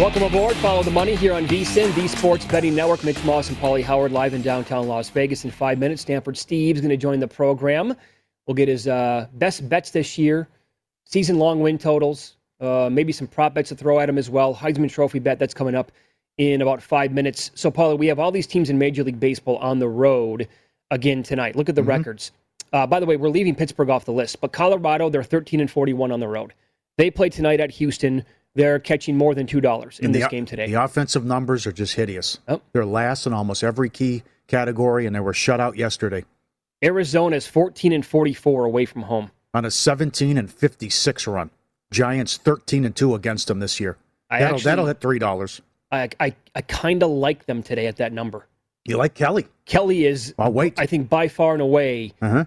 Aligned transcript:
Welcome 0.00 0.24
aboard. 0.24 0.56
Follow 0.56 0.82
the 0.82 0.90
money 0.90 1.14
here 1.14 1.32
on 1.32 1.46
VSIN, 1.46 1.94
the 1.94 2.08
Sports 2.08 2.44
Betting 2.46 2.74
Network. 2.74 3.04
Mitch 3.04 3.22
Moss 3.24 3.48
and 3.48 3.56
Paulie 3.58 3.84
Howard 3.84 4.10
live 4.10 4.34
in 4.34 4.42
downtown 4.42 4.88
Las 4.88 5.08
Vegas 5.08 5.44
in 5.44 5.52
five 5.52 5.78
minutes. 5.78 6.02
Stanford 6.02 6.36
Steve's 6.36 6.80
going 6.80 6.90
to 6.90 6.96
join 6.96 7.20
the 7.20 7.28
program. 7.28 7.94
We'll 8.44 8.56
get 8.56 8.66
his 8.66 8.88
uh, 8.88 9.28
best 9.34 9.68
bets 9.68 9.92
this 9.92 10.18
year, 10.18 10.48
season 11.04 11.38
long 11.38 11.60
win 11.60 11.78
totals, 11.78 12.34
uh, 12.60 12.88
maybe 12.90 13.12
some 13.12 13.28
prop 13.28 13.54
bets 13.54 13.68
to 13.68 13.76
throw 13.76 14.00
at 14.00 14.08
him 14.08 14.18
as 14.18 14.28
well. 14.28 14.52
Heisman 14.52 14.90
Trophy 14.90 15.20
bet 15.20 15.38
that's 15.38 15.54
coming 15.54 15.76
up 15.76 15.92
in 16.38 16.60
about 16.60 16.82
five 16.82 17.12
minutes. 17.12 17.52
So, 17.54 17.70
Paulie, 17.70 17.96
we 17.96 18.08
have 18.08 18.18
all 18.18 18.32
these 18.32 18.48
teams 18.48 18.70
in 18.70 18.78
Major 18.78 19.04
League 19.04 19.20
Baseball 19.20 19.58
on 19.58 19.78
the 19.78 19.88
road 19.88 20.48
again 20.90 21.22
tonight. 21.22 21.54
Look 21.54 21.68
at 21.68 21.76
the 21.76 21.82
mm-hmm. 21.82 21.90
records. 21.90 22.32
Uh, 22.72 22.84
by 22.84 22.98
the 22.98 23.06
way, 23.06 23.16
we're 23.16 23.28
leaving 23.28 23.54
Pittsburgh 23.54 23.90
off 23.90 24.06
the 24.06 24.12
list, 24.12 24.40
but 24.40 24.50
Colorado, 24.50 25.08
they're 25.08 25.22
13 25.22 25.60
and 25.60 25.70
41 25.70 26.10
on 26.10 26.18
the 26.18 26.26
road. 26.26 26.52
They 26.98 27.12
play 27.12 27.28
tonight 27.28 27.60
at 27.60 27.70
Houston 27.70 28.24
they're 28.54 28.78
catching 28.78 29.16
more 29.16 29.34
than 29.34 29.46
two 29.46 29.60
dollars 29.60 29.98
in 29.98 30.12
this 30.12 30.24
the, 30.24 30.28
game 30.28 30.46
today. 30.46 30.66
The 30.66 30.82
offensive 30.82 31.24
numbers 31.24 31.66
are 31.66 31.72
just 31.72 31.94
hideous. 31.94 32.38
Oh. 32.48 32.60
They're 32.72 32.86
last 32.86 33.26
in 33.26 33.32
almost 33.32 33.64
every 33.64 33.90
key 33.90 34.22
category, 34.46 35.06
and 35.06 35.14
they 35.14 35.20
were 35.20 35.34
shut 35.34 35.60
out 35.60 35.76
yesterday. 35.76 36.24
Arizona 36.82 37.36
is 37.36 37.46
14 37.46 37.92
and 37.92 38.04
44 38.04 38.64
away 38.64 38.84
from 38.84 39.02
home 39.02 39.30
on 39.52 39.64
a 39.64 39.70
17 39.70 40.36
and 40.36 40.50
56 40.50 41.26
run. 41.26 41.50
Giants 41.90 42.36
13 42.38 42.84
and 42.84 42.94
two 42.94 43.14
against 43.14 43.48
them 43.48 43.60
this 43.60 43.78
year. 43.78 43.96
I 44.30 44.40
that'll, 44.40 44.54
actually, 44.56 44.70
that'll 44.70 44.86
hit 44.86 45.00
three 45.00 45.18
dollars. 45.18 45.60
I 45.92 46.08
I, 46.20 46.34
I 46.54 46.62
kind 46.62 47.02
of 47.02 47.10
like 47.10 47.46
them 47.46 47.62
today 47.62 47.86
at 47.86 47.96
that 47.96 48.12
number. 48.12 48.46
You 48.84 48.98
like 48.98 49.14
Kelly? 49.14 49.46
Kelly 49.64 50.04
is. 50.04 50.34
I'll 50.38 50.52
wait. 50.52 50.78
I 50.78 50.86
think 50.86 51.08
by 51.08 51.28
far 51.28 51.54
and 51.54 51.62
away, 51.62 52.12
uh-huh. 52.20 52.44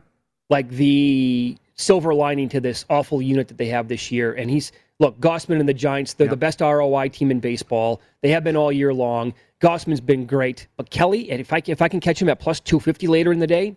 like 0.50 0.70
the 0.70 1.58
silver 1.76 2.14
lining 2.14 2.50
to 2.50 2.60
this 2.60 2.86
awful 2.90 3.22
unit 3.22 3.48
that 3.48 3.58
they 3.58 3.68
have 3.68 3.88
this 3.88 4.12
year, 4.12 4.34
and 4.34 4.50
he's 4.50 4.72
look, 5.00 5.20
Gausman 5.20 5.60
and 5.60 5.70
the 5.70 5.74
Giants, 5.74 6.14
they're 6.14 6.26
yep. 6.26 6.32
the 6.32 6.38
best 6.38 6.62
ROI 6.62 7.10
team 7.10 7.32
in 7.32 7.40
baseball. 7.40 8.02
They 8.22 8.30
have 8.30 8.44
been 8.44 8.56
all 8.56 8.72
year 8.72 8.94
long. 8.94 9.34
Gausman's 9.62 10.02
been 10.02 10.26
great. 10.26 10.68
But 10.78 10.90
Kelly, 10.90 11.32
and 11.32 11.40
if 11.40 11.54
I, 11.54 11.62
if 11.66 11.82
I 11.82 11.88
can 11.88 12.00
catch 12.00 12.22
him 12.22 12.30
at 12.30 12.40
plus 12.40 12.60
250 12.60 13.08
later 13.08 13.32
in 13.32 13.40
the 13.40 13.48
day, 13.48 13.76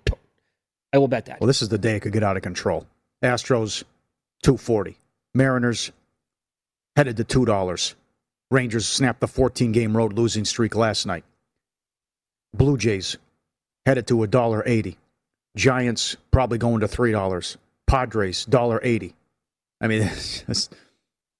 I 0.93 0.99
will 0.99 1.09
bet 1.09 1.27
that. 1.27 1.41
Well, 1.41 1.47
this 1.47 1.63
is 1.63 1.69
the 1.69 1.79
day 1.79 1.97
it 1.97 2.01
could 2.01 2.13
get 2.13 2.23
out 2.23 2.37
of 2.37 2.43
control. 2.43 2.87
Astros, 3.23 3.85
240. 4.43 4.97
Mariners, 5.35 5.93
headed 6.97 7.17
to 7.19 7.25
$2. 7.25 7.95
Rangers 8.51 8.89
snapped 8.89 9.21
the 9.21 9.29
14 9.29 9.73
game 9.73 9.97
road 9.97 10.15
losing 10.15 10.45
streak 10.45 10.75
last 10.75 11.07
night. 11.07 11.25
Blue 12.53 12.77
Jays, 12.77 13.17
headed 13.87 14.09
to 14.09 14.15
$1.80. 14.15 14.97
Giants, 15.57 16.17
probably 16.31 16.59
going 16.59 16.81
to 16.81 16.89
$3. 16.89 17.57
Padres, 17.87 18.47
$1.80. 18.47 19.13
I 19.81 19.87
mean, 19.87 20.03
it's, 20.49 20.69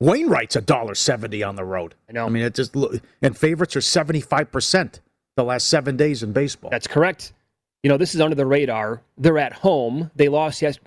Wainwright's 0.01 0.57
a 0.57 0.63
dollar 0.63 0.95
seventy 0.95 1.43
on 1.43 1.57
the 1.57 1.65
road. 1.65 1.95
I 2.09 2.13
know. 2.13 2.25
I 2.25 2.31
mean, 2.31 2.43
it 2.43 2.55
just 2.55 2.75
and 3.21 3.37
favorites 3.37 3.77
are 3.77 3.83
seventy 3.83 4.23
five 4.23 4.51
percent 4.51 5.01
the 5.37 5.45
last 5.45 5.69
seven 5.69 5.97
days 5.97 6.23
in 6.23 6.33
baseball. 6.33 6.71
That's 6.71 6.87
correct. 6.87 7.35
You 7.83 7.91
know, 7.91 7.99
this 7.99 8.15
is 8.15 8.21
under 8.21 8.35
the 8.35 8.47
radar. 8.47 9.03
They're 9.19 9.39
at 9.39 9.53
home. 9.53 10.11
They 10.17 10.29
lost 10.29 10.63
yes. 10.63 10.79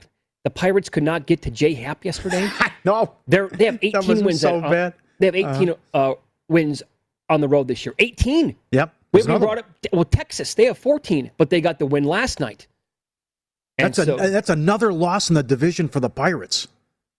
The 0.44 0.50
Pirates 0.50 0.90
could 0.90 1.04
not 1.04 1.28
get 1.28 1.44
to 1.44 1.52
J 1.52 1.74
Happ 1.76 2.04
yesterday. 2.04 2.50
no, 2.86 3.14
they're 3.28 3.48
they 3.50 3.66
have 3.66 3.80
eighteen 3.84 4.26
wins. 4.26 4.42
So 4.42 4.58
at, 4.58 4.72
bad. 4.72 4.94
They 5.20 5.28
have 5.28 5.36
18 5.36 5.70
uh-huh. 5.70 5.76
uh, 5.94 6.16
wins 6.50 6.84
on 7.30 7.40
the 7.40 7.48
road 7.48 7.68
this 7.68 7.86
year. 7.86 7.94
Eighteen. 8.00 8.56
Yep. 8.72 8.94
We, 9.12 9.22
we 9.22 9.38
brought 9.38 9.60
up 9.60 9.66
well 9.92 10.06
Texas. 10.06 10.56
They 10.56 10.66
have 10.66 10.78
fourteen, 10.78 11.30
but 11.38 11.52
they 11.52 11.62
got 11.62 11.78
the 11.78 11.86
win 11.86 12.04
last 12.04 12.40
night. 12.40 12.66
And 13.78 13.94
that's 13.94 14.08
so, 14.08 14.16
a 14.16 14.30
that's 14.30 14.50
another 14.50 14.92
loss 14.92 15.30
in 15.30 15.36
the 15.36 15.44
division 15.44 15.88
for 15.88 16.00
the 16.00 16.10
Pirates 16.10 16.68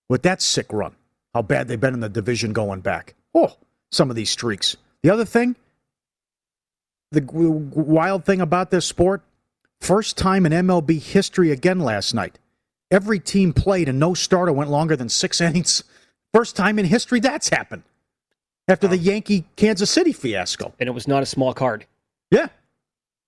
with 0.09 0.23
that 0.23 0.43
sick 0.43 0.73
run 0.73 0.97
how 1.35 1.43
bad 1.43 1.69
they've 1.69 1.81
been 1.81 1.95
in 1.95 2.01
the 2.01 2.09
division 2.09 2.53
going 2.53 2.81
back. 2.81 3.15
Oh, 3.35 3.57
some 3.91 4.09
of 4.09 4.17
these 4.17 4.31
streaks. 4.31 4.77
The 5.03 5.11
other 5.11 5.25
thing, 5.25 5.57
the 7.11 7.23
wild 7.23 8.25
thing 8.25 8.41
about 8.41 8.71
this 8.71 8.87
sport, 8.87 9.23
first 9.81 10.17
time 10.17 10.47
in 10.47 10.53
MLB 10.53 11.01
history 11.01 11.51
again 11.51 11.81
last 11.81 12.15
night. 12.15 12.39
Every 12.91 13.19
team 13.19 13.53
played 13.53 13.89
and 13.89 13.99
no 13.99 14.15
starter 14.15 14.53
went 14.53 14.71
longer 14.71 14.97
than 14.97 15.09
six 15.09 15.41
innings. 15.41 15.85
First 16.33 16.57
time 16.57 16.79
in 16.79 16.87
history 16.87 17.21
that's 17.21 17.49
happened 17.49 17.83
after 18.67 18.89
the 18.89 18.97
Yankee 18.97 19.45
Kansas 19.57 19.91
City 19.91 20.13
fiasco. 20.13 20.73
And 20.81 20.89
it 20.89 20.93
was 20.93 21.07
not 21.07 21.23
a 21.23 21.27
small 21.27 21.53
card. 21.53 21.87
Yeah, 22.31 22.49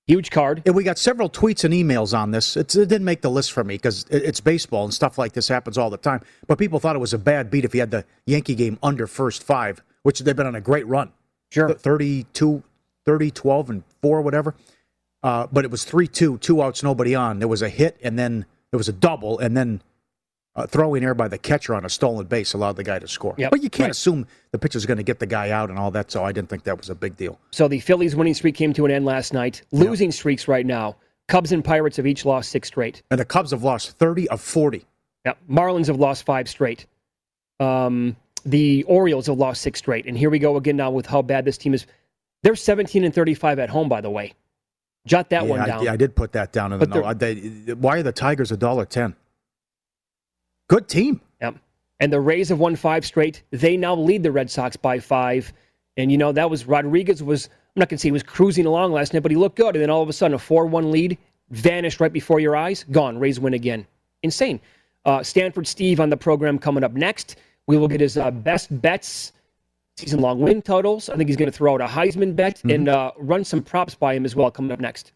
Huge 0.07 0.31
card. 0.31 0.63
And 0.67 0.75
we 0.77 0.85
got 0.85 0.99
several 0.99 1.29
tweets 1.29 1.65
and 1.65 1.75
emails 1.75 2.17
on 2.17 2.31
this. 2.31 2.57
It's, 2.57 2.77
it 2.77 2.89
didn't 2.89 3.05
make 3.05 3.23
the 3.23 3.31
list 3.31 3.51
for 3.51 3.65
me 3.65 3.75
because 3.75 4.07
it's 4.09 4.41
baseball 4.41 4.85
and 4.85 4.95
stuff 4.95 5.19
like 5.19 5.33
this 5.33 5.49
happens 5.49 5.77
all 5.77 5.91
the 5.91 5.97
time. 5.97 6.21
But 6.47 6.59
people 6.59 6.79
thought 6.79 6.95
it 6.95 7.01
was 7.01 7.13
a 7.13 7.19
bad 7.19 7.51
beat 7.51 7.65
if 7.65 7.75
you 7.75 7.81
had 7.81 7.91
the 7.91 8.05
Yankee 8.25 8.55
game 8.55 8.79
under 8.85 9.09
first 9.09 9.43
five, 9.43 9.83
which 10.05 10.21
they've 10.21 10.37
been 10.37 10.47
on 10.47 10.55
a 10.55 10.61
great 10.61 10.87
run. 10.87 11.13
Sure. 11.51 11.75
32, 11.75 12.63
30, 13.05 13.31
12, 13.33 13.71
and 13.71 13.83
4, 14.01 14.23
whatever. 14.23 14.55
Uh, 15.25 15.49
but 15.51 15.65
it 15.65 15.73
was 15.73 15.85
3 15.85 16.07
2, 16.07 16.39
two 16.39 16.63
outs, 16.63 16.85
nobody 16.85 17.17
on. 17.17 17.41
There 17.41 17.49
was 17.49 17.63
a 17.63 17.69
hit, 17.69 17.99
and 18.01 18.17
then 18.17 18.47
there 18.71 18.79
was 18.79 18.89
a 18.89 18.93
double, 18.93 19.41
and 19.41 19.57
then 19.57 19.83
uh, 20.57 20.67
throwing 20.67 21.05
error 21.05 21.15
by 21.15 21.29
the 21.29 21.39
catcher 21.39 21.75
on 21.75 21.85
a 21.85 21.89
stolen 21.89 22.27
base 22.27 22.55
allowed 22.55 22.77
the 22.77 22.83
guy 22.83 22.99
to 22.99 23.07
score. 23.07 23.35
Yep. 23.39 23.51
But 23.51 23.63
you 23.63 23.71
can't 23.71 23.85
Right. 23.89 23.91
assume 23.91 24.27
the 24.53 24.59
pitcher's 24.59 24.87
going 24.87 24.97
to 24.97 25.03
get 25.05 25.19
the 25.21 25.27
guy 25.27 25.51
out 25.51 25.69
and 25.71 25.79
all 25.79 25.91
that, 25.93 26.11
so 26.11 26.25
I 26.25 26.33
didn't 26.33 26.49
think 26.49 26.65
that 26.65 26.77
was 26.79 26.89
a 26.91 26.95
big 26.95 27.17
deal. 27.17 27.39
So 27.53 27.69
the 27.69 27.79
Phillies 27.81 28.17
winning 28.17 28.35
streak 28.35 28.55
came 28.55 28.73
to 28.73 28.85
an 28.87 28.91
end 28.91 29.05
last 29.05 29.33
night. 29.35 29.63
Losing 29.71 30.11
streaks 30.11 30.49
right 30.49 30.65
now. 30.67 30.97
Cubs 31.29 31.53
and 31.53 31.65
Pirates 31.65 31.97
have 31.99 32.07
each 32.07 32.25
lost 32.25 32.51
six 32.51 32.69
straight. 32.69 33.03
And 33.11 33.21
the 33.21 33.25
Cubs 33.25 33.51
have 33.51 33.63
lost 33.63 33.99
30 33.99 34.29
of 34.31 34.41
40. 34.41 34.85
Yeah, 35.27 35.35
Marlins 35.51 35.89
have 35.89 35.99
lost 35.99 36.25
five 36.25 36.49
straight. 36.49 36.87
Um, 37.61 38.17
the 38.45 38.85
Orioles 38.85 39.27
have 39.27 39.37
lost 39.39 39.63
six 39.63 39.79
straight, 39.81 40.07
and 40.07 40.17
here 40.17 40.31
we 40.31 40.39
go 40.39 40.57
again 40.57 40.77
now 40.77 40.91
with 40.91 41.07
how 41.07 41.23
bad 41.23 41.45
this 41.45 41.59
team 41.59 41.75
is. 41.75 41.87
They're 42.43 42.55
17 42.55 43.03
and 43.03 43.13
35 43.15 43.59
at 43.59 43.69
home, 43.71 43.89
by 43.89 44.01
the 44.01 44.11
way. 44.11 44.35
Jot 45.07 45.31
that 45.31 45.45
yeah, 45.45 45.49
one 45.51 45.61
I, 45.61 45.67
down. 45.67 45.83
yeah, 45.85 45.93
I 45.93 45.97
did 45.97 46.15
put 46.15 46.33
that 46.33 46.53
down 46.53 46.73
in 46.73 46.79
the 46.79 46.87
But 46.87 46.93
they're- 46.95 47.03
note. 47.03 47.67
They- 47.67 47.75
why 47.75 47.99
are 47.99 48.03
the 48.03 48.13
Tigers 48.13 48.53
a 48.53 48.57
dollar 48.57 48.85
ten? 48.85 49.15
Good 50.69 50.89
team. 50.89 51.21
Yep. 51.41 51.57
And 52.01 52.13
the 52.13 52.21
Rays 52.21 52.49
have 52.49 52.59
won 52.59 52.77
five 52.77 53.05
straight. 53.07 53.43
They 53.51 53.77
now 53.77 53.95
lead 53.95 54.23
the 54.23 54.33
Red 54.33 54.51
Sox 54.51 54.77
by 54.77 54.99
five. 54.99 55.53
And 55.97 56.11
you 56.13 56.19
know 56.19 56.33
that 56.33 56.51
was 56.51 56.67
Rodriguez 56.67 57.23
was 57.23 57.47
I'm 57.47 57.81
not 57.81 57.89
gonna 57.89 57.99
say 57.99 58.09
he 58.09 58.13
was 58.13 58.23
cruising 58.23 58.67
along 58.67 58.93
last 58.93 59.15
night, 59.15 59.23
but 59.23 59.31
he 59.31 59.37
looked 59.37 59.57
good. 59.57 59.77
And 59.77 59.83
then 59.83 59.91
all 59.91 60.03
of 60.03 60.09
a 60.09 60.13
sudden 60.13 60.35
a 60.35 60.39
four-one 60.39 60.91
lead 60.91 61.17
vanished 61.51 62.01
right 62.01 62.13
before 62.13 62.41
your 62.41 62.57
eyes. 62.57 62.85
Gone. 62.91 63.19
Rays 63.19 63.39
win 63.39 63.55
again. 63.55 63.87
Insane. 64.23 64.61
Uh, 65.05 65.23
Stanford 65.23 65.67
Steve 65.67 66.01
on 66.01 66.11
the 66.11 66.17
program 66.17 66.59
coming 66.59 66.83
up 66.83 66.93
next. 66.93 67.37
We 67.69 67.77
will 67.77 67.89
get 67.89 68.01
his 68.01 68.17
uh, 68.17 68.31
best 68.31 68.81
bets, 68.81 69.33
season-long 69.97 70.41
win 70.41 70.63
totals. 70.63 71.09
I 71.09 71.17
think 71.17 71.29
he's 71.29 71.37
going 71.37 71.51
to 71.51 71.57
throw 71.57 71.75
out 71.75 71.81
a 71.81 71.87
Heisman 71.87 72.35
bet 72.35 72.63
and 72.65 72.89
uh, 72.89 73.13
run 73.17 73.45
some 73.45 73.63
props 73.63 73.95
by 73.95 74.15
him 74.15 74.25
as 74.25 74.35
well. 74.35 74.51
Coming 74.51 74.73
up 74.73 74.81
next. 74.81 75.13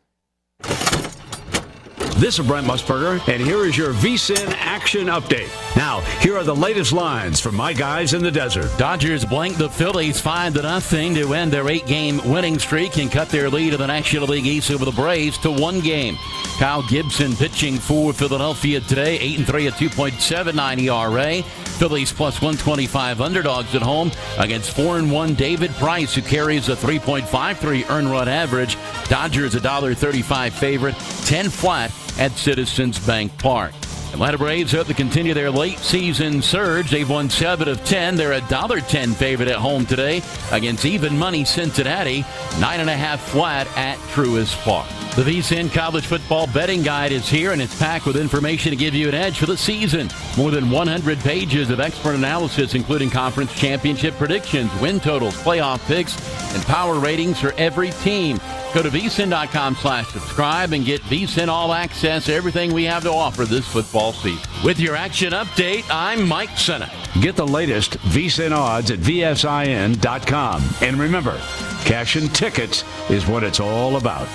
This 2.21 2.39
is 2.39 2.47
Brent 2.47 2.67
Musburger, 2.67 3.27
and 3.33 3.41
here 3.41 3.65
is 3.65 3.79
your 3.79 3.95
VSIN 3.95 4.53
action 4.59 5.07
update. 5.07 5.49
Now, 5.75 6.01
here 6.21 6.37
are 6.37 6.45
the 6.45 6.55
latest 6.55 6.93
lines 6.93 7.41
from 7.41 7.57
my 7.57 7.73
guys 7.73 8.13
in 8.13 8.23
the 8.23 8.31
desert. 8.31 8.71
Dodgers 8.77 9.25
blank 9.25 9.57
the 9.57 9.71
Phillies 9.71 10.21
5 10.21 10.53
to 10.53 10.61
nothing 10.61 11.15
to 11.15 11.33
end 11.33 11.51
their 11.51 11.67
eight 11.71 11.87
game 11.87 12.21
winning 12.31 12.59
streak 12.59 12.99
and 12.99 13.11
cut 13.11 13.31
their 13.31 13.49
lead 13.49 13.73
in 13.73 13.81
the 13.81 13.87
National 13.87 14.29
League 14.29 14.45
East 14.45 14.71
over 14.71 14.85
the 14.85 14.93
Braves 14.93 15.39
to 15.39 15.51
one 15.51 15.81
game. 15.81 16.19
Kyle 16.59 16.87
Gibson 16.89 17.35
pitching 17.35 17.79
for 17.79 18.13
Philadelphia 18.13 18.81
today, 18.81 19.19
8 19.19 19.39
and 19.39 19.47
3 19.47 19.67
at 19.69 19.73
2.79 19.73 20.79
ERA. 20.83 21.43
Phillies 21.43 22.13
plus 22.13 22.43
125 22.43 23.23
underdogs 23.23 23.75
at 23.75 23.81
home 23.81 24.13
against 24.39 24.77
4 24.77 24.99
and 24.99 25.11
1 25.11 25.35
David 25.37 25.71
Price, 25.77 26.15
who 26.15 26.21
carries 26.21 26.69
a 26.69 26.77
3.53 26.77 27.89
earn 27.89 28.11
run 28.11 28.29
average. 28.29 28.77
Dodgers 29.05 29.55
a 29.55 29.61
$1.35 29.61 30.53
favorite, 30.53 30.97
10 31.25 31.49
flat 31.49 31.91
at 32.19 32.33
Citizens 32.33 32.99
Bank 33.07 33.37
Park. 33.39 33.80
Atlanta 34.13 34.39
Braves 34.39 34.73
hope 34.73 34.89
to 34.89 34.95
continue 34.95 35.35
their 35.35 35.51
late 35.51 35.79
season 35.79 36.43
surge. 36.43 36.91
They've 36.91 37.09
won 37.09 37.31
7 37.31 37.69
of 37.69 37.85
10. 37.85 38.17
They're 38.17 38.33
a 38.33 38.41
$1.10 38.41 39.15
favorite 39.15 39.49
at 39.49 39.57
home 39.57 39.87
today 39.87 40.21
against 40.51 40.85
even 40.85 41.17
money 41.17 41.45
Cincinnati. 41.45 42.23
9.5 42.59 43.19
flat 43.19 43.67
at 43.79 43.99
Truist 44.13 44.61
Park. 44.63 44.89
The 45.17 45.23
VSIN 45.23 45.73
College 45.73 46.07
Football 46.07 46.49
Betting 46.49 46.83
Guide 46.83 47.13
is 47.13 47.29
here 47.29 47.53
and 47.53 47.63
it's 47.63 47.77
packed 47.79 48.07
with 48.07 48.17
information 48.17 48.71
to 48.71 48.77
give 48.77 48.95
you 48.95 49.09
an 49.09 49.15
edge 49.15 49.39
for 49.39 49.47
the 49.47 49.57
season. 49.57 50.09
More 50.37 50.51
than 50.51 50.71
100 50.71 51.19
pages 51.21 51.71
of 51.71 51.81
expert 51.81 52.15
analysis, 52.15 52.75
including 52.75 53.11
conference 53.11 53.53
championship 53.55 54.15
predictions, 54.15 54.73
win 54.81 55.01
totals, 55.01 55.35
playoff 55.43 55.85
picks, 55.87 56.17
and 56.55 56.63
power 56.65 56.99
ratings 56.99 57.41
for 57.41 57.53
every 57.55 57.91
team. 57.91 58.39
Go 58.73 58.83
to 58.83 58.89
vsin.com 58.89 59.75
slash 59.75 60.09
subscribe 60.09 60.73
and 60.73 60.85
get 60.85 61.01
vsin 61.03 61.49
all 61.49 61.73
access 61.73 62.29
everything 62.29 62.73
we 62.73 62.85
have 62.85 63.03
to 63.03 63.11
offer 63.11 63.45
this 63.45 63.67
football 63.67 64.00
With 64.65 64.81
your 64.81 64.97
action 64.97 65.35
update, 65.35 65.85
I'm 65.91 66.27
Mike 66.27 66.57
Senna. 66.57 66.91
Get 67.21 67.37
the 67.37 67.47
latest 67.47 67.99
VSIN 67.99 68.51
odds 68.51 68.91
at 68.91 68.99
VSIN.com. 68.99 70.65
And 70.81 70.97
remember, 70.97 71.39
cash 71.85 72.17
and 72.17 72.35
tickets 72.35 72.83
is 73.11 73.27
what 73.27 73.45
it's 73.45 73.61
all 73.61 73.97
about. 73.97 74.27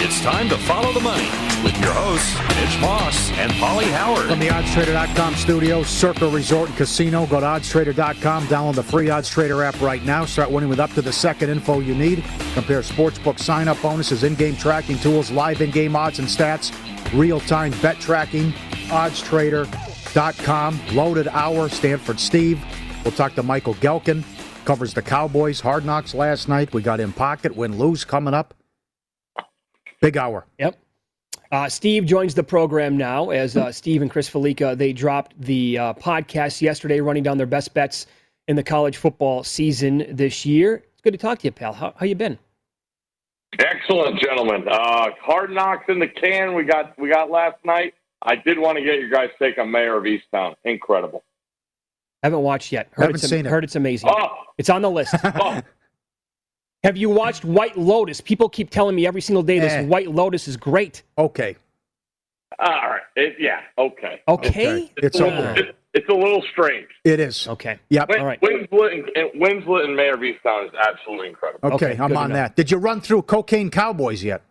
It's 0.00 0.22
time 0.22 0.48
to 0.48 0.56
follow 0.56 0.92
the 0.94 1.00
money 1.00 1.47
with 1.62 1.78
your 1.80 1.92
hosts, 1.92 2.36
Mitch 2.56 2.80
Moss 2.80 3.30
and 3.32 3.52
Polly 3.52 3.86
Howard. 3.86 4.28
From 4.28 4.38
the 4.38 4.48
OddsTrader.com 4.48 5.34
studio, 5.34 5.82
Circle 5.82 6.30
Resort 6.30 6.68
and 6.68 6.78
Casino. 6.78 7.26
Go 7.26 7.40
to 7.40 7.46
OddsTrader.com. 7.46 8.46
Download 8.46 8.74
the 8.74 8.82
free 8.82 9.06
OddsTrader 9.06 9.64
app 9.64 9.80
right 9.80 10.04
now. 10.04 10.24
Start 10.24 10.50
winning 10.50 10.68
with 10.68 10.80
up 10.80 10.92
to 10.92 11.02
the 11.02 11.12
second 11.12 11.50
info 11.50 11.80
you 11.80 11.94
need. 11.94 12.24
Compare 12.54 12.80
sportsbook 12.80 13.38
sign-up 13.38 13.80
bonuses, 13.82 14.24
in-game 14.24 14.56
tracking 14.56 14.98
tools, 14.98 15.30
live 15.30 15.60
in-game 15.60 15.94
odds 15.96 16.18
and 16.18 16.28
stats, 16.28 16.72
real-time 17.18 17.72
bet 17.80 17.98
tracking. 18.00 18.52
OddsTrader.com. 18.88 20.80
Loaded 20.94 21.28
hour. 21.28 21.68
Stanford 21.68 22.18
Steve. 22.18 22.62
We'll 23.04 23.12
talk 23.12 23.34
to 23.34 23.42
Michael 23.42 23.74
Gehlken. 23.74 24.24
Covers 24.64 24.92
the 24.92 25.02
Cowboys. 25.02 25.60
Hard 25.60 25.84
knocks 25.84 26.14
last 26.14 26.48
night. 26.48 26.74
We 26.74 26.82
got 26.82 27.00
in 27.00 27.12
pocket. 27.12 27.56
Win 27.56 27.78
lose 27.78 28.04
coming 28.04 28.34
up. 28.34 28.54
Big 30.00 30.16
hour. 30.16 30.46
Yep. 30.58 30.78
Uh, 31.50 31.68
Steve 31.68 32.04
joins 32.04 32.34
the 32.34 32.42
program 32.42 32.96
now 32.96 33.30
as 33.30 33.56
uh, 33.56 33.72
Steve 33.72 34.02
and 34.02 34.10
Chris 34.10 34.28
Fallica. 34.28 34.76
They 34.76 34.92
dropped 34.92 35.40
the 35.40 35.78
uh, 35.78 35.94
podcast 35.94 36.60
yesterday, 36.60 37.00
running 37.00 37.22
down 37.22 37.38
their 37.38 37.46
best 37.46 37.72
bets 37.72 38.06
in 38.48 38.56
the 38.56 38.62
college 38.62 38.98
football 38.98 39.42
season 39.42 40.04
this 40.10 40.44
year. 40.44 40.84
It's 40.92 41.00
good 41.02 41.12
to 41.12 41.18
talk 41.18 41.38
to 41.40 41.46
you, 41.46 41.52
pal. 41.52 41.72
How, 41.72 41.94
how 41.96 42.04
you 42.04 42.14
been? 42.14 42.38
Excellent, 43.58 44.20
gentlemen. 44.20 44.68
Uh, 44.68 45.08
hard 45.22 45.50
knocks 45.50 45.84
in 45.88 45.98
the 45.98 46.06
can. 46.06 46.54
We 46.54 46.64
got 46.64 46.98
we 46.98 47.08
got 47.08 47.30
last 47.30 47.56
night. 47.64 47.94
I 48.22 48.36
did 48.36 48.58
want 48.58 48.76
to 48.76 48.84
get 48.84 48.98
your 48.98 49.08
guys' 49.08 49.30
take 49.38 49.58
on 49.58 49.70
Mare 49.70 49.96
of 49.96 50.04
Easttown. 50.04 50.54
Incredible. 50.64 51.24
Haven't 52.22 52.40
watched 52.40 52.72
yet. 52.72 52.88
Heard 52.92 53.04
Haven't 53.04 53.16
it's, 53.16 53.28
seen 53.28 53.46
it. 53.46 53.48
Heard 53.48 53.64
it's 53.64 53.76
amazing. 53.76 54.10
Oh, 54.12 54.28
It's 54.58 54.68
on 54.68 54.82
the 54.82 54.90
list. 54.90 55.14
oh, 55.24 55.62
Have 56.84 56.96
you 56.96 57.10
watched 57.10 57.44
White 57.44 57.76
Lotus? 57.76 58.20
People 58.20 58.48
keep 58.48 58.70
telling 58.70 58.94
me 58.94 59.06
every 59.06 59.20
single 59.20 59.42
day 59.42 59.58
this 59.58 59.72
Eh. 59.72 59.84
White 59.84 60.10
Lotus 60.10 60.46
is 60.46 60.56
great. 60.56 61.02
Okay. 61.16 61.56
all 62.58 62.66
right. 62.72 63.00
It, 63.16 63.36
yeah. 63.38 63.60
Okay. 63.76 64.22
Okay. 64.28 64.90
It's 64.98 65.18
a 65.18 65.26
over. 65.26 65.36
little, 65.36 65.56
it, 65.68 65.76
it's 65.94 66.08
a 66.08 66.14
little 66.14 66.42
strange. 66.52 66.86
It 67.04 67.18
is. 67.18 67.48
Okay. 67.48 67.78
Yep. 67.90 68.08
Win, 68.10 68.20
All 68.20 68.26
right. 68.26 68.40
Winslet 68.40 68.92
and, 68.94 69.08
and 69.16 69.42
Winslet 69.42 69.84
and 69.84 69.96
Mare 69.96 70.14
of 70.14 70.20
Easttown 70.20 70.66
is 70.66 70.72
absolutely 70.88 71.28
incredible. 71.28 71.72
Okay, 71.72 71.92
Okay, 71.92 72.02
I'm 72.02 72.16
on 72.16 72.28
to 72.28 72.28
know. 72.28 72.34
that. 72.34 72.54
Did 72.56 72.70
you 72.70 72.78
run 72.78 73.00
through 73.00 73.22
Cocaine 73.22 73.70
Cowboys 73.70 74.22
yet? 74.22 74.42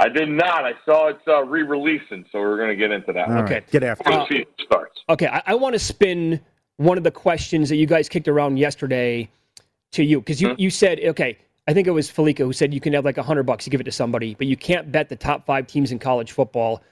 I 0.00 0.08
did 0.08 0.28
not. 0.28 0.64
I 0.66 0.72
saw 0.84 1.08
it's 1.08 1.20
uh, 1.26 1.44
re-releasing, 1.44 2.26
so 2.32 2.40
we're 2.40 2.56
going 2.58 2.68
to 2.68 2.76
get 2.76 2.90
into 2.90 3.12
that. 3.12 3.28
All 3.28 3.38
Okay. 3.44 3.54
right, 3.54 3.70
get 3.70 3.82
after 3.84 4.04
Before 4.04 4.26
it. 4.30 4.48
the 4.58 4.64
starts. 4.64 5.00
Okay. 5.08 5.28
I, 5.28 5.42
I 5.46 5.54
want 5.54 5.72
to 5.74 5.78
spin 5.78 6.40
one 6.76 6.98
of 6.98 7.04
the 7.04 7.10
questions 7.12 7.68
that 7.70 7.76
you 7.76 7.86
guys 7.86 8.08
kicked 8.08 8.28
around 8.28 8.58
yesterday 8.58 9.30
to 9.94 10.04
you 10.04 10.20
because 10.20 10.40
you, 10.40 10.50
hmm. 10.50 10.54
you 10.60 10.70
said, 10.70 11.00
okay, 11.00 11.38
I 11.66 11.72
think 11.72 11.86
it 11.86 11.92
was 11.92 12.10
Fallica 12.10 12.44
who 12.44 12.52
said 12.52 12.74
you 12.74 12.80
can 12.80 12.92
have 12.92 13.04
like 13.04 13.18
a 13.18 13.22
hundred 13.22 13.44
bucks 13.44 13.64
to 13.64 13.70
give 13.70 13.80
it 13.80 13.84
to 13.84 13.92
somebody, 13.92 14.34
but 14.34 14.46
you 14.46 14.56
can't 14.56 14.92
bet 14.92 15.08
the 15.08 15.16
top 15.16 15.46
five 15.46 15.66
teams 15.66 15.92
in 15.92 15.98
college 15.98 16.32
football. 16.32 16.82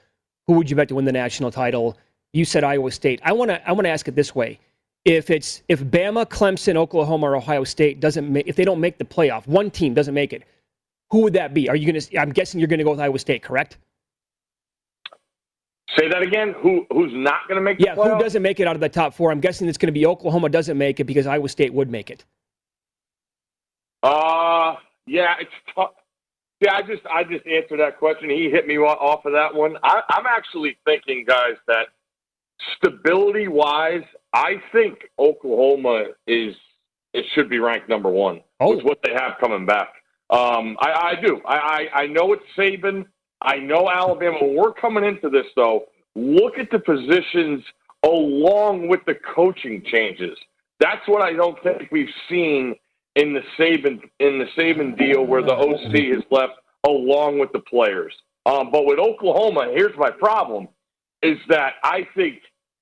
Who 0.47 0.55
would 0.55 0.71
you 0.71 0.77
bet 0.77 0.89
to 0.89 0.95
win 0.95 1.05
the 1.05 1.13
national 1.13 1.51
title? 1.51 1.97
You 2.33 2.45
said 2.45 2.65
Iowa 2.65 2.91
State. 2.91 3.21
I 3.23 3.33
want 3.33 3.51
to 3.51 3.69
I 3.69 3.73
want 3.73 3.85
to 3.85 3.91
ask 3.91 4.09
it 4.09 4.15
this 4.15 4.35
way: 4.35 4.59
if 5.05 5.31
it's 5.31 5.63
if 5.69 5.85
Bama, 5.85 6.27
Clemson, 6.27 6.77
Oklahoma, 6.77 7.31
or 7.31 7.37
Ohio 7.37 7.65
State 7.65 8.01
doesn't 8.01 8.33
make 8.33 8.49
if 8.49 8.57
they 8.57 8.65
don't 8.65 8.81
make 8.81 8.99
the 8.99 9.05
playoff, 9.05 9.47
one 9.47 9.71
team 9.71 9.95
doesn't 9.95 10.15
make 10.15 10.33
it, 10.33 10.43
who 11.11 11.21
would 11.23 11.35
that 11.35 11.53
be? 11.53 11.69
Are 11.69 11.77
you 11.77 11.91
going 11.91 12.01
to? 12.01 12.19
I'm 12.19 12.33
guessing 12.33 12.59
you're 12.59 12.69
going 12.69 12.79
to 12.79 12.85
go 12.85 12.91
with 12.91 13.01
Iowa 13.01 13.19
State, 13.19 13.43
correct? 13.43 13.77
Say 15.99 16.09
that 16.09 16.23
again. 16.23 16.55
Who 16.63 16.87
who's 16.91 17.13
not 17.13 17.47
going 17.47 17.57
to 17.57 17.63
make 17.63 17.79
the 17.79 17.85
Yeah. 17.85 17.95
the 17.95 18.03
Who 18.03 18.19
doesn't 18.19 18.43
make 18.43 18.61
it 18.61 18.67
out 18.67 18.75
of 18.75 18.81
the 18.81 18.89
top 18.89 19.13
four? 19.13 19.31
I'm 19.31 19.41
guessing 19.41 19.69
it's 19.69 19.77
going 19.77 19.89
to 19.89 19.93
be 19.93 20.07
Oklahoma 20.07 20.49
doesn't 20.49 20.79
make 20.79 21.01
it 21.01 21.05
because 21.05 21.27
Iowa 21.27 21.49
State 21.51 21.75
would 21.75 21.91
make 21.91 22.11
it. 22.11 22.25
Uh, 24.03 24.75
yeah, 25.07 25.35
it's 25.41 25.51
tough. 25.75 25.91
Yeah, 26.61 26.75
I 26.75 26.83
just 26.83 27.03
I 27.13 27.25
just 27.25 27.47
answered 27.47 27.81
that 27.81 27.99
question. 27.99 28.31
He 28.31 28.49
hit 28.51 28.67
me 28.67 28.79
off 28.79 29.25
of 29.25 29.33
that 29.33 29.55
one. 29.55 29.77
I, 29.83 30.01
I'm 30.11 30.27
actually 30.27 30.77
thinking, 30.85 31.25
guys, 31.27 31.57
that 31.67 31.89
stability 32.77 33.49
wise, 33.49 34.05
I 34.33 34.55
think 34.71 34.99
Oklahoma 35.19 36.07
is 36.27 36.55
it 37.13 37.25
should 37.35 37.49
be 37.51 37.59
ranked 37.59 37.89
number 37.89 38.09
one 38.09 38.41
Oh. 38.61 38.77
with 38.77 38.85
what 38.85 38.99
they 39.03 39.13
have 39.13 39.33
coming 39.41 39.67
back. 39.67 39.89
Um, 40.31 40.77
I, 40.81 41.13
I 41.17 41.21
do. 41.21 41.41
I, 41.45 41.57
I 41.57 42.01
I 42.03 42.07
know 42.07 42.33
it's 42.33 42.45
Saban. 42.57 43.07
I 43.43 43.57
know 43.57 43.91
Alabama. 43.91 44.39
When 44.41 44.57
we're 44.57 44.73
coming 44.73 45.05
into 45.05 45.29
this 45.29 45.47
though, 45.57 45.87
look 46.15 46.59
at 46.59 46.71
the 46.71 46.79
positions 46.79 47.65
along 48.05 48.89
with 48.89 49.01
the 49.07 49.15
coaching 49.35 49.83
changes. 49.91 50.39
That's 50.81 51.07
what 51.07 51.23
I 51.23 51.33
don't 51.33 51.61
think 51.63 51.89
we've 51.91 52.09
seen 52.29 52.75
in 53.17 53.35
the 53.35 53.43
Saban 53.59 54.01
in 54.21 54.39
the 54.39 54.47
Saban 54.57 54.97
deal 54.97 55.25
where 55.25 55.43
the 55.43 55.55
OC 55.55 55.95
is 55.95 56.23
left 56.31 56.55
along 56.87 57.39
with 57.39 57.53
the 57.53 57.61
players. 57.61 58.15
Um, 58.47 58.71
but 58.73 58.87
with 58.87 58.99
Oklahoma, 58.99 59.71
here's 59.75 59.97
my 59.97 60.11
problem: 60.11 60.69
is 61.23 61.39
that 61.49 61.75
I 61.85 62.07
think 62.17 62.41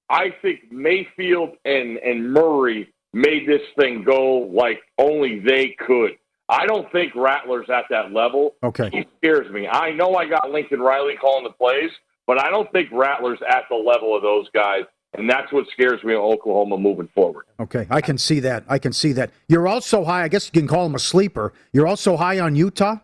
I 0.09 0.35
think 0.43 0.71
Mayfield 0.71 1.57
and 1.65 1.99
and 1.99 2.33
Murray 2.33 2.93
made 3.13 3.49
this 3.49 3.63
thing 3.79 4.05
go 4.05 4.51
like 4.53 4.81
only 4.99 5.41
they 5.41 5.77
could. 5.87 6.13
I 6.49 6.67
don't 6.67 6.91
think 6.91 7.15
Rattler's 7.15 7.69
at 7.71 7.85
that 7.91 8.13
level. 8.13 8.57
Okay. 8.63 8.91
He 8.93 9.05
scares 9.19 9.51
me. 9.53 9.69
I 9.69 9.93
know 9.93 10.17
I 10.17 10.29
got 10.29 10.51
Lincoln 10.51 10.81
Riley 10.81 11.15
calling 11.21 11.45
the 11.45 11.53
plays, 11.53 11.91
but 12.27 12.41
I 12.41 12.51
don't 12.51 12.71
think 12.73 12.89
Rattler's 12.93 13.39
at 13.49 13.65
the 13.71 13.77
level 13.77 14.17
of 14.17 14.23
those 14.23 14.49
guys. 14.53 14.83
And 15.15 15.29
that's 15.29 15.53
what 15.53 15.67
scares 15.73 16.03
me 16.05 16.15
in 16.15 16.21
Oklahoma 16.21 16.79
moving 16.79 17.09
forward. 17.15 17.47
Okay, 17.59 17.87
I 17.91 18.01
can 18.01 18.17
see 18.17 18.41
that. 18.41 18.65
I 18.69 18.79
can 18.79 18.93
see 18.93 19.13
that. 19.15 19.31
You're 19.49 19.67
also 19.67 20.05
high. 20.05 20.23
I 20.23 20.29
guess 20.29 20.47
you 20.47 20.61
can 20.61 20.69
call 20.69 20.87
him 20.87 20.95
a 20.95 21.01
sleeper. 21.01 21.53
You're 21.73 21.89
also 21.89 22.17
high 22.17 22.39
on 22.39 22.55
Utah. 22.55 22.97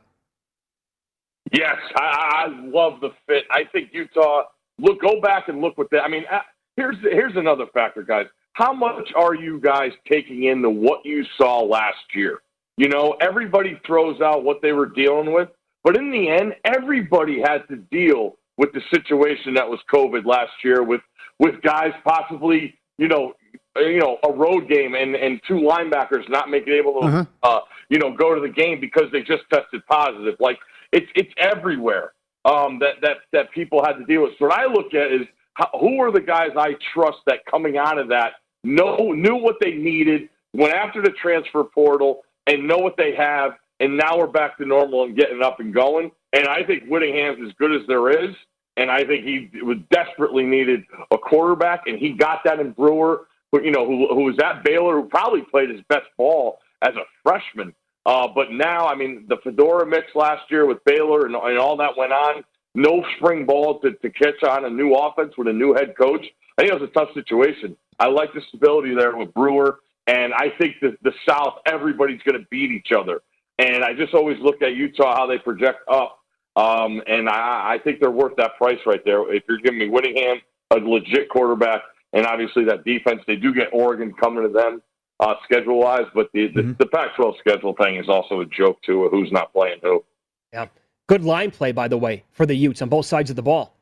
Yes, 1.53 1.77
I, 1.97 2.47
I 2.47 2.61
love 2.65 3.01
the 3.01 3.11
fit. 3.27 3.45
I 3.51 3.65
think 3.73 3.91
Utah. 3.93 4.45
Look, 4.79 5.01
go 5.01 5.21
back 5.21 5.49
and 5.49 5.61
look 5.61 5.79
what 5.79 5.91
that. 5.91 6.03
I 6.03 6.09
mean, 6.09 6.25
uh, 6.31 6.41
here's 6.77 6.97
here's 7.03 7.37
another 7.37 7.67
factor, 7.75 8.03
guys. 8.03 8.27
How 8.53 8.73
much 8.73 9.13
are 9.15 9.35
you 9.35 9.61
guys 9.61 9.93
taking 10.11 10.45
into 10.45 10.71
what 10.71 11.05
you 11.05 11.25
saw 11.37 11.61
last 11.61 12.15
year? 12.15 12.41
You 12.77 12.89
know, 12.89 13.17
everybody 13.21 13.81
throws 13.87 14.21
out 14.21 14.45
what 14.45 14.63
they 14.63 14.73
were 14.73 14.87
dealing 14.87 15.33
with, 15.33 15.49
but 15.83 15.97
in 15.97 16.11
the 16.11 16.29
end, 16.29 16.55
everybody 16.65 17.41
had 17.41 17.67
to 17.69 17.77
deal 17.77 18.37
with 18.59 18.73
the 18.73 18.81
situation 18.93 19.55
that 19.55 19.69
was 19.69 19.81
COVID 19.93 20.25
last 20.25 20.53
year 20.65 20.83
with 20.83 21.01
with 21.39 21.61
guys 21.63 21.93
possibly, 22.05 22.79
you 22.99 23.09
know, 23.09 23.35
you 23.77 23.99
know, 23.99 24.19
a 24.25 24.33
road 24.33 24.69
game 24.69 24.95
and 24.95 25.15
and 25.15 25.41
two 25.47 25.55
linebackers 25.55 26.29
not 26.29 26.49
making 26.49 26.73
able 26.73 27.01
to, 27.01 27.07
uh-huh. 27.07 27.25
uh, 27.43 27.61
you 27.89 27.99
know, 27.99 28.17
go 28.17 28.35
to 28.35 28.41
the 28.41 28.49
game 28.49 28.81
because 28.81 29.05
they 29.13 29.21
just 29.21 29.43
tested 29.53 29.85
positive. 29.87 30.35
Like 30.41 30.59
it's 30.93 31.07
it's 31.15 31.33
everywhere 31.39 32.13
um, 32.45 32.79
that 32.81 32.95
that 33.03 33.19
that 33.33 33.51
people 33.53 33.85
had 33.85 33.95
to 33.95 34.05
deal 34.05 34.23
with. 34.23 34.33
So 34.39 34.47
what 34.47 34.59
I 34.59 34.67
look 34.67 34.95
at 34.95 35.13
is 35.13 35.27
how, 35.55 35.69
who 35.79 36.01
are 36.01 36.11
the 36.11 36.21
guys 36.21 36.51
I 36.57 36.75
trust 36.95 37.19
that 37.27 37.45
coming 37.51 37.77
out 37.77 37.99
of 37.99 38.09
that 38.09 38.35
know 38.65 39.13
knew 39.13 39.37
what 39.37 39.57
they 39.61 39.73
needed, 39.73 40.29
went 40.53 40.75
after 40.75 41.03
the 41.03 41.11
transfer 41.11 41.65
portal, 41.65 42.23
and 42.47 42.67
know 42.67 42.79
what 42.79 42.97
they 42.97 43.15
have, 43.15 43.53
and 43.81 43.97
now 43.97 44.19
we're 44.19 44.27
back 44.27 44.57
to 44.59 44.65
normal 44.65 45.05
and 45.05 45.17
getting 45.17 45.43
up 45.43 45.61
and 45.61 45.75
going. 45.75 46.11
And 46.33 46.47
I 46.49 46.65
think 46.65 46.85
Whittingham's 46.85 47.47
as 47.47 47.55
good 47.59 47.73
as 47.73 47.87
there 47.87 48.11
is 48.11 48.35
and 48.77 48.91
I 48.91 49.05
think 49.05 49.25
he 49.25 49.51
was 49.63 49.79
desperately 49.91 50.45
needed 50.45 50.85
a 51.11 51.19
quarterback, 51.19 51.85
and 51.87 51.99
he 51.99 52.13
got 52.13 52.41
that 52.45 52.61
in 52.61 52.73
Brewer, 52.73 53.27
who, 53.53 53.63
you 53.63 53.71
know, 53.71 53.87
who, 53.87 54.09
who 54.09 54.25
was 54.25 54.37
at 54.43 54.65
Baylor, 54.65 55.01
who 55.01 55.09
probably 55.09 55.43
played 55.43 55.71
his 55.71 55.81
best 55.89 56.07
ball 56.17 56.59
as 56.83 56.95
a 56.95 57.05
freshman. 57.23 57.75
Uh, 58.05 58.29
but 58.35 58.53
now, 58.53 58.87
I 58.87 58.95
mean, 58.95 59.27
the 59.29 59.39
Fedora 59.43 59.87
mix 59.87 60.15
last 60.15 60.51
year 60.51 60.67
with 60.67 60.85
Baylor 60.85 61.27
and, 61.27 61.35
and 61.35 61.59
all 61.59 61.77
that 61.79 61.97
went 61.97 62.13
on, 62.13 62.45
no 62.75 63.05
spring 63.17 63.47
ball 63.47 63.81
to, 63.81 63.93
to 63.93 64.11
catch 64.11 64.43
on 64.43 64.65
a 64.65 64.71
new 64.71 64.95
offense 64.95 65.33
with 65.39 65.49
a 65.49 65.53
new 65.53 65.75
head 65.75 65.95
coach. 65.99 66.25
I 66.57 66.63
think 66.63 66.73
it 66.73 66.81
was 66.81 66.89
a 66.89 66.93
tough 66.93 67.09
situation. 67.15 67.77
I 67.99 68.09
like 68.09 68.33
the 68.35 68.43
stability 68.49 68.95
there 68.95 69.17
with 69.17 69.33
Brewer, 69.35 69.81
and 70.07 70.35
I 70.35 70.51
think 70.59 70.77
the 70.81 71.13
South, 71.29 71.55
everybody's 71.67 72.21
going 72.23 72.39
to 72.41 72.47
beat 72.51 72.71
each 72.71 72.93
other. 72.97 73.23
And 73.59 73.83
I 73.83 73.95
just 73.95 74.13
always 74.13 74.39
look 74.41 74.61
at 74.61 74.75
Utah, 74.75 75.17
how 75.17 75.27
they 75.27 75.39
project 75.39 75.79
up 75.91 76.21
um, 76.57 77.03
and 77.07 77.29
I, 77.29 77.75
I 77.75 77.79
think 77.83 78.01
they're 78.01 78.11
worth 78.11 78.37
that 78.37 78.57
price 78.57 78.79
right 78.87 79.05
there. 79.05 79.33
If 79.33 79.45
you're 79.49 79.59
giving 79.59 79.79
me 79.79 79.89
Whittingham, 79.89 80.39
a 80.71 80.77
legit 80.77 81.29
quarterback, 81.29 81.83
and 82.13 82.27
obviously 82.27 82.65
that 82.65 82.85
defense, 82.85 83.21
they 83.27 83.37
do 83.37 83.55
get 83.55 83.69
Oregon 83.73 84.13
coming 84.21 84.43
to 84.43 84.49
them 84.49 84.83
uh, 85.21 85.35
schedule 85.45 85.79
wise, 85.79 86.07
but 86.15 86.31
the, 86.33 86.49
mm-hmm. 86.49 86.69
the, 86.69 86.77
the 86.81 86.87
Pac 86.87 87.17
12 87.17 87.35
schedule 87.41 87.75
thing 87.75 87.97
is 87.97 88.09
also 88.09 88.41
a 88.41 88.47
joke, 88.47 88.81
too, 88.83 89.09
who's 89.11 89.31
not 89.33 89.53
playing 89.53 89.79
who. 89.83 90.05
Yeah. 90.53 90.67
Good 91.09 91.25
line 91.25 91.51
play, 91.51 91.73
by 91.73 91.89
the 91.89 91.97
way, 91.97 92.25
for 92.33 92.47
the 92.47 92.55
Utes 92.55 92.83
on 92.83 92.89
both 92.89 93.07
sides 93.07 93.31
of 93.31 93.37
the 93.37 93.43
ball. 93.43 93.75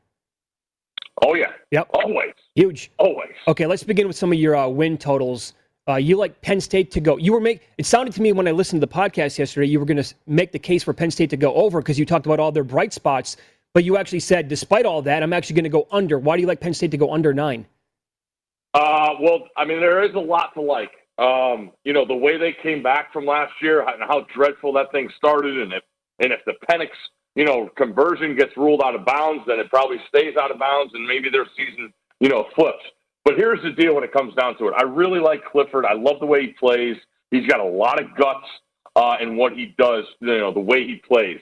Oh, 1.23 1.33
yeah. 1.33 1.51
Yep. 1.71 1.89
Always. 1.93 2.33
Huge. 2.55 2.91
Always. 2.97 3.33
Okay, 3.47 3.65
let's 3.65 3.83
begin 3.83 4.07
with 4.07 4.15
some 4.15 4.31
of 4.31 4.37
your 4.37 4.55
uh, 4.55 4.67
win 4.67 4.97
totals 4.97 5.53
uh, 5.87 5.95
you 5.95 6.17
like 6.17 6.41
Penn 6.41 6.59
State 6.59 6.91
to 6.91 6.99
go. 6.99 7.17
You 7.17 7.33
were 7.33 7.39
make. 7.39 7.69
It 7.77 7.85
sounded 7.85 8.13
to 8.15 8.21
me 8.21 8.31
when 8.31 8.47
I 8.47 8.51
listened 8.51 8.81
to 8.81 8.87
the 8.87 8.93
podcast 8.93 9.37
yesterday, 9.37 9.67
you 9.67 9.79
were 9.79 9.85
going 9.85 10.01
to 10.01 10.15
make 10.25 10.51
the 10.51 10.59
case 10.59 10.83
for 10.83 10.93
Penn 10.93 11.11
State 11.11 11.29
to 11.29 11.37
go 11.37 11.53
over 11.53 11.79
because 11.79 11.99
you 11.99 12.05
talked 12.05 12.25
about 12.25 12.39
all 12.39 12.51
their 12.51 12.63
bright 12.63 12.93
spots. 12.93 13.37
But 13.73 13.83
you 13.83 13.97
actually 13.97 14.21
said, 14.21 14.47
despite 14.47 14.85
all 14.85 15.01
that, 15.03 15.21
I'm 15.21 15.33
actually 15.33 15.55
going 15.55 15.65
to 15.65 15.69
go 15.69 15.87
under. 15.91 16.17
Why 16.17 16.37
do 16.37 16.41
you 16.41 16.47
like 16.47 16.59
Penn 16.59 16.73
State 16.73 16.91
to 16.91 16.97
go 16.97 17.13
under 17.13 17.33
nine? 17.33 17.67
Uh, 18.73 19.15
well, 19.21 19.47
I 19.57 19.65
mean, 19.65 19.79
there 19.79 20.03
is 20.03 20.15
a 20.15 20.19
lot 20.19 20.53
to 20.55 20.61
like. 20.61 20.91
Um, 21.17 21.71
you 21.83 21.93
know, 21.93 22.05
the 22.05 22.15
way 22.15 22.37
they 22.37 22.55
came 22.63 22.81
back 22.81 23.13
from 23.13 23.25
last 23.25 23.53
year 23.61 23.87
and 23.87 24.01
how 24.01 24.25
dreadful 24.35 24.73
that 24.73 24.91
thing 24.91 25.09
started, 25.17 25.57
and 25.59 25.71
if 25.71 25.83
and 26.19 26.33
if 26.33 26.39
the 26.45 26.53
Penix, 26.69 26.89
you 27.35 27.45
know, 27.45 27.69
conversion 27.77 28.35
gets 28.35 28.57
ruled 28.57 28.81
out 28.83 28.95
of 28.95 29.05
bounds, 29.05 29.43
then 29.47 29.59
it 29.59 29.69
probably 29.69 29.97
stays 30.09 30.35
out 30.35 30.51
of 30.51 30.59
bounds, 30.59 30.93
and 30.93 31.07
maybe 31.07 31.29
their 31.29 31.45
season, 31.55 31.93
you 32.19 32.27
know, 32.27 32.47
flips. 32.55 32.83
But 33.25 33.37
here's 33.37 33.61
the 33.63 33.71
deal 33.71 33.95
when 33.95 34.03
it 34.03 34.13
comes 34.13 34.35
down 34.35 34.55
to 34.59 34.67
it. 34.67 34.75
I 34.77 34.83
really 34.83 35.19
like 35.19 35.43
Clifford. 35.43 35.83
I 35.83 35.93
love 35.93 36.19
the 36.19 36.27
way 36.27 36.43
he 36.43 36.47
plays. 36.49 36.95
He's 37.31 37.47
got 37.47 37.59
a 37.59 37.65
lot 37.65 37.99
of 37.99 38.15
guts 38.15 38.45
uh, 38.95 39.15
in 39.19 39.35
what 39.35 39.53
he 39.53 39.73
does, 39.79 40.05
you 40.21 40.37
know, 40.37 40.53
the 40.53 40.59
way 40.59 40.85
he 40.85 41.01
plays. 41.07 41.39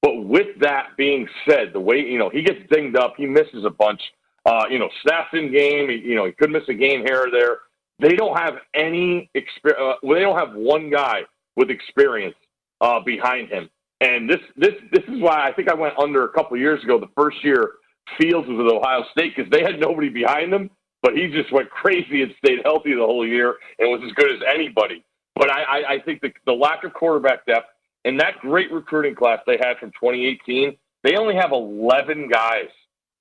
But 0.00 0.24
with 0.24 0.58
that 0.60 0.96
being 0.96 1.28
said, 1.48 1.72
the 1.72 1.80
way, 1.80 2.00
you 2.00 2.18
know, 2.18 2.30
he 2.30 2.42
gets 2.42 2.60
dinged 2.70 2.96
up, 2.96 3.14
he 3.16 3.26
misses 3.26 3.64
a 3.64 3.70
bunch. 3.70 4.00
Uh, 4.46 4.64
you 4.70 4.78
know, 4.78 4.88
snaps 5.02 5.30
in 5.34 5.52
game, 5.52 5.90
you 5.90 6.14
know, 6.14 6.24
he 6.24 6.32
could 6.32 6.50
miss 6.50 6.62
a 6.68 6.74
game 6.74 7.04
here 7.04 7.26
or 7.26 7.30
there. 7.30 7.58
They 7.98 8.14
don't 8.14 8.36
have 8.36 8.54
any 8.74 9.28
experience. 9.34 9.98
Uh, 10.02 10.14
they 10.14 10.20
don't 10.20 10.38
have 10.38 10.54
one 10.54 10.88
guy 10.90 11.22
with 11.56 11.70
experience 11.70 12.36
uh, 12.80 13.00
behind 13.00 13.48
him. 13.48 13.68
And 14.00 14.28
this, 14.30 14.40
this, 14.56 14.74
this 14.92 15.02
is 15.08 15.20
why 15.20 15.48
I 15.48 15.52
think 15.52 15.68
I 15.68 15.74
went 15.74 15.98
under 15.98 16.24
a 16.24 16.28
couple 16.28 16.56
years 16.56 16.82
ago. 16.84 17.00
The 17.00 17.10
first 17.16 17.42
year 17.42 17.72
Fields 18.20 18.46
was 18.48 18.58
with 18.58 18.72
Ohio 18.72 19.04
State 19.10 19.34
because 19.36 19.50
they 19.50 19.62
had 19.62 19.80
nobody 19.80 20.08
behind 20.08 20.52
them 20.52 20.70
but 21.02 21.14
he 21.14 21.28
just 21.28 21.52
went 21.52 21.70
crazy 21.70 22.22
and 22.22 22.34
stayed 22.38 22.60
healthy 22.64 22.94
the 22.94 23.00
whole 23.00 23.26
year 23.26 23.54
and 23.78 23.90
was 23.90 24.02
as 24.04 24.12
good 24.12 24.30
as 24.30 24.40
anybody. 24.52 25.04
But 25.34 25.50
I, 25.50 25.62
I, 25.62 25.92
I 25.94 26.00
think 26.00 26.20
the, 26.20 26.32
the 26.46 26.52
lack 26.52 26.84
of 26.84 26.94
quarterback 26.94 27.46
depth 27.46 27.68
and 28.04 28.18
that 28.20 28.38
great 28.40 28.72
recruiting 28.72 29.14
class 29.14 29.40
they 29.46 29.58
had 29.60 29.78
from 29.78 29.90
2018, 29.90 30.76
they 31.02 31.16
only 31.16 31.34
have 31.34 31.52
11 31.52 32.28
guys 32.28 32.68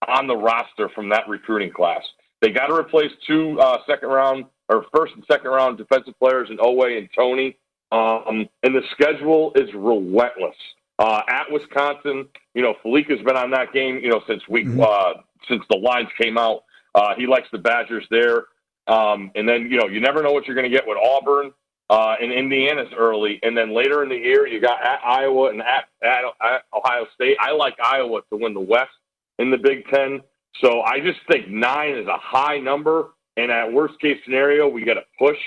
on 0.08 0.28
the 0.28 0.36
roster 0.36 0.90
from 0.90 1.10
that 1.10 1.28
recruiting 1.28 1.72
class. 1.72 2.02
They 2.42 2.52
got 2.52 2.68
to 2.68 2.76
replace 2.76 3.12
two 3.28 3.60
uh, 3.60 3.80
second 3.88 4.10
round 4.10 4.46
or 4.70 4.86
first 4.96 5.14
and 5.16 5.24
second 5.30 5.50
round 5.50 5.78
defensive 5.78 6.18
players 6.20 6.50
in 6.50 6.58
Oweh 6.58 6.98
and 6.98 7.10
Toney. 7.16 7.58
Um, 7.92 8.48
and 8.64 8.76
the 8.76 8.82
schedule 8.92 9.52
is 9.56 9.70
relentless. 9.74 10.56
Uh, 10.98 11.22
at 11.28 11.52
Wisconsin, 11.52 12.28
you 12.54 12.62
know, 12.62 12.74
Felic 12.84 13.10
has 13.10 13.20
been 13.26 13.36
on 13.36 13.52
that 13.52 13.74
game, 13.74 14.00
you 14.02 14.10
know, 14.10 14.22
since 14.28 14.42
week 14.48 14.68
mm-hmm. 14.68 14.82
uh, 14.82 15.22
since 15.50 15.64
the 15.70 15.78
lines 15.78 16.08
came 16.20 16.38
out. 16.38 16.64
Uh, 16.96 17.14
he 17.16 17.28
likes 17.28 17.48
the 17.52 17.58
Badgers 17.58 18.06
there. 18.10 18.46
Um, 18.88 19.32
and 19.36 19.48
then, 19.48 19.70
you 19.70 19.78
know, 19.78 19.88
you 19.88 20.00
never 20.00 20.24
know 20.24 20.32
what 20.32 20.48
you're 20.48 20.56
going 20.56 20.70
to 20.70 20.76
get 20.76 20.88
with 20.88 20.98
Auburn 20.98 21.52
uh, 21.90 22.16
and 22.22 22.32
Indiana's 22.32 22.92
early. 22.98 23.40
And 23.44 23.56
then 23.58 23.76
later 23.76 24.02
in 24.02 24.10
the 24.10 24.16
year, 24.16 24.48
you 24.48 24.62
got 24.62 24.82
at 24.82 25.00
Iowa 25.06 25.50
and 25.50 25.62
at, 25.62 25.90
at, 26.02 26.24
at 26.42 26.64
Ohio 26.74 27.06
State. 27.14 27.38
I 27.40 27.52
like 27.52 27.76
Iowa 27.84 28.22
to 28.32 28.38
win 28.38 28.54
the 28.54 28.62
West 28.62 28.92
in 29.40 29.52
the 29.52 29.58
Big 29.58 29.88
Ten. 29.90 30.22
So 30.62 30.82
I 30.82 31.02
just 31.02 31.20
think 31.30 31.50
nine 31.50 31.96
is 31.98 32.08
a 32.08 32.18
high 32.18 32.60
number. 32.60 33.10
And 33.36 33.52
at 33.52 33.74
worst 33.74 34.00
case 34.00 34.18
scenario, 34.24 34.70
we 34.70 34.86
get 34.86 34.96
a 34.96 35.04
push. 35.20 35.38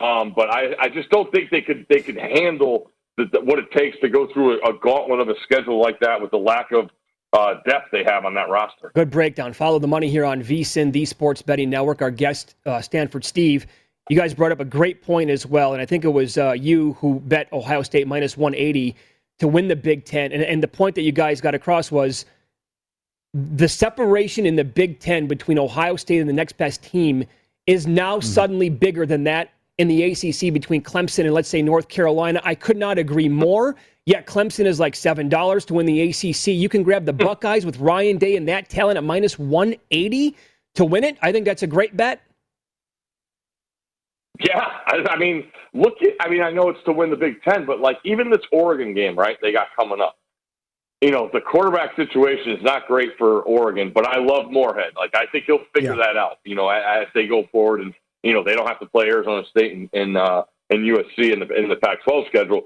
Um, 0.00 0.32
but 0.34 0.50
I, 0.50 0.74
I 0.80 0.88
just 0.88 1.10
don't 1.10 1.30
think 1.32 1.50
they 1.50 1.60
could 1.60 1.86
they 1.88 2.00
could 2.00 2.16
handle 2.16 2.90
the, 3.16 3.26
the, 3.32 3.40
what 3.40 3.58
it 3.58 3.70
takes 3.72 3.98
to 4.00 4.08
go 4.08 4.28
through 4.32 4.60
a, 4.60 4.70
a 4.70 4.78
gauntlet 4.78 5.20
of 5.20 5.28
a 5.28 5.34
schedule 5.42 5.80
like 5.80 6.00
that 6.00 6.20
with 6.20 6.30
the 6.30 6.36
lack 6.36 6.72
of 6.72 6.90
uh, 7.34 7.54
depth 7.66 7.90
they 7.90 8.04
have 8.04 8.24
on 8.24 8.34
that 8.34 8.48
roster. 8.48 8.92
Good 8.94 9.10
breakdown. 9.10 9.52
Follow 9.52 9.78
the 9.78 9.88
money 9.88 10.08
here 10.08 10.24
on 10.24 10.42
VSIN, 10.42 10.92
the 10.92 11.04
Sports 11.04 11.42
Betting 11.42 11.68
Network. 11.68 12.00
Our 12.00 12.10
guest, 12.10 12.54
uh, 12.64 12.80
Stanford 12.80 13.24
Steve. 13.24 13.66
You 14.08 14.16
guys 14.16 14.34
brought 14.34 14.52
up 14.52 14.60
a 14.60 14.64
great 14.64 15.02
point 15.02 15.30
as 15.30 15.46
well, 15.46 15.72
and 15.72 15.82
I 15.82 15.86
think 15.86 16.04
it 16.04 16.10
was 16.10 16.38
uh, 16.38 16.52
you 16.52 16.92
who 16.94 17.20
bet 17.20 17.52
Ohio 17.52 17.82
State 17.82 18.06
minus 18.06 18.36
180 18.36 18.94
to 19.38 19.48
win 19.48 19.68
the 19.68 19.76
Big 19.76 20.04
Ten. 20.04 20.30
And, 20.30 20.42
and 20.42 20.62
the 20.62 20.68
point 20.68 20.94
that 20.94 21.02
you 21.02 21.12
guys 21.12 21.40
got 21.40 21.54
across 21.54 21.90
was 21.90 22.24
the 23.32 23.68
separation 23.68 24.46
in 24.46 24.56
the 24.56 24.64
Big 24.64 25.00
Ten 25.00 25.26
between 25.26 25.58
Ohio 25.58 25.96
State 25.96 26.20
and 26.20 26.28
the 26.28 26.34
next 26.34 26.56
best 26.56 26.82
team 26.84 27.24
is 27.66 27.86
now 27.86 28.18
mm. 28.18 28.24
suddenly 28.24 28.68
bigger 28.68 29.06
than 29.06 29.24
that 29.24 29.52
in 29.78 29.88
the 29.88 30.04
ACC 30.04 30.52
between 30.52 30.82
Clemson 30.82 31.24
and, 31.24 31.34
let's 31.34 31.48
say, 31.48 31.62
North 31.62 31.88
Carolina. 31.88 32.40
I 32.44 32.54
could 32.54 32.76
not 32.76 32.98
agree 32.98 33.28
more. 33.28 33.74
Yet 34.06 34.26
Clemson 34.26 34.66
is 34.66 34.78
like 34.78 34.94
seven 34.94 35.28
dollars 35.28 35.64
to 35.66 35.74
win 35.74 35.86
the 35.86 36.10
ACC. 36.10 36.48
You 36.48 36.68
can 36.68 36.82
grab 36.82 37.06
the 37.06 37.12
hmm. 37.12 37.24
Buckeyes 37.24 37.64
with 37.64 37.78
Ryan 37.78 38.18
Day 38.18 38.36
and 38.36 38.46
that 38.48 38.68
talent 38.68 38.98
at 38.98 39.04
minus 39.04 39.38
one 39.38 39.74
eighty 39.90 40.36
to 40.74 40.84
win 40.84 41.04
it. 41.04 41.16
I 41.22 41.32
think 41.32 41.46
that's 41.46 41.62
a 41.62 41.66
great 41.66 41.96
bet. 41.96 42.20
Yeah, 44.40 44.66
I, 44.86 45.04
I 45.10 45.16
mean, 45.16 45.44
look 45.72 45.94
at. 46.02 46.14
I 46.20 46.28
mean, 46.28 46.42
I 46.42 46.50
know 46.50 46.68
it's 46.68 46.82
to 46.84 46.92
win 46.92 47.10
the 47.10 47.16
Big 47.16 47.42
Ten, 47.42 47.64
but 47.64 47.80
like 47.80 47.98
even 48.04 48.30
this 48.30 48.42
Oregon 48.52 48.92
game, 48.92 49.16
right? 49.16 49.38
They 49.40 49.52
got 49.52 49.68
coming 49.78 50.00
up. 50.00 50.16
You 51.00 51.10
know, 51.10 51.30
the 51.32 51.40
quarterback 51.40 51.96
situation 51.96 52.52
is 52.52 52.62
not 52.62 52.86
great 52.86 53.10
for 53.16 53.42
Oregon, 53.42 53.92
but 53.94 54.06
I 54.06 54.18
love 54.18 54.50
Moorhead. 54.50 54.92
Like 54.96 55.14
I 55.14 55.26
think 55.26 55.44
he'll 55.46 55.64
figure 55.74 55.94
yeah. 55.94 56.04
that 56.06 56.16
out. 56.16 56.38
You 56.44 56.56
know, 56.56 56.68
as, 56.68 56.82
as 57.02 57.06
they 57.14 57.26
go 57.26 57.44
forward, 57.52 57.80
and 57.80 57.94
you 58.22 58.34
know 58.34 58.42
they 58.42 58.54
don't 58.54 58.66
have 58.66 58.80
to 58.80 58.86
play 58.86 59.06
Arizona 59.06 59.44
State 59.48 59.74
and 59.74 59.88
and, 59.92 60.16
uh, 60.16 60.44
and 60.70 60.80
USC 60.80 61.32
in 61.32 61.40
the 61.40 61.54
in 61.54 61.68
the 61.68 61.76
Pac-12 61.76 62.26
schedule. 62.28 62.62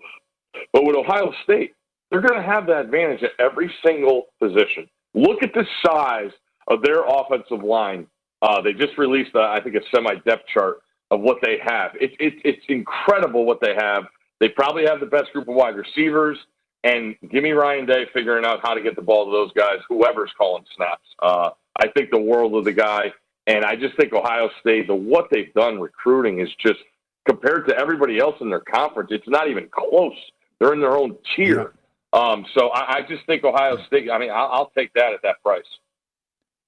But 0.73 0.85
with 0.85 0.97
Ohio 0.97 1.33
State, 1.45 1.75
they're 2.11 2.21
going 2.21 2.41
to 2.41 2.47
have 2.47 2.67
that 2.67 2.87
advantage 2.87 3.23
at 3.23 3.33
every 3.39 3.73
single 3.85 4.27
position. 4.41 4.89
Look 5.15 5.43
at 5.43 5.53
the 5.53 5.65
size 5.85 6.31
of 6.69 6.83
their 6.83 7.05
offensive 7.07 7.63
line. 7.63 8.07
Uh, 8.41 8.61
they 8.63 8.73
just 8.73 8.97
released, 8.99 9.35
uh, 9.35 9.41
I 9.41 9.61
think, 9.61 9.75
a 9.75 9.81
semi 9.95 10.15
depth 10.27 10.45
chart 10.53 10.79
of 11.11 11.21
what 11.21 11.39
they 11.43 11.59
have. 11.63 11.93
It, 12.01 12.13
it, 12.21 12.35
it's 12.45 12.65
incredible 12.69 13.45
what 13.45 13.61
they 13.61 13.75
have. 13.75 14.05
They 14.41 14.49
probably 14.49 14.85
have 14.87 15.01
the 15.01 15.07
best 15.07 15.33
group 15.33 15.49
of 15.49 15.55
wide 15.55 15.77
receivers. 15.77 16.39
And 16.85 17.17
give 17.31 17.43
me 17.43 17.51
Ryan 17.51 17.87
Day 17.87 18.07
figuring 18.15 18.45
out 18.45 18.61
how 18.63 18.75
to 18.75 18.81
get 18.81 18.95
the 18.95 19.03
ball 19.03 19.25
to 19.25 19.33
those 19.33 19.53
guys, 19.53 19.79
whoever's 19.89 20.31
calling 20.39 20.65
snaps. 20.77 21.03
Uh, 21.21 21.51
I 21.81 21.89
think 21.89 22.11
the 22.11 22.21
world 22.21 22.55
of 22.55 22.65
the 22.65 22.73
guy. 22.73 23.13
And 23.49 23.65
I 23.65 23.75
just 23.75 23.97
think 23.97 24.13
Ohio 24.13 24.51
State, 24.61 24.87
the 24.87 24.95
what 24.95 25.29
they've 25.33 25.53
done 25.55 25.81
recruiting 25.81 26.41
is 26.41 26.49
just 26.65 26.79
compared 27.27 27.67
to 27.69 27.77
everybody 27.77 28.19
else 28.19 28.37
in 28.41 28.49
their 28.49 28.61
conference, 28.61 29.11
it's 29.11 29.29
not 29.29 29.49
even 29.49 29.69
close. 29.71 30.17
They're 30.61 30.73
in 30.73 30.81
their 30.81 30.97
own 30.97 31.17
tier. 31.37 31.73
Yeah. 32.13 32.21
Um, 32.21 32.47
so 32.55 32.69
I, 32.69 32.99
I, 32.99 33.03
just 33.03 33.27
think 33.27 33.45
Ohio 33.45 33.77
State. 33.87 34.11
I 34.11 34.19
mean, 34.19 34.31
I'll, 34.31 34.49
I'll 34.51 34.73
take 34.77 34.93
that 34.95 35.13
at 35.13 35.21
that 35.23 35.43
price. 35.43 35.63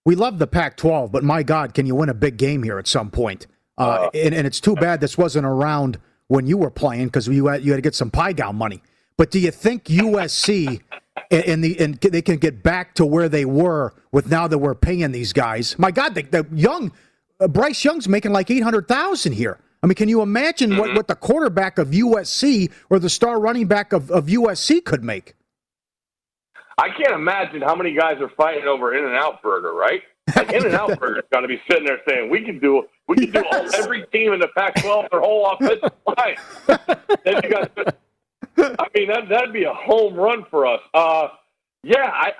We 0.04 0.14
love 0.14 0.38
the 0.38 0.46
Pac-12, 0.46 1.10
but 1.10 1.24
my 1.24 1.42
God, 1.42 1.72
can 1.72 1.86
you 1.86 1.94
win 1.94 2.08
a 2.08 2.14
big 2.14 2.36
game 2.36 2.62
here 2.62 2.78
at 2.78 2.86
some 2.86 3.10
point? 3.10 3.46
Uh, 3.78 3.82
uh, 3.82 4.10
and, 4.12 4.34
and, 4.34 4.46
it's 4.46 4.60
too 4.60 4.74
bad 4.74 5.00
this 5.00 5.16
wasn't 5.16 5.46
around 5.46 5.98
when 6.28 6.46
you 6.46 6.58
were 6.58 6.70
playing 6.70 7.06
because 7.06 7.26
you 7.28 7.46
had 7.46 7.64
you 7.64 7.72
had 7.72 7.78
to 7.78 7.82
get 7.82 7.94
some 7.94 8.10
pie 8.10 8.32
gown 8.32 8.56
money. 8.56 8.82
But 9.16 9.30
do 9.30 9.38
you 9.38 9.50
think 9.50 9.84
USC 9.84 10.80
and, 11.30 11.64
the 11.64 11.80
and 11.80 11.94
they 11.98 12.22
can 12.22 12.36
get 12.36 12.62
back 12.62 12.94
to 12.96 13.06
where 13.06 13.28
they 13.28 13.46
were 13.46 13.94
with 14.12 14.30
now 14.30 14.46
that 14.46 14.58
we're 14.58 14.74
paying 14.74 15.12
these 15.12 15.32
guys? 15.32 15.78
My 15.78 15.90
God, 15.90 16.14
the, 16.14 16.22
the 16.22 16.46
young 16.52 16.92
uh, 17.40 17.48
Bryce 17.48 17.82
Young's 17.84 18.08
making 18.08 18.32
like 18.32 18.50
eight 18.50 18.62
hundred 18.62 18.86
thousand 18.86 19.32
here. 19.32 19.58
I 19.82 19.86
mean, 19.86 19.94
can 19.94 20.08
you 20.08 20.20
imagine 20.20 20.70
mm-hmm. 20.70 20.80
what, 20.80 20.94
what 20.94 21.08
the 21.08 21.14
quarterback 21.14 21.78
of 21.78 21.88
USC 21.88 22.70
or 22.90 22.98
the 22.98 23.08
star 23.08 23.40
running 23.40 23.66
back 23.66 23.92
of, 23.92 24.10
of 24.10 24.26
USC 24.26 24.84
could 24.84 25.02
make? 25.02 25.34
I 26.76 26.88
can't 26.88 27.14
imagine 27.14 27.60
how 27.60 27.74
many 27.74 27.94
guys 27.94 28.20
are 28.20 28.30
fighting 28.36 28.64
over 28.64 28.96
In 28.96 29.04
and 29.04 29.14
Out 29.14 29.42
Burger, 29.42 29.72
right? 29.72 30.02
Like 30.34 30.52
In 30.52 30.64
and 30.64 30.74
Out 30.74 30.98
Burger's 31.00 31.24
got 31.32 31.40
to 31.40 31.48
be 31.48 31.60
sitting 31.70 31.84
there 31.84 31.98
saying, 32.08 32.30
"We 32.30 32.42
can 32.42 32.58
do, 32.58 32.84
we 33.08 33.16
can 33.16 33.30
do 33.30 33.44
all, 33.52 33.74
every 33.74 34.06
team 34.12 34.32
in 34.32 34.40
the 34.40 34.48
Pac-12 34.56 35.10
their 35.10 35.20
whole 35.20 35.50
offensive 35.50 35.92
line." 36.06 36.36
then 37.24 37.40
you 37.42 37.50
got 37.50 37.70
I 38.56 38.86
mean, 38.94 39.08
that 39.08 39.28
that'd 39.28 39.52
be 39.52 39.64
a 39.64 39.72
home 39.72 40.14
run 40.14 40.44
for 40.50 40.66
us. 40.66 40.80
Uh, 40.92 41.28
yeah, 41.82 42.10
I, 42.12 42.32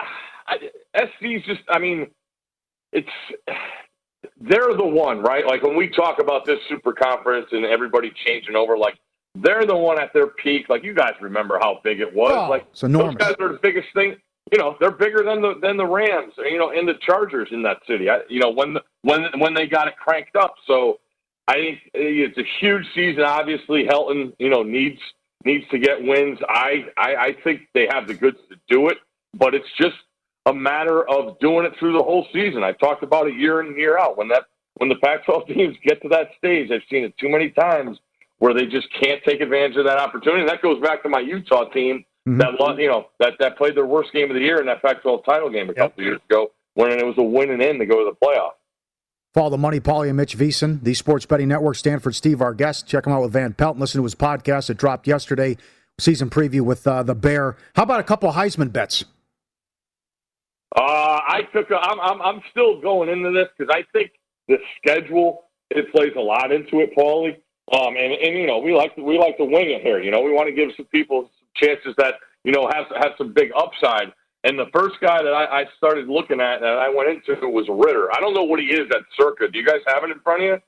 I 0.47 0.57
SC's 0.95 1.45
just. 1.47 1.61
I 1.69 1.79
mean, 1.79 2.09
it's 2.93 3.09
they're 4.41 4.75
the 4.75 4.87
one, 4.87 5.21
right? 5.21 5.47
Like 5.47 5.63
when 5.63 5.77
we 5.77 5.89
talk 5.89 6.19
about 6.21 6.45
this 6.45 6.59
super 6.69 6.93
conference 6.93 7.49
and 7.53 7.65
everybody 7.65 8.13
changing 8.27 8.57
over, 8.57 8.77
like 8.77 8.99
they're 9.35 9.67
the 9.67 9.77
one 9.77 10.01
at 10.01 10.13
their 10.13 10.29
peak. 10.29 10.69
Like 10.69 10.83
you 10.83 10.95
guys 10.95 11.13
remember 11.21 11.59
how 11.61 11.81
big 11.85 12.01
it 12.01 12.13
was. 12.13 12.33
Oh, 12.35 12.51
like 12.51 12.67
it's 12.71 12.83
enormous. 12.83 13.17
those 13.19 13.29
guys 13.29 13.37
are 13.41 13.53
the 13.53 13.59
biggest 13.63 13.89
thing. 13.95 14.17
You 14.53 14.59
know, 14.59 14.77
they're 14.81 14.91
bigger 14.91 15.23
than 15.23 15.43
the 15.43 15.55
than 15.61 15.77
the 15.77 15.87
Rams. 15.87 16.33
You 16.39 16.59
know, 16.59 16.71
and 16.71 16.89
the 16.89 16.95
Chargers 17.07 17.49
in 17.53 17.63
that 17.63 17.79
city. 17.87 18.09
I, 18.09 18.21
you 18.29 18.41
know, 18.41 18.51
when 18.51 18.75
the, 18.75 18.83
when 19.03 19.27
when 19.39 19.55
they 19.55 19.67
got 19.67 19.89
it 19.89 19.97
cranked 19.97 20.37
up. 20.37 20.55
So 20.67 20.99
I 21.47 21.55
think 21.55 21.79
it's 21.95 22.39
a 22.39 22.45
huge 22.61 22.87
season. 22.95 23.25
Obviously, 23.25 23.85
Helton, 23.85 24.33
you 24.39 24.49
know, 24.49 24.63
needs 24.63 25.01
needs 25.45 25.69
to 25.71 25.79
get 25.79 26.03
wins. 26.03 26.39
I, 26.49 26.87
I, 26.97 27.15
I 27.17 27.37
think 27.43 27.63
they 27.75 27.89
have 27.91 28.07
the 28.07 28.15
goods 28.15 28.39
to 28.51 28.57
do 28.69 28.89
it, 28.89 28.99
but 29.35 29.55
it's 29.55 29.69
just 29.79 29.97
a 30.47 30.55
matter 30.55 31.09
of 31.09 31.39
doing 31.41 31.67
it 31.67 31.73
through 31.79 31.93
the 31.93 32.03
whole 32.03 32.27
season. 32.33 32.63
I've 32.63 32.79
talked 32.79 33.03
about 33.03 33.27
it 33.27 33.35
year 33.35 33.61
in 33.61 33.69
and 33.69 33.77
year 33.77 33.99
out. 33.99 34.17
When 34.17 34.29
that 34.29 34.45
when 34.75 34.89
the 34.89 34.97
Pac-12 34.97 35.47
teams 35.55 35.77
get 35.85 36.01
to 36.03 36.09
that 36.09 36.31
stage, 36.39 36.71
I've 36.71 36.83
seen 36.91 37.05
it 37.05 37.17
too 37.19 37.29
many 37.29 37.51
times 37.51 37.99
where 38.39 38.55
they 38.55 38.65
just 38.65 38.89
can't 39.03 39.23
take 39.25 39.41
advantage 39.41 39.77
of 39.77 39.85
that 39.85 39.99
opportunity. 39.99 40.41
And 40.41 40.49
that 40.49 40.63
goes 40.63 40.81
back 40.81 41.03
to 41.03 41.09
my 41.09 41.21
Utah 41.21 41.65
team 41.71 42.05
mm-hmm. 42.27 42.39
that 42.39 42.79
you 42.79 42.89
know 42.89 43.09
that 43.19 43.35
that 43.41 43.57
played 43.57 43.77
their 43.77 43.87
worst 43.87 44.13
game 44.13 44.31
of 44.31 44.35
the 44.35 44.43
year 44.43 44.61
in 44.61 44.67
that 44.67 44.83
Pac-12 44.83 45.25
title 45.25 45.51
game 45.51 45.69
a 45.69 45.75
couple 45.75 46.03
yep. 46.03 46.11
years 46.11 46.21
ago 46.29 46.51
when 46.75 46.93
it 46.93 47.05
was 47.05 47.17
a 47.19 47.23
win 47.23 47.51
and 47.51 47.63
in 47.63 47.79
to 47.79 47.87
go 47.87 48.05
to 48.05 48.11
the 48.11 48.27
playoff. 48.27 48.53
Follow 49.33 49.51
the 49.51 49.59
Money, 49.59 49.79
Paulie 49.79 50.09
and 50.09 50.17
Mitch 50.17 50.37
VSiN, 50.37 50.83
the 50.83 50.93
Sports 50.95 51.25
Betting 51.25 51.47
Network. 51.49 51.77
Stanford 51.77 52.17
Steve, 52.17 52.41
our 52.41 52.53
guest. 52.53 52.89
Check 52.89 53.07
him 53.07 53.13
out 53.13 53.23
with 53.23 53.33
Van 53.33 53.53
Pelt. 53.53 53.77
Listen 53.77 54.01
to 54.01 54.03
his 54.03 54.17
podcast. 54.17 54.71
It 54.71 54.77
dropped 54.77 55.07
yesterday. 55.07 55.57
Season 55.99 56.29
preview 56.31 56.63
with 56.63 56.85
uh, 56.87 57.05
the 57.05 57.15
Bear. 57.15 57.57
How 57.77 57.85
about 57.85 58.01
a 58.01 58.05
couple 58.05 58.33
Heisman 58.33 58.73
bets? 58.73 59.05
Uh, 60.77 61.21
I 61.27 61.43
took. 61.53 61.71
A, 61.71 61.77
I'm, 61.77 62.01
I'm 62.01 62.23
I'm 62.23 62.41
still 62.51 62.81
going 62.81 63.09
into 63.09 63.33
this 63.33 63.49
because 63.57 63.75
I 63.75 63.85
think 63.93 64.13
the 64.49 64.59
schedule 64.79 65.45
it 65.71 65.91
plays 65.93 66.13
a 66.17 66.21
lot 66.21 66.53
into 66.53 66.81
it, 66.81 66.97
Paulie. 66.97 67.37
Um, 67.73 67.97
and 67.97 68.13
and 68.13 68.39
you 68.39 68.47
know 68.47 68.59
we 68.59 68.75
like 68.75 68.95
to, 68.97 69.03
we 69.03 69.19
like 69.19 69.37
to 69.39 69.45
wing 69.45 69.71
it 69.71 69.83
here. 69.83 70.01
You 70.01 70.11
know 70.11 70.21
we 70.21 70.33
want 70.33 70.49
to 70.49 70.55
give 70.55 70.71
some 70.77 70.87
people 70.87 71.31
some 71.39 71.49
chances 71.57 71.95
that 71.99 72.15
you 72.45 72.53
know 72.53 72.69
have 72.73 72.87
have 72.97 73.13
some 73.19 73.33
big 73.33 73.51
upside. 73.57 74.13
And 74.43 74.59
the 74.59 74.67
first 74.73 74.97
guy 75.03 75.23
that 75.23 75.33
I, 75.33 75.61
I 75.61 75.65
started 75.77 76.09
looking 76.09 76.41
at 76.41 76.61
that 76.61 76.79
I 76.79 76.89
went 76.89 77.11
into 77.11 77.47
was 77.49 77.67
Ridder. 77.69 78.09
I 78.15 78.21
don't 78.21 78.33
know 78.33 78.45
what 78.45 78.59
he 78.59 78.67
is 78.67 78.89
at 78.91 79.03
Circa. 79.19 79.49
Do 79.49 79.59
you 79.59 79.67
guys 79.67 79.81
have 79.87 80.03
it 80.03 80.11
in 80.11 80.21
front 80.21 80.43
of 80.43 80.49
you? 80.49 80.59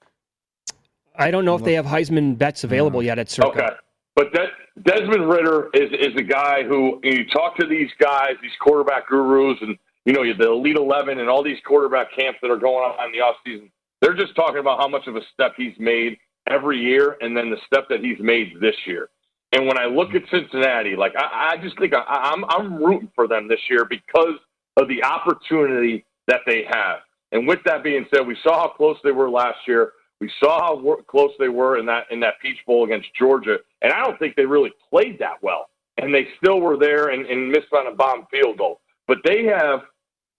I 1.16 1.30
don't 1.30 1.44
know 1.44 1.54
if 1.54 1.62
they 1.62 1.74
have 1.74 1.86
Heisman 1.86 2.36
bets 2.36 2.64
available 2.64 3.02
yet 3.02 3.18
at 3.18 3.30
Circa. 3.30 3.48
Okay. 3.48 3.68
But 4.14 4.32
De- 4.34 4.82
Desmond 4.82 5.28
Ridder 5.28 5.70
is, 5.72 5.90
is 5.92 6.14
a 6.18 6.22
guy 6.22 6.64
who 6.64 7.00
you 7.02 7.26
talk 7.28 7.56
to 7.56 7.66
these 7.66 7.90
guys, 7.98 8.32
these 8.42 8.52
quarterback 8.60 9.08
gurus, 9.08 9.56
and 9.62 9.78
you 10.04 10.12
know 10.12 10.22
the 10.22 10.50
Elite 10.50 10.76
Eleven 10.76 11.18
and 11.18 11.28
all 11.28 11.42
these 11.42 11.58
quarterback 11.66 12.08
camps 12.16 12.38
that 12.42 12.50
are 12.50 12.56
going 12.56 12.84
on 12.84 13.06
in 13.06 13.12
the 13.12 13.20
off 13.20 13.36
season. 13.44 13.70
They're 14.00 14.14
just 14.14 14.34
talking 14.34 14.58
about 14.58 14.80
how 14.80 14.88
much 14.88 15.06
of 15.06 15.16
a 15.16 15.20
step 15.32 15.52
he's 15.56 15.74
made 15.78 16.18
every 16.48 16.78
year, 16.78 17.16
and 17.20 17.36
then 17.36 17.50
the 17.50 17.58
step 17.66 17.88
that 17.88 18.00
he's 18.00 18.18
made 18.18 18.54
this 18.60 18.74
year. 18.86 19.08
And 19.52 19.66
when 19.66 19.78
I 19.78 19.84
look 19.84 20.14
at 20.14 20.22
Cincinnati, 20.30 20.96
like 20.96 21.12
I, 21.16 21.52
I 21.52 21.62
just 21.62 21.78
think 21.78 21.94
I, 21.94 22.02
I'm 22.08 22.44
I'm 22.48 22.82
rooting 22.82 23.10
for 23.14 23.28
them 23.28 23.48
this 23.48 23.60
year 23.70 23.84
because 23.84 24.38
of 24.76 24.88
the 24.88 25.04
opportunity 25.04 26.04
that 26.28 26.40
they 26.46 26.64
have. 26.68 27.00
And 27.32 27.46
with 27.46 27.60
that 27.64 27.82
being 27.84 28.06
said, 28.12 28.26
we 28.26 28.36
saw 28.42 28.62
how 28.62 28.68
close 28.68 28.96
they 29.04 29.12
were 29.12 29.30
last 29.30 29.58
year. 29.66 29.92
We 30.20 30.30
saw 30.38 30.60
how 30.60 30.96
close 31.08 31.30
they 31.38 31.48
were 31.48 31.78
in 31.78 31.86
that 31.86 32.04
in 32.10 32.20
that 32.20 32.34
Peach 32.40 32.58
Bowl 32.66 32.84
against 32.84 33.08
Georgia, 33.18 33.58
and 33.82 33.92
I 33.92 34.04
don't 34.04 34.18
think 34.18 34.36
they 34.36 34.46
really 34.46 34.72
played 34.90 35.18
that 35.18 35.42
well. 35.42 35.68
And 35.98 36.14
they 36.14 36.28
still 36.42 36.60
were 36.60 36.78
there 36.78 37.08
and, 37.08 37.26
and 37.26 37.50
missed 37.50 37.72
on 37.72 37.86
a 37.86 37.94
bomb 37.94 38.26
field 38.30 38.58
goal. 38.58 38.80
But 39.06 39.18
they 39.24 39.44
have 39.44 39.80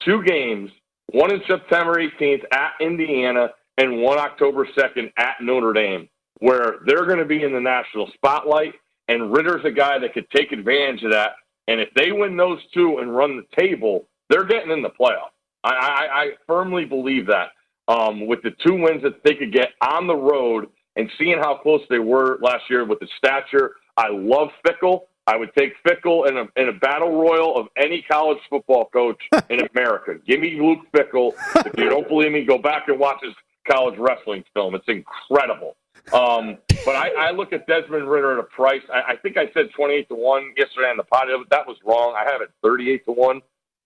two 0.06 0.24
games: 0.24 0.70
one 1.12 1.34
in 1.34 1.42
September 1.48 1.96
18th 1.96 2.44
at 2.52 2.74
Indiana, 2.80 3.50
and 3.78 4.02
one 4.02 4.20
October 4.20 4.68
2nd 4.78 5.12
at 5.18 5.36
Notre 5.42 5.74
Dame, 5.74 6.10
where 6.39 6.80
they're 6.86 7.06
going 7.06 7.20
to 7.20 7.26
be 7.26 7.44
in 7.44 7.54
the 7.54 7.60
national 7.60 8.10
spotlight 8.13 8.74
and 9.08 9.34
Ridder's 9.34 9.66
a 9.66 9.72
guy 9.72 10.00
that 10.00 10.13
could 10.13 10.30
take 10.32 10.52
advantage 10.52 11.04
of 11.04 11.12
that. 11.12 11.34
And 11.68 11.80
if 11.80 11.89
they 11.96 12.12
win 12.12 12.38
those 12.38 12.60
two 12.74 13.00
and 13.00 13.16
run 13.16 13.38
the 13.38 13.62
table, 13.62 14.08
they're 14.30 14.46
getting 14.46 14.72
in 14.72 14.82
the 14.82 14.89
playoff. 14.89 15.32
I, 15.63 15.72
I, 15.72 16.22
I 16.22 16.30
firmly 16.48 16.86
believe 16.86 17.28
that. 17.28 17.50
Um, 17.88 18.28
with 18.28 18.42
the 18.44 18.52
two 18.66 18.82
wins 18.82 19.04
that 19.04 19.24
they 19.26 19.36
could 19.36 19.52
get 19.52 19.70
on 19.82 20.08
the 20.08 20.16
road 20.16 20.68
and 20.96 21.10
seeing 21.18 21.38
how 21.38 21.58
close 21.58 21.82
they 21.89 22.00
were 22.00 22.39
last 22.42 22.63
year 22.70 22.86
with 22.86 23.00
the 23.00 23.08
stature, 23.18 23.76
I 23.98 24.08
love 24.10 24.50
Fickell. 24.66 25.02
I 25.26 25.38
would 25.38 25.54
take 25.56 25.74
Fickell 25.84 26.28
in 26.28 26.38
a, 26.38 26.62
in 26.62 26.70
a 26.70 26.74
battle 26.74 27.18
royal 27.18 27.58
of 27.58 27.68
any 27.78 28.02
college 28.02 28.40
football 28.50 28.90
coach 28.92 29.22
in 29.50 29.62
America. 29.76 30.16
Give 30.28 30.40
me 30.40 30.60
Luke 30.60 30.80
Fickell. 30.94 31.34
If 31.66 31.78
you 31.78 31.90
don't 31.90 32.08
believe 32.08 32.32
me, 32.32 32.44
go 32.44 32.58
back 32.58 32.90
and 32.90 33.00
watch 33.00 33.20
his 33.24 33.34
college 33.70 33.98
wrestling 33.98 34.44
film. 34.54 34.76
It's 34.76 34.88
incredible. 34.88 35.78
Um, 36.12 36.58
but 36.84 36.96
I, 36.98 37.12
I, 37.30 37.32
look 37.32 37.54
at 37.54 37.66
Desmond 37.66 38.10
Ridder 38.10 38.34
at 38.34 38.40
a 38.40 38.44
price. 38.44 38.82
I, 38.94 39.14
I, 39.14 39.16
think 39.16 39.38
I 39.38 39.50
said 39.54 39.70
28 39.74 40.10
to 40.10 40.16
1 40.16 40.54
yesterday 40.58 40.90
on 40.90 40.98
the 40.98 41.04
pod. 41.04 41.28
That 41.50 41.66
was 41.66 41.78
wrong. 41.86 42.14
I 42.18 42.30
have 42.30 42.42
it 42.42 42.52
38 42.62 43.06
to 43.06 43.12
1. 43.14 43.42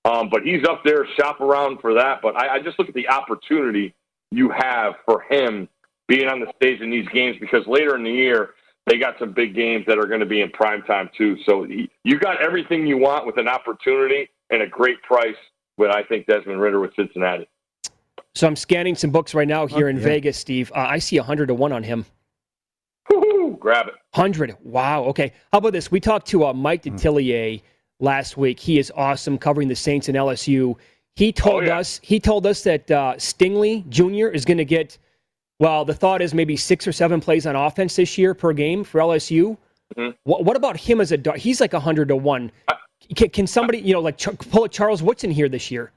Um, 0.06 0.30
but 0.30 0.42
he's 0.42 0.66
up 0.68 0.84
there, 0.84 1.06
shop 1.20 1.42
around 1.42 1.80
for 1.80 1.94
that. 1.94 2.22
But 2.24 2.36
I, 2.36 2.56
I 2.56 2.60
just 2.60 2.80
look 2.80 2.88
at 2.88 2.96
the 2.96 3.10
opportunity 3.10 3.94
you 4.32 4.50
have 4.50 4.96
for 5.06 5.22
him 5.30 5.70
being 6.08 6.28
on 6.28 6.40
the 6.40 6.52
stage 6.56 6.82
in 6.82 6.90
these 6.90 7.08
games 7.10 7.38
because 7.40 7.68
later 7.68 7.96
in 7.96 8.04
the 8.04 8.12
year, 8.12 8.52
they 8.88 8.98
got 8.98 9.20
some 9.20 9.34
big 9.34 9.54
games 9.54 9.86
that 9.86 10.00
are 10.00 10.08
going 10.08 10.22
to 10.22 10.26
be 10.26 10.42
in 10.42 10.50
prime 10.50 10.82
time 10.84 11.10
too. 11.16 11.38
So 11.46 11.64
he, 11.64 11.92
you 12.04 12.18
got 12.18 12.42
everything 12.42 12.88
you 12.88 12.98
want 12.98 13.26
with 13.26 13.38
an 13.38 13.48
opportunity 13.48 14.30
and 14.50 14.62
a 14.62 14.68
great 14.68 15.02
price 15.04 15.36
with 15.78 15.92
I 15.92 16.04
think 16.04 16.26
Desmond 16.26 16.60
Ridder 16.60 16.80
with 16.80 16.96
Cincinnati. 16.96 17.48
So 18.34 18.48
I'm 18.48 18.56
scanning 18.56 18.96
some 18.96 19.12
books 19.12 19.34
right 19.34 19.48
now 19.48 19.68
here 19.68 19.90
in 19.90 20.00
Vegas, 20.00 20.38
Steve. 20.38 20.72
Uh, 20.74 20.86
I 20.90 21.00
see 21.00 21.18
100 21.18 21.48
to 21.48 21.54
1 21.54 21.72
on 21.72 21.84
him. 21.84 22.06
Woo-hoo, 23.10 23.58
grab 23.60 23.88
it. 23.88 23.96
100. 24.14 24.58
Wow. 24.64 25.04
Okay. 25.06 25.34
How 25.52 25.58
about 25.58 25.74
this? 25.74 25.92
We 25.92 26.00
talked 26.00 26.28
to 26.28 26.46
uh, 26.46 26.54
Mike 26.54 26.84
hmm. 26.84 26.96
Detillier 26.96 27.62
last 28.00 28.38
week. 28.38 28.60
He 28.60 28.80
is 28.80 28.92
awesome 28.96 29.38
covering 29.38 29.68
the 29.68 29.76
Saints 29.76 30.08
and 30.08 30.18
LSU. 30.18 30.76
He 31.16 31.34
told 31.34 31.64
oh, 31.64 31.68
yeah. 31.68 31.80
us 31.80 32.00
he 32.04 32.20
told 32.20 32.46
us 32.46 32.62
that 32.64 32.90
uh, 32.92 33.16
Stingley 33.16 33.88
Jr. 33.90 34.28
is 34.28 34.46
going 34.46 34.60
to 34.60 34.66
get 34.66 35.00
well, 35.60 35.86
the 35.86 35.94
thought 35.94 36.22
is 36.22 36.34
maybe 36.34 36.56
6 36.56 36.88
or 36.88 36.92
7 36.92 37.20
plays 37.20 37.46
on 37.48 37.56
offense 37.56 37.96
this 37.96 38.18
year 38.18 38.34
per 38.34 38.54
game 38.54 38.84
for 38.84 39.00
LSU. 39.00 39.58
Mm-hmm. 39.96 40.12
What, 40.24 40.46
what, 40.46 40.56
about 40.56 40.78
him 40.78 41.02
as 41.02 41.12
a 41.12 41.38
he's 41.38 41.62
like 41.62 41.74
100 41.74 42.10
to 42.10 42.16
1. 42.16 42.52
Can, 43.16 43.30
can 43.30 43.48
somebody, 43.48 43.80
you 43.80 43.94
know, 43.94 44.02
like 44.02 44.20
pull 44.50 44.66
a 44.66 44.70
Charles 44.70 45.02
Woodson 45.02 45.32
here 45.32 45.50
this 45.50 45.72
year? 45.72 45.92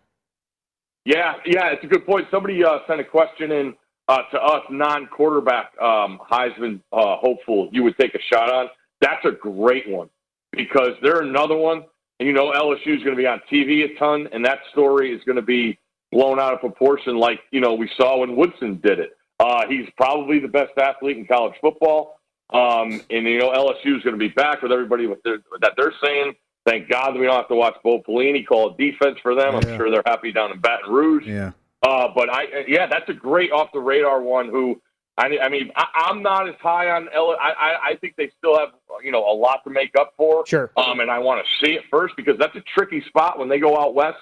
Yeah, 1.04 1.34
yeah, 1.44 1.72
it's 1.72 1.82
a 1.82 1.86
good 1.86 2.06
point. 2.06 2.26
Somebody 2.30 2.62
uh, 2.64 2.78
sent 2.86 3.00
a 3.00 3.04
question 3.04 3.52
in 3.52 3.74
uh, 4.08 4.22
to 4.32 4.40
us, 4.40 4.62
non-quarterback 4.70 5.72
um, 5.80 6.20
Heisman 6.30 6.80
uh, 6.92 7.16
hopeful. 7.16 7.68
You 7.72 7.82
would 7.84 7.96
take 7.98 8.14
a 8.14 8.18
shot 8.32 8.50
on. 8.50 8.66
That's 9.00 9.24
a 9.24 9.30
great 9.30 9.88
one 9.88 10.10
because 10.52 10.90
they're 11.02 11.22
another 11.22 11.56
one, 11.56 11.84
and 12.18 12.26
you 12.26 12.32
know 12.32 12.52
LSU 12.52 12.96
is 12.96 13.02
going 13.02 13.16
to 13.16 13.16
be 13.16 13.26
on 13.26 13.40
TV 13.50 13.84
a 13.84 13.98
ton, 13.98 14.28
and 14.32 14.44
that 14.44 14.58
story 14.72 15.14
is 15.14 15.22
going 15.24 15.36
to 15.36 15.42
be 15.42 15.78
blown 16.12 16.38
out 16.38 16.52
of 16.52 16.60
proportion, 16.60 17.18
like 17.18 17.40
you 17.50 17.60
know 17.60 17.74
we 17.74 17.88
saw 17.96 18.18
when 18.18 18.36
Woodson 18.36 18.80
did 18.82 18.98
it. 18.98 19.16
Uh, 19.40 19.66
he's 19.68 19.88
probably 19.96 20.38
the 20.38 20.48
best 20.48 20.72
athlete 20.78 21.16
in 21.16 21.26
college 21.26 21.54
football. 21.60 22.20
Um, 22.52 23.00
and 23.10 23.26
you 23.26 23.38
know 23.38 23.50
LSU 23.52 23.96
is 23.96 24.02
going 24.02 24.12
to 24.12 24.18
be 24.18 24.28
back 24.28 24.60
with 24.62 24.72
everybody 24.72 25.06
with 25.06 25.22
their, 25.22 25.38
that 25.60 25.74
they're 25.76 25.94
saying. 26.02 26.34
Thank 26.66 26.90
God 26.90 27.14
that 27.14 27.18
we 27.18 27.26
don't 27.26 27.36
have 27.36 27.48
to 27.48 27.54
watch 27.54 27.76
Bo 27.82 28.02
Pelini 28.02 28.46
call 28.46 28.70
defense 28.70 29.18
for 29.22 29.34
them. 29.34 29.56
I'm 29.56 29.62
sure 29.62 29.90
they're 29.90 30.02
happy 30.04 30.30
down 30.30 30.52
in 30.52 30.60
Baton 30.60 30.92
Rouge. 30.92 31.26
Yeah. 31.26 31.52
Uh, 31.82 32.08
but 32.14 32.28
I, 32.28 32.64
yeah, 32.68 32.86
that's 32.86 33.08
a 33.08 33.14
great 33.14 33.50
off 33.50 33.70
the 33.72 33.80
radar 33.80 34.20
one. 34.20 34.50
Who 34.50 34.80
I, 35.16 35.38
I 35.42 35.48
mean, 35.48 35.70
I, 35.76 36.08
am 36.10 36.22
not 36.22 36.48
as 36.48 36.54
high 36.60 36.90
on 36.90 37.08
L. 37.14 37.36
I, 37.40 37.76
I 37.82 37.94
think 37.96 38.16
they 38.16 38.30
still 38.38 38.58
have 38.58 38.70
you 39.02 39.12
know 39.12 39.24
a 39.24 39.34
lot 39.34 39.64
to 39.64 39.70
make 39.70 39.94
up 39.98 40.14
for. 40.16 40.46
Sure. 40.46 40.70
Um, 40.76 41.00
and 41.00 41.10
I 41.10 41.18
want 41.18 41.44
to 41.44 41.66
see 41.66 41.74
it 41.74 41.84
first 41.90 42.14
because 42.16 42.36
that's 42.38 42.56
a 42.56 42.62
tricky 42.74 43.02
spot 43.02 43.38
when 43.38 43.48
they 43.48 43.58
go 43.58 43.80
out 43.80 43.94
west 43.94 44.18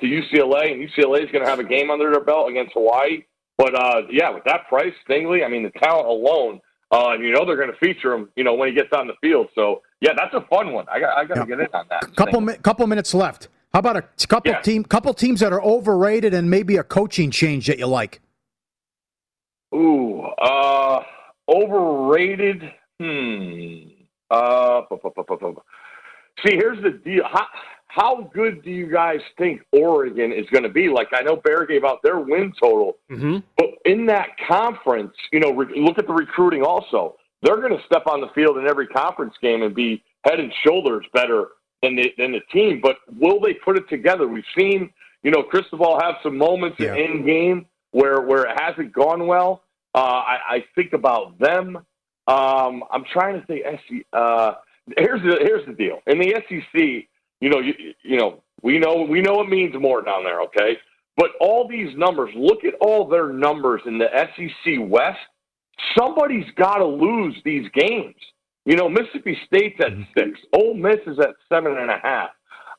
to 0.00 0.06
UCLA, 0.06 0.72
and 0.72 0.88
UCLA 0.88 1.24
is 1.24 1.30
going 1.30 1.44
to 1.44 1.50
have 1.50 1.58
a 1.58 1.64
game 1.64 1.90
under 1.90 2.10
their 2.10 2.22
belt 2.22 2.48
against 2.50 2.72
Hawaii. 2.72 3.24
But 3.60 3.74
uh, 3.74 4.02
yeah, 4.10 4.30
with 4.30 4.44
that 4.44 4.68
price, 4.68 4.94
Stingley, 5.06 5.44
I 5.44 5.48
mean, 5.48 5.62
the 5.62 5.70
talent 5.82 6.08
alone, 6.08 6.60
uh, 6.90 7.12
you 7.20 7.30
know, 7.30 7.44
they're 7.44 7.58
going 7.58 7.70
to 7.70 7.76
feature 7.76 8.14
him. 8.14 8.30
You 8.34 8.42
know, 8.42 8.54
when 8.54 8.70
he 8.70 8.74
gets 8.74 8.88
on 8.94 9.06
the 9.06 9.12
field. 9.20 9.48
So 9.54 9.82
yeah, 10.00 10.12
that's 10.16 10.32
a 10.32 10.40
fun 10.48 10.72
one. 10.72 10.86
I 10.90 10.98
got, 10.98 11.18
I 11.18 11.26
got 11.26 11.34
to 11.34 11.40
yeah. 11.40 11.56
get 11.56 11.60
in 11.60 11.66
on 11.74 11.84
that. 11.90 12.16
Couple, 12.16 12.40
mi- 12.40 12.56
couple 12.62 12.86
minutes 12.86 13.12
left. 13.12 13.48
How 13.74 13.80
about 13.80 13.98
a 13.98 14.26
couple 14.26 14.50
yeah. 14.50 14.62
team, 14.62 14.82
couple 14.82 15.12
teams 15.12 15.40
that 15.40 15.52
are 15.52 15.62
overrated 15.62 16.32
and 16.32 16.48
maybe 16.48 16.78
a 16.78 16.82
coaching 16.82 17.30
change 17.30 17.66
that 17.66 17.78
you 17.78 17.86
like? 17.86 18.22
Ooh, 19.74 20.22
uh, 20.22 21.02
overrated. 21.46 22.62
Hmm. 22.98 23.90
Uh, 24.30 24.80
see, 26.46 26.54
here's 26.56 26.82
the 26.82 26.98
deal. 27.04 27.24
How, 27.30 27.46
how 27.90 28.30
good 28.32 28.62
do 28.62 28.70
you 28.70 28.86
guys 28.86 29.18
think 29.36 29.62
Oregon 29.72 30.32
is 30.32 30.46
going 30.50 30.62
to 30.62 30.68
be? 30.68 30.88
Like, 30.88 31.08
I 31.12 31.22
know 31.22 31.34
Bear 31.34 31.66
gave 31.66 31.84
out 31.84 32.00
their 32.04 32.20
win 32.20 32.52
total, 32.60 32.98
mm-hmm. 33.10 33.38
but 33.56 33.66
in 33.84 34.06
that 34.06 34.28
conference, 34.46 35.12
you 35.32 35.40
know, 35.40 35.50
re- 35.50 35.80
look 35.80 35.98
at 35.98 36.06
the 36.06 36.12
recruiting 36.12 36.62
also. 36.62 37.16
They're 37.42 37.56
going 37.56 37.76
to 37.76 37.84
step 37.86 38.06
on 38.06 38.20
the 38.20 38.28
field 38.28 38.58
in 38.58 38.68
every 38.68 38.86
conference 38.86 39.34
game 39.42 39.62
and 39.62 39.74
be 39.74 40.04
head 40.24 40.38
and 40.38 40.52
shoulders 40.64 41.04
better 41.12 41.48
than 41.82 41.96
the, 41.96 42.12
than 42.16 42.30
the 42.30 42.40
team. 42.52 42.80
But 42.80 42.98
will 43.18 43.40
they 43.40 43.54
put 43.54 43.76
it 43.76 43.88
together? 43.88 44.28
We've 44.28 44.44
seen, 44.56 44.90
you 45.24 45.32
know, 45.32 45.42
Cristobal 45.42 45.98
have 46.00 46.16
some 46.22 46.38
moments 46.38 46.76
yeah. 46.78 46.94
in 46.94 47.26
game 47.26 47.66
where 47.90 48.20
where 48.20 48.44
it 48.44 48.56
hasn't 48.60 48.92
gone 48.92 49.26
well. 49.26 49.64
Uh, 49.96 49.98
I, 49.98 50.38
I 50.48 50.64
think 50.76 50.92
about 50.92 51.36
them. 51.40 51.76
Um, 52.28 52.84
I'm 52.92 53.04
trying 53.12 53.40
to 53.40 53.46
think. 53.46 53.64
Uh, 54.12 54.52
here's 54.96 55.22
the 55.22 55.38
here's 55.40 55.66
the 55.66 55.72
deal. 55.72 56.00
In 56.06 56.20
the 56.20 56.36
SEC, 56.48 57.08
you 57.40 57.48
know, 57.48 57.60
you, 57.60 57.72
you 58.02 58.18
know, 58.18 58.42
we 58.62 58.78
know 58.78 59.06
we 59.08 59.20
know 59.20 59.40
it 59.40 59.48
means 59.48 59.74
more 59.78 60.02
down 60.02 60.24
there. 60.24 60.42
Okay, 60.42 60.76
but 61.16 61.30
all 61.40 61.68
these 61.68 61.96
numbers. 61.96 62.30
Look 62.34 62.64
at 62.64 62.74
all 62.80 63.08
their 63.08 63.32
numbers 63.32 63.82
in 63.86 63.98
the 63.98 64.08
SEC 64.14 64.74
West. 64.80 65.18
Somebody's 65.98 66.46
got 66.56 66.76
to 66.76 66.86
lose 66.86 67.34
these 67.44 67.66
games. 67.74 68.16
You 68.66 68.76
know, 68.76 68.88
Mississippi 68.88 69.36
State's 69.46 69.80
at 69.80 69.92
mm-hmm. 69.92 70.02
six. 70.16 70.38
Ole 70.54 70.74
Miss 70.74 70.98
is 71.06 71.18
at 71.18 71.34
seven 71.48 71.76
and 71.76 71.90
a 71.90 71.98
half. 72.02 72.30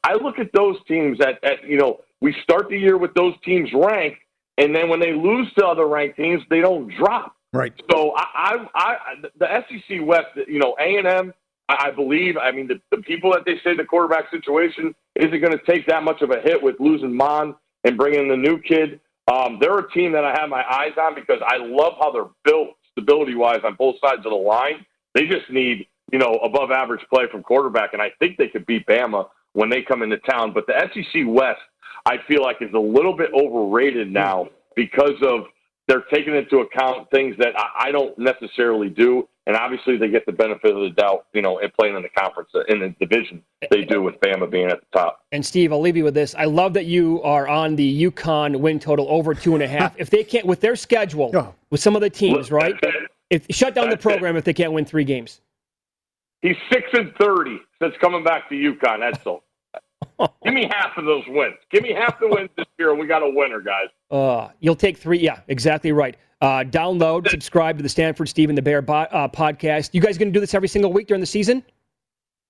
I 0.03 0.13
look 0.13 0.39
at 0.39 0.51
those 0.53 0.77
teams 0.87 1.19
at, 1.21 1.43
at 1.43 1.67
you 1.67 1.77
know, 1.77 1.99
we 2.21 2.35
start 2.43 2.69
the 2.69 2.77
year 2.77 2.97
with 2.97 3.13
those 3.13 3.33
teams 3.43 3.69
ranked, 3.73 4.19
and 4.57 4.75
then 4.75 4.89
when 4.89 4.99
they 4.99 5.13
lose 5.13 5.51
to 5.57 5.65
other 5.65 5.87
ranked 5.87 6.17
teams, 6.17 6.41
they 6.49 6.61
don't 6.61 6.91
drop. 6.99 7.35
Right. 7.53 7.73
So 7.91 8.13
I, 8.15 8.25
I, 8.33 8.67
I 8.75 9.13
the 9.37 9.47
SEC 9.67 9.99
West, 10.05 10.27
you 10.47 10.59
know, 10.59 10.75
A 10.79 10.97
and 10.97 11.07
M. 11.07 11.33
I 11.79 11.91
believe. 11.91 12.37
I 12.37 12.51
mean, 12.51 12.67
the, 12.67 12.81
the 12.95 13.01
people 13.03 13.31
that 13.33 13.43
they 13.45 13.55
say 13.63 13.75
the 13.75 13.85
quarterback 13.85 14.29
situation 14.31 14.95
isn't 15.15 15.39
going 15.41 15.57
to 15.57 15.63
take 15.65 15.87
that 15.87 16.03
much 16.03 16.21
of 16.21 16.31
a 16.31 16.39
hit 16.41 16.61
with 16.61 16.75
losing 16.79 17.15
Mond 17.15 17.55
and 17.83 17.97
bringing 17.97 18.21
in 18.21 18.27
the 18.27 18.37
new 18.37 18.59
kid. 18.59 18.99
Um, 19.31 19.57
they're 19.59 19.77
a 19.77 19.91
team 19.91 20.11
that 20.13 20.25
I 20.25 20.31
have 20.39 20.49
my 20.49 20.63
eyes 20.63 20.93
on 20.99 21.15
because 21.15 21.41
I 21.45 21.57
love 21.57 21.93
how 21.99 22.11
they're 22.11 22.29
built 22.43 22.69
stability 22.91 23.35
wise 23.35 23.59
on 23.63 23.75
both 23.75 23.95
sides 24.03 24.25
of 24.25 24.31
the 24.31 24.35
line. 24.35 24.85
They 25.13 25.25
just 25.27 25.49
need, 25.49 25.87
you 26.11 26.19
know, 26.19 26.39
above 26.43 26.71
average 26.71 27.01
play 27.13 27.25
from 27.31 27.43
quarterback, 27.43 27.93
and 27.93 28.01
I 28.01 28.11
think 28.19 28.37
they 28.37 28.47
could 28.47 28.65
beat 28.65 28.85
Bama 28.87 29.27
when 29.53 29.69
they 29.69 29.81
come 29.81 30.01
into 30.01 30.17
town. 30.17 30.53
But 30.53 30.67
the 30.67 30.73
SEC 30.93 31.23
West, 31.27 31.61
I 32.05 32.17
feel 32.27 32.41
like, 32.41 32.57
is 32.61 32.73
a 32.73 32.79
little 32.79 33.15
bit 33.15 33.29
overrated 33.33 34.11
now 34.11 34.49
because 34.75 35.21
of 35.21 35.45
they're 35.87 36.05
taking 36.13 36.35
into 36.35 36.59
account 36.59 37.09
things 37.11 37.35
that 37.39 37.53
I, 37.57 37.87
I 37.87 37.91
don't 37.91 38.17
necessarily 38.17 38.89
do. 38.89 39.27
And 39.47 39.55
obviously, 39.55 39.97
they 39.97 40.07
get 40.07 40.25
the 40.27 40.31
benefit 40.31 40.75
of 40.75 40.81
the 40.81 40.91
doubt, 40.91 41.25
you 41.33 41.41
know, 41.41 41.57
in 41.57 41.71
playing 41.71 41.95
in 41.95 42.03
the 42.03 42.09
conference, 42.09 42.49
in 42.69 42.79
the 42.79 42.95
division 42.99 43.41
they 43.71 43.83
do 43.83 44.01
with 44.01 44.19
Bama 44.19 44.49
being 44.49 44.67
at 44.67 44.79
the 44.81 44.97
top. 44.97 45.25
And 45.31 45.43
Steve, 45.43 45.73
I'll 45.73 45.81
leave 45.81 45.97
you 45.97 46.03
with 46.03 46.13
this. 46.13 46.35
I 46.35 46.45
love 46.45 46.73
that 46.73 46.85
you 46.85 47.21
are 47.23 47.47
on 47.47 47.75
the 47.75 48.03
UConn 48.03 48.59
win 48.59 48.79
total 48.79 49.07
over 49.09 49.33
two 49.33 49.55
and 49.55 49.63
a 49.63 49.67
half. 49.67 49.95
if 49.99 50.11
they 50.11 50.23
can't, 50.23 50.45
with 50.45 50.61
their 50.61 50.75
schedule, 50.75 51.55
with 51.71 51.79
some 51.79 51.95
of 51.95 52.01
the 52.01 52.09
teams, 52.09 52.51
right? 52.51 52.75
If 53.31 53.47
shut 53.49 53.73
down 53.73 53.89
That's 53.89 54.03
the 54.03 54.09
program 54.09 54.35
it. 54.35 54.39
if 54.39 54.45
they 54.45 54.53
can't 54.53 54.73
win 54.73 54.85
three 54.85 55.05
games. 55.05 55.41
He's 56.41 56.57
six 56.71 56.89
and 56.93 57.13
thirty 57.19 57.59
since 57.81 57.95
coming 58.01 58.23
back 58.23 58.49
to 58.49 58.55
UConn. 58.55 58.99
Edsall. 58.99 59.41
Give 60.43 60.53
me 60.53 60.69
half 60.71 60.97
of 60.97 61.05
those 61.05 61.23
wins. 61.27 61.55
Give 61.71 61.81
me 61.83 61.93
half 61.93 62.19
the 62.19 62.27
wins 62.27 62.49
this 62.57 62.65
year, 62.77 62.91
and 62.91 62.99
we 62.99 63.07
got 63.07 63.23
a 63.23 63.29
winner, 63.29 63.61
guys. 63.61 63.87
Uh, 64.09 64.49
you'll 64.59 64.75
take 64.75 64.97
three. 64.97 65.19
Yeah, 65.19 65.39
exactly 65.47 65.91
right. 65.91 66.15
Uh, 66.41 66.63
download, 66.63 67.29
subscribe 67.29 67.77
to 67.77 67.83
the 67.83 67.89
Stanford 67.89 68.27
Stephen 68.27 68.55
the 68.55 68.61
Bear 68.61 68.81
bo- 68.81 68.93
uh, 68.93 69.27
podcast. 69.27 69.91
You 69.93 70.01
guys 70.01 70.17
going 70.17 70.29
to 70.29 70.33
do 70.33 70.39
this 70.39 70.53
every 70.53 70.67
single 70.67 70.91
week 70.91 71.07
during 71.07 71.21
the 71.21 71.27
season? 71.27 71.63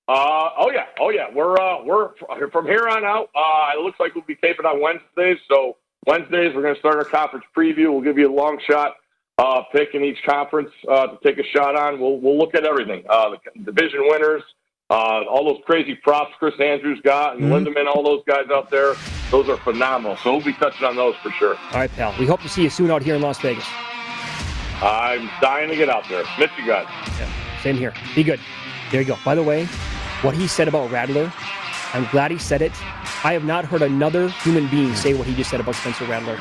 Uh, 0.07 0.49
oh 0.57 0.71
yeah, 0.73 0.85
oh 0.99 1.09
yeah. 1.09 1.27
We're 1.33 1.59
uh, 1.59 1.83
we're 1.83 2.11
from 2.51 2.65
here 2.65 2.87
on 2.89 3.05
out. 3.05 3.29
Uh, 3.35 3.77
it 3.77 3.81
looks 3.81 3.99
like 3.99 4.15
we'll 4.15 4.23
be 4.25 4.35
taping 4.35 4.65
on 4.65 4.81
Wednesdays. 4.81 5.37
So 5.49 5.77
Wednesdays 6.07 6.55
we're 6.55 6.61
going 6.63 6.73
to 6.73 6.79
start 6.79 6.95
our 6.95 7.05
conference 7.05 7.45
preview. 7.55 7.91
We'll 7.91 8.01
give 8.01 8.17
you 8.17 8.29
a 8.29 8.33
long 8.33 8.59
shot 8.67 8.95
uh, 9.37 9.63
pick 9.71 9.89
in 9.93 10.03
each 10.03 10.17
conference 10.27 10.69
uh, 10.89 11.07
to 11.07 11.17
take 11.23 11.37
a 11.37 11.47
shot 11.55 11.75
on. 11.75 11.99
We'll 11.99 12.19
we'll 12.19 12.37
look 12.37 12.55
at 12.55 12.65
everything. 12.65 13.03
Uh, 13.09 13.31
the 13.55 13.71
division 13.71 14.01
winners, 14.03 14.43
uh, 14.91 15.23
all 15.23 15.45
those 15.45 15.63
crazy 15.65 15.95
props 15.95 16.33
Chris 16.37 16.53
Andrews 16.59 16.99
got, 17.01 17.37
and 17.37 17.45
mm-hmm. 17.45 17.65
Lindemann, 17.65 17.87
all 17.87 18.03
those 18.03 18.23
guys 18.27 18.49
out 18.51 18.69
there. 18.69 18.95
Those 19.31 19.47
are 19.47 19.55
phenomenal. 19.55 20.17
So 20.17 20.33
we'll 20.35 20.45
be 20.45 20.51
touching 20.53 20.85
on 20.85 20.97
those 20.97 21.15
for 21.23 21.31
sure. 21.31 21.55
All 21.55 21.79
right, 21.79 21.91
pal. 21.91 22.13
We 22.19 22.27
hope 22.27 22.41
to 22.41 22.49
see 22.49 22.61
you 22.63 22.69
soon 22.69 22.91
out 22.91 23.01
here 23.01 23.15
in 23.15 23.21
Las 23.21 23.39
Vegas. 23.39 23.65
I'm 24.81 25.29
dying 25.39 25.69
to 25.69 25.77
get 25.77 25.89
out 25.89 26.09
there. 26.09 26.25
Miss 26.37 26.49
you 26.57 26.67
guys. 26.67 26.87
Yeah, 27.17 27.31
same 27.61 27.77
here. 27.77 27.93
Be 28.15 28.23
good. 28.23 28.39
There 28.91 28.99
you 28.99 29.07
go. 29.07 29.17
By 29.23 29.33
the 29.33 29.43
way, 29.43 29.65
what 30.23 30.35
he 30.35 30.45
said 30.45 30.67
about 30.67 30.91
Rattler, 30.91 31.31
I'm 31.93 32.05
glad 32.11 32.31
he 32.31 32.37
said 32.37 32.61
it. 32.61 32.73
I 33.23 33.31
have 33.31 33.45
not 33.45 33.63
heard 33.63 33.83
another 33.83 34.27
human 34.43 34.67
being 34.67 34.93
say 34.95 35.13
what 35.13 35.25
he 35.25 35.33
just 35.35 35.49
said 35.49 35.61
about 35.61 35.75
Spencer 35.75 36.03
Rattler. 36.05 36.37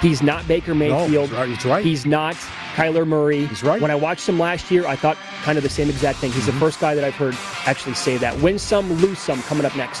He's 0.00 0.22
not 0.22 0.46
Baker 0.46 0.74
Mayfield. 0.74 1.32
No, 1.32 1.44
he's 1.44 1.64
right. 1.64 1.84
He's 1.84 2.06
not 2.06 2.36
Kyler 2.80 3.06
Murray. 3.06 3.44
He's 3.44 3.62
right. 3.62 3.80
When 3.80 3.90
I 3.90 3.94
watched 3.94 4.26
him 4.26 4.38
last 4.38 4.70
year, 4.70 4.86
I 4.86 4.96
thought 4.96 5.18
kind 5.42 5.58
of 5.58 5.62
the 5.62 5.68
same 5.68 5.90
exact 5.90 6.18
thing. 6.18 6.32
He's 6.32 6.44
mm-hmm. 6.44 6.52
the 6.52 6.60
first 6.60 6.80
guy 6.80 6.94
that 6.94 7.04
I've 7.04 7.14
heard 7.14 7.36
actually 7.66 7.92
say 7.92 8.16
that. 8.16 8.40
Win 8.40 8.58
some, 8.58 8.90
lose 8.94 9.18
some. 9.18 9.42
Coming 9.42 9.66
up 9.66 9.76
next. 9.76 10.00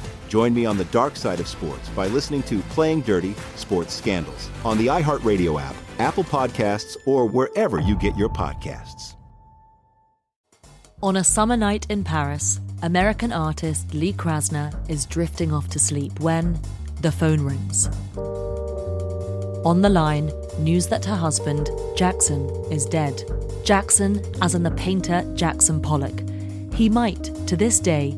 Join 0.31 0.53
me 0.53 0.65
on 0.65 0.77
the 0.77 0.85
dark 0.85 1.17
side 1.17 1.41
of 1.41 1.47
sports 1.49 1.89
by 1.89 2.07
listening 2.07 2.41
to 2.43 2.59
Playing 2.69 3.01
Dirty 3.01 3.35
Sports 3.57 3.93
Scandals 3.93 4.49
on 4.63 4.77
the 4.77 4.87
iHeartRadio 4.87 5.61
app, 5.61 5.75
Apple 5.99 6.23
Podcasts, 6.23 6.95
or 7.05 7.25
wherever 7.25 7.81
you 7.81 7.97
get 7.97 8.15
your 8.15 8.29
podcasts. 8.29 9.15
On 11.03 11.17
a 11.17 11.23
summer 11.25 11.57
night 11.57 11.85
in 11.89 12.05
Paris, 12.05 12.61
American 12.81 13.33
artist 13.33 13.93
Lee 13.93 14.13
Krasner 14.13 14.73
is 14.89 15.05
drifting 15.05 15.51
off 15.51 15.67
to 15.67 15.79
sleep 15.79 16.17
when 16.21 16.57
the 17.01 17.11
phone 17.11 17.41
rings. 17.41 17.87
On 19.65 19.81
the 19.81 19.89
line, 19.89 20.31
news 20.59 20.87
that 20.87 21.03
her 21.03 21.17
husband, 21.17 21.69
Jackson, 21.97 22.49
is 22.71 22.85
dead. 22.85 23.21
Jackson, 23.65 24.23
as 24.41 24.55
in 24.55 24.63
the 24.63 24.71
painter 24.71 25.29
Jackson 25.35 25.81
Pollock. 25.81 26.23
He 26.73 26.87
might, 26.87 27.25
to 27.47 27.57
this 27.57 27.81
day, 27.81 28.17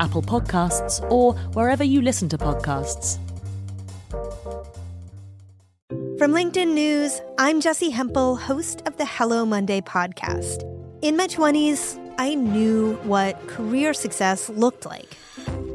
Apple 0.00 0.22
Podcasts, 0.22 1.00
or 1.10 1.34
wherever 1.52 1.84
you 1.84 2.00
listen 2.00 2.28
to 2.30 2.38
podcasts. 2.38 3.18
From 6.18 6.32
LinkedIn 6.32 6.74
News, 6.74 7.20
I'm 7.38 7.60
Jessi 7.60 7.92
Hempel, 7.92 8.36
host 8.36 8.82
of 8.86 8.96
the 8.96 9.04
Hello 9.04 9.46
Monday 9.46 9.80
podcast. 9.80 10.64
In 11.02 11.16
my 11.16 11.26
20s, 11.26 11.98
I 12.18 12.34
knew 12.34 12.94
what 13.04 13.46
career 13.46 13.94
success 13.94 14.48
looked 14.48 14.84
like. 14.84 15.16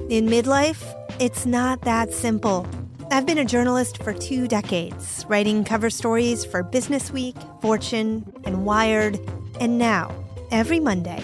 In 0.09 0.27
midlife, 0.27 0.83
it's 1.19 1.45
not 1.45 1.81
that 1.81 2.13
simple. 2.13 2.67
I've 3.11 3.25
been 3.25 3.37
a 3.37 3.45
journalist 3.45 4.03
for 4.03 4.13
two 4.13 4.47
decades, 4.47 5.25
writing 5.27 5.63
cover 5.63 5.89
stories 5.89 6.43
for 6.43 6.63
Business 6.63 7.11
Week, 7.11 7.35
Fortune, 7.61 8.31
and 8.43 8.65
Wired. 8.65 9.19
And 9.59 9.77
now, 9.77 10.13
every 10.51 10.79
Monday, 10.79 11.23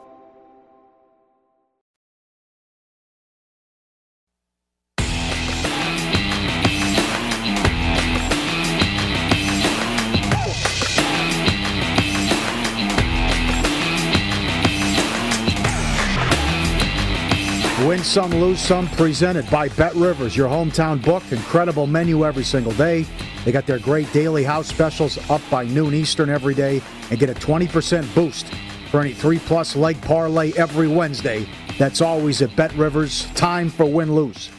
Win 17.87 18.03
some, 18.03 18.29
lose 18.29 18.59
some, 18.59 18.87
presented 18.89 19.49
by 19.49 19.67
Bet 19.69 19.95
Rivers, 19.95 20.37
your 20.37 20.47
hometown 20.47 21.03
book. 21.03 21.23
Incredible 21.31 21.87
menu 21.87 22.23
every 22.23 22.43
single 22.43 22.73
day. 22.73 23.07
They 23.43 23.51
got 23.51 23.65
their 23.65 23.79
great 23.79 24.11
daily 24.13 24.43
house 24.43 24.67
specials 24.67 25.17
up 25.31 25.41
by 25.49 25.65
noon 25.65 25.95
Eastern 25.95 26.29
every 26.29 26.53
day 26.53 26.79
and 27.09 27.19
get 27.19 27.31
a 27.31 27.33
20% 27.33 28.13
boost 28.13 28.53
for 28.91 29.01
any 29.01 29.13
three 29.13 29.39
plus 29.39 29.75
leg 29.75 29.99
parlay 30.03 30.51
every 30.57 30.87
Wednesday. 30.87 31.47
That's 31.79 32.01
always 32.01 32.43
at 32.43 32.55
Bet 32.55 32.71
Rivers. 32.73 33.25
Time 33.33 33.67
for 33.67 33.85
win 33.87 34.13
lose. 34.13 34.51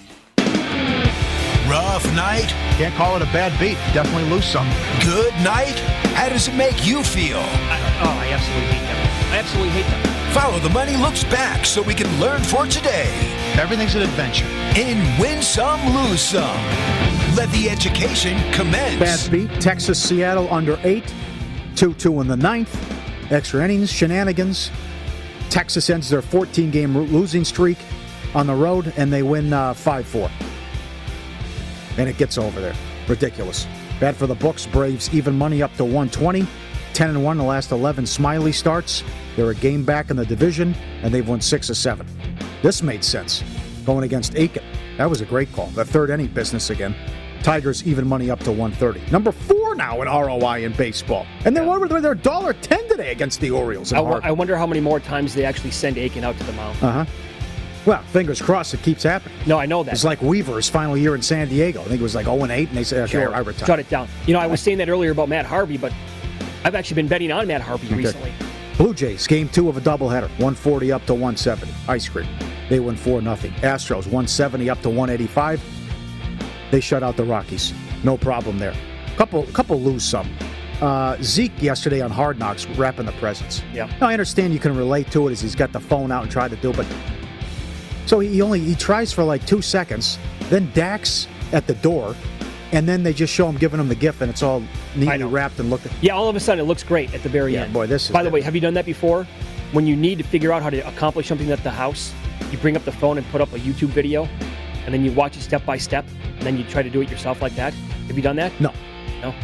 Rough 1.69 2.05
night? 2.17 2.49
Can't 2.77 2.95
call 2.97 3.15
it 3.15 3.23
a 3.23 3.27
bad 3.27 3.57
beat. 3.61 3.77
Definitely 3.95 4.29
lose 4.31 4.47
some. 4.47 4.69
Good 5.05 5.33
night? 5.45 5.79
How 6.17 6.29
does 6.29 6.49
it 6.49 6.55
make 6.57 6.85
you 6.85 7.05
feel? 7.05 7.39
I, 7.39 8.01
oh, 8.03 8.19
I 8.21 8.33
absolutely 8.33 8.67
hate 8.67 8.87
them. 8.87 9.22
I 9.33 9.39
absolutely 9.39 9.71
hate 9.71 9.91
them. 9.91 10.33
Follow 10.35 10.59
the 10.59 10.69
money 10.69 10.95
looks 10.95 11.25
back 11.25 11.65
so 11.65 11.81
we 11.81 11.95
can 11.95 12.21
learn 12.21 12.43
for 12.43 12.67
today. 12.67 13.09
Everything's 13.59 13.95
an 13.95 14.03
adventure. 14.03 14.45
In 14.77 14.99
Win 15.19 15.41
Some, 15.41 15.81
Lose 15.95 16.21
Some. 16.21 16.63
Let 17.35 17.51
the 17.51 17.71
education 17.71 18.39
commence. 18.53 19.01
Bad 19.01 19.31
beat. 19.31 19.51
Texas, 19.59 19.99
Seattle 20.03 20.53
under 20.53 20.79
eight. 20.85 21.15
2 21.77 21.95
2 21.95 22.21
in 22.21 22.29
the 22.29 22.37
ninth. 22.37 22.77
Extra 23.33 23.65
innings, 23.65 23.91
shenanigans. 23.91 24.71
Texas 25.49 25.89
ends 25.89 26.11
their 26.11 26.21
14 26.21 26.71
game 26.71 26.97
losing 26.99 27.43
streak 27.43 27.79
on 28.35 28.47
the 28.47 28.55
road 28.55 28.93
and 28.99 29.11
they 29.11 29.23
win 29.23 29.49
5 29.49 29.87
uh, 29.89 30.03
4. 30.03 30.31
And 31.97 32.07
it 32.07 32.19
gets 32.19 32.37
over 32.37 32.61
there. 32.61 32.75
Ridiculous. 33.09 33.67
Bad 33.99 34.15
for 34.15 34.27
the 34.27 34.35
books. 34.35 34.67
Braves 34.67 35.13
even 35.15 35.39
money 35.39 35.63
up 35.63 35.75
to 35.77 35.85
120. 35.85 36.47
10 36.95 37.11
and 37.11 37.25
1 37.25 37.39
the 37.39 37.45
last 37.45 37.71
11 37.73 38.05
Smyly 38.05 38.55
starts. 38.55 39.03
They're 39.37 39.51
a 39.51 39.55
game 39.55 39.85
back 39.85 40.11
in 40.11 40.17
the 40.17 40.27
division, 40.27 40.75
and 41.03 41.13
they've 41.13 41.27
won 41.27 41.41
six 41.41 41.71
or 41.71 41.75
seven. 41.75 42.07
This 42.63 42.83
made 42.83 43.03
sense. 43.03 43.43
Going 43.85 44.05
against 44.05 44.35
Akin. 44.35 44.63
That 44.99 45.09
was 45.11 45.21
a 45.21 45.25
great 45.27 45.51
call. 45.53 45.67
The 45.69 45.85
third 45.85 46.11
inning 46.11 46.29
business 46.29 46.71
again. 46.71 46.95
Tigers 47.43 47.85
even 47.87 48.07
money 48.07 48.31
up 48.31 48.39
to 48.41 48.53
130. 48.53 49.11
Number 49.11 49.33
four 49.33 49.75
now 49.75 50.01
in 50.03 50.07
ROI 50.09 50.65
in 50.65 50.73
baseball. 50.75 51.27
And 51.45 51.57
they're 51.57 51.65
over 51.69 51.89
their 51.89 52.15
dollar 52.15 52.53
ten 52.53 52.87
today 52.89 53.11
against 53.11 53.41
the 53.41 53.51
Orioles. 53.51 53.93
I, 53.93 53.97
w- 53.97 54.21
I 54.23 54.31
wonder 54.31 54.57
how 54.57 54.67
many 54.67 54.81
more 54.81 55.01
times 55.01 55.35
they 55.35 55.45
actually 55.45 55.73
send 55.73 55.99
Akin 55.99 56.23
out 56.23 56.37
to 56.39 56.45
the 56.45 56.53
mound. 56.53 56.77
Uh 56.83 56.93
huh. 56.93 57.05
Well, 57.85 58.03
fingers 58.05 58.41
crossed 58.41 58.75
it 58.75 58.83
keeps 58.85 59.03
happening. 59.03 59.37
No, 59.45 59.59
I 59.59 59.67
know 59.67 59.83
that. 59.83 59.93
It's 59.93 60.05
like 60.05 60.23
Weaver's 60.23 60.69
final 60.69 60.97
year 60.97 61.17
in 61.17 61.23
San 61.23 61.49
Diego. 61.49 61.81
I 61.81 61.85
think 61.87 61.99
it 61.99 62.03
was 62.03 62.15
like 62.15 62.27
0 62.27 62.41
and 62.45 62.53
8, 62.53 62.69
and 62.69 62.79
they 62.79 62.85
said, 62.85 63.01
okay, 63.05 63.11
sure. 63.11 63.35
I 63.35 63.41
retire. 63.41 63.67
Shut 63.67 63.81
it 63.81 63.89
down. 63.91 64.07
You 64.25 64.35
know, 64.35 64.39
I 64.39 64.47
was 64.47 64.61
saying 64.61 64.79
that 64.79 64.89
earlier 64.89 65.11
about 65.11 65.29
Matt 65.29 65.47
Harvey, 65.47 65.79
but 65.79 65.93
I've 66.65 66.75
actually 66.75 66.95
been 66.97 67.09
betting 67.09 67.33
on 67.33 67.47
Matt 67.47 67.61
Harvey 67.61 67.87
okay. 67.89 67.97
recently. 67.97 68.33
Blue 68.77 68.95
Jays, 68.95 69.27
game 69.27 69.49
two 69.49 69.69
of 69.69 69.77
a 69.77 69.81
doubleheader, 69.81 70.29
140 70.39 70.93
up 70.93 71.05
to 71.07 71.13
170. 71.13 71.73
Ice 71.89 72.09
cream. 72.09 72.29
They 72.69 72.81
win 72.81 72.97
4 72.97 73.21
0. 73.21 73.35
Astros, 73.35 74.07
170 74.07 74.71
up 74.71 74.81
to 74.83 74.89
185. 74.89 75.63
They 76.71 76.81
shut 76.81 77.03
out 77.03 77.17
the 77.17 77.25
Rockies. 77.25 77.75
No 78.03 78.17
problem 78.17 78.59
there. 78.59 78.75
Couple, 79.17 79.45
couple 79.49 79.81
lose 79.81 80.05
some. 80.05 80.29
Uh, 80.81 81.17
Zeke 81.23 81.63
yesterday 81.63 82.01
on 82.01 82.11
Hard 82.11 82.39
Knocks 82.39 82.67
wrapping 82.71 83.07
the 83.07 83.13
presents. 83.13 83.63
Yeah. 83.73 83.87
Now, 84.01 84.09
I 84.09 84.15
understand 84.15 84.53
you 84.53 84.59
can 84.59 84.77
relate 84.77 85.11
to 85.13 85.29
it 85.29 85.33
as 85.33 85.41
he's 85.41 85.55
got 85.55 85.73
the 85.73 85.81
phone 85.81 86.11
out 86.11 86.23
and 86.23 86.33
tried 86.33 86.51
to 86.51 86.57
do, 86.57 86.71
it, 86.71 86.77
but 86.77 86.87
so 88.07 88.19
he 88.19 88.43
only 88.43 88.61
he 88.61 88.75
tries 88.75 89.13
for 89.13 89.23
like 89.23 89.47
two 89.47 89.63
seconds. 89.63 90.19
Then 90.49 90.71
Dax 90.73 91.29
at 91.53 91.67
the 91.67 91.75
door 91.75 92.17
and 92.73 92.89
then 92.89 93.03
they 93.03 93.13
just 93.13 93.33
show 93.33 93.49
him 93.49 93.57
giving 93.57 93.79
him 93.79 93.89
the 93.89 93.95
gift, 93.95 94.21
and 94.23 94.31
it's 94.31 94.43
all 94.43 94.63
neatly 94.97 95.25
wrapped 95.25 95.61
and 95.61 95.71
looked. 95.71 95.87
Yeah, 96.01 96.15
all 96.15 96.29
of 96.29 96.37
a 96.37 96.41
sudden 96.41 96.65
it 96.65 96.67
looks 96.67 96.83
great 96.83 97.15
at 97.15 97.23
the 97.23 97.29
very 97.29 97.55
yeah, 97.55 97.65
end. 97.65 97.73
Boy, 97.73 97.87
this. 97.87 98.11
By 98.11 98.23
the 98.23 98.31
way, 98.31 98.41
have 98.41 98.55
you 98.55 98.61
done 98.61 98.75
that 98.75 98.87
before? 98.87 99.25
When 99.73 99.87
you 99.87 99.97
need 99.97 100.19
to 100.19 100.25
figure 100.25 100.53
out 100.53 100.63
how 100.63 100.71
to 100.71 100.87
accomplish 100.89 101.29
something 101.29 101.51
at 101.51 101.63
the 101.63 101.71
house, 101.71 102.13
you 102.51 102.59
bring 102.59 102.77
up 102.77 102.85
the 102.85 102.93
phone 102.93 103.19
and 103.19 103.27
put 103.29 103.41
up 103.41 103.53
a 103.53 103.59
YouTube 103.59 103.89
video, 103.89 104.25
and 104.85 104.93
then 104.93 105.05
you 105.05 105.13
watch 105.13 105.37
it 105.37 105.43
step 105.43 105.65
by 105.65 105.77
step, 105.77 106.07
and 106.25 106.43
then 106.43 106.57
you 106.57 106.65
try 106.65 106.83
to 106.83 106.91
do 106.91 107.01
it 107.01 107.11
yourself 107.11 107.41
like 107.41 107.55
that. 107.57 107.73
Have 108.09 108.17
you 108.17 108.23
done 108.23 108.37
that? 108.37 108.59
No. 108.61 108.73
No. 109.21 109.35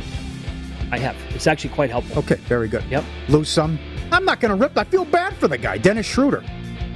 I 0.91 0.99
have. 0.99 1.17
It's 1.35 1.47
actually 1.47 1.71
quite 1.71 1.91
helpful. 1.91 2.19
Okay, 2.19 2.37
very 2.37 2.69
good. 2.69 2.85
Yep. 2.91 3.05
Lose 3.29 3.49
some. 3.49 3.79
I'm 4.11 4.25
not 4.25 4.41
going 4.41 4.51
to 4.51 4.57
rip. 4.57 4.77
I 4.77 4.85
feel 4.85 5.05
bad 5.05 5.37
for 5.37 5.49
the 5.49 5.59
guy, 5.59 5.77
Dennis 5.77 6.07
Schroeder. 6.07 6.43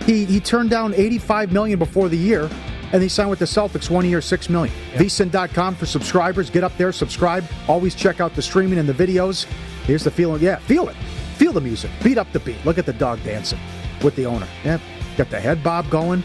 He 0.06 0.24
he 0.24 0.40
turned 0.40 0.70
down 0.70 0.94
85 0.94 1.52
million 1.52 1.78
before 1.78 2.08
the 2.08 2.16
year 2.16 2.50
and 2.92 3.02
he 3.02 3.08
signed 3.08 3.30
with 3.30 3.38
the 3.38 3.44
Celtics 3.44 3.90
one 3.90 4.08
year, 4.08 4.20
six 4.20 4.48
million. 4.48 4.74
Yep. 4.92 5.00
VSIN.com 5.02 5.74
for 5.74 5.86
subscribers. 5.86 6.50
Get 6.50 6.62
up 6.62 6.76
there, 6.76 6.92
subscribe. 6.92 7.44
Always 7.68 7.94
check 7.94 8.20
out 8.20 8.34
the 8.34 8.42
streaming 8.42 8.78
and 8.78 8.88
the 8.88 8.92
videos. 8.92 9.44
Here's 9.84 10.04
the 10.04 10.10
feeling. 10.10 10.42
Yeah, 10.42 10.56
feel 10.56 10.88
it. 10.88 10.96
Feel 11.36 11.52
the 11.52 11.60
music. 11.60 11.90
Beat 12.04 12.18
up 12.18 12.30
the 12.32 12.40
beat. 12.40 12.64
Look 12.64 12.78
at 12.78 12.86
the 12.86 12.92
dog 12.92 13.22
dancing 13.24 13.58
with 14.04 14.14
the 14.16 14.26
owner. 14.26 14.46
Yeah, 14.64 14.78
got 15.16 15.30
the 15.30 15.40
head 15.40 15.62
bob 15.64 15.88
going, 15.90 16.22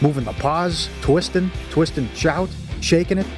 moving 0.00 0.24
the 0.24 0.32
paws, 0.34 0.88
twisting, 1.00 1.50
twisting, 1.70 2.08
shout, 2.14 2.50
shaking 2.80 3.18
it. 3.18 3.26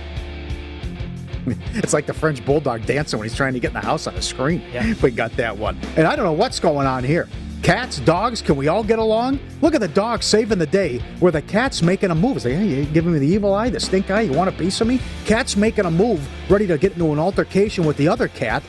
It's 1.74 1.92
like 1.92 2.06
the 2.06 2.14
French 2.14 2.42
bulldog 2.42 2.87
dancing 2.87 3.18
when 3.18 3.28
he's 3.28 3.37
trying 3.37 3.52
to 3.52 3.60
get 3.60 3.68
in 3.68 3.74
the 3.74 3.80
house 3.82 4.06
on 4.06 4.14
a 4.14 4.22
screen. 4.22 4.62
Yeah. 4.72 4.94
We 5.02 5.10
got 5.10 5.30
that 5.37 5.58
one. 5.58 5.78
And 5.94 6.06
I 6.06 6.16
don't 6.16 6.24
know 6.24 6.32
what's 6.32 6.58
going 6.58 6.87
on 6.87 7.04
here. 7.04 7.28
Cats, 7.64 7.98
dogs, 8.00 8.42
can 8.42 8.57
we 8.57 8.68
all 8.68 8.85
get 8.85 8.98
along? 8.98 9.40
Look 9.62 9.74
at 9.74 9.81
the 9.81 9.88
dog 9.88 10.22
saving 10.22 10.59
the 10.59 10.66
day 10.66 10.98
where 11.20 11.33
the 11.33 11.40
cat's 11.40 11.81
making 11.81 12.11
a 12.11 12.14
move. 12.14 12.37
It's 12.37 12.44
like, 12.44 12.57
hey, 12.57 12.66
you 12.66 12.85
giving 12.85 13.14
me 13.14 13.18
the 13.18 13.27
evil 13.27 13.55
eye, 13.55 13.70
the 13.70 13.81
stink 13.81 14.11
eye, 14.11 14.20
you 14.20 14.35
want 14.35 14.50
a 14.50 14.53
piece 14.53 14.83
of 14.83 14.87
me? 14.87 15.00
Cat's 15.24 15.57
making 15.57 15.87
a 15.87 15.90
move, 15.90 16.29
ready 16.50 16.66
to 16.66 16.77
get 16.77 16.92
into 16.92 17.11
an 17.11 17.18
altercation 17.18 17.87
with 17.87 17.96
the 17.96 18.07
other 18.07 18.29
cat. 18.29 18.62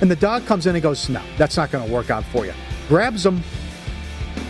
And 0.00 0.10
the 0.10 0.16
dog 0.16 0.44
comes 0.46 0.66
in 0.66 0.74
and 0.74 0.82
goes, 0.82 1.08
no, 1.08 1.22
that's 1.36 1.56
not 1.56 1.70
going 1.70 1.86
to 1.86 1.94
work 1.94 2.10
out 2.10 2.24
for 2.24 2.44
you. 2.44 2.52
Grabs 2.88 3.24
him 3.24 3.40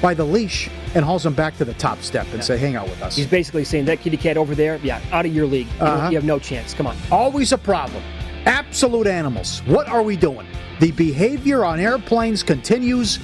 by 0.01 0.15
the 0.15 0.25
leash 0.25 0.71
and 0.95 1.05
hauls 1.05 1.27
him 1.27 1.35
back 1.35 1.55
to 1.59 1.67
the 1.67 1.75
top 1.75 2.01
step 2.01 2.25
and 2.29 2.37
yeah. 2.37 2.41
say, 2.41 2.57
hang 2.57 2.75
out 2.75 2.89
with 2.89 3.03
us. 3.03 3.17
He's 3.17 3.27
basically 3.27 3.65
saying 3.65 3.85
that 3.85 4.01
kitty 4.01 4.17
cat 4.17 4.39
over 4.39 4.55
there, 4.55 4.77
yeah, 4.83 5.03
out 5.13 5.27
of 5.27 5.35
your 5.35 5.47
league. 5.47 5.67
You, 5.79 5.83
uh-huh. 5.83 6.09
you 6.09 6.17
have 6.17 6.25
no 6.25 6.39
chance. 6.39 6.73
Come 6.73 6.87
on. 6.87 6.97
Always 7.13 7.53
a 7.53 7.59
problem. 7.59 8.03
Absolute 8.47 9.07
animals. 9.07 9.59
What 9.67 9.89
are 9.89 10.03
we 10.03 10.17
doing? 10.17 10.47
The 10.81 10.93
behavior 10.93 11.67
on 11.67 11.79
airplanes 11.81 12.43
continues. 12.43 13.19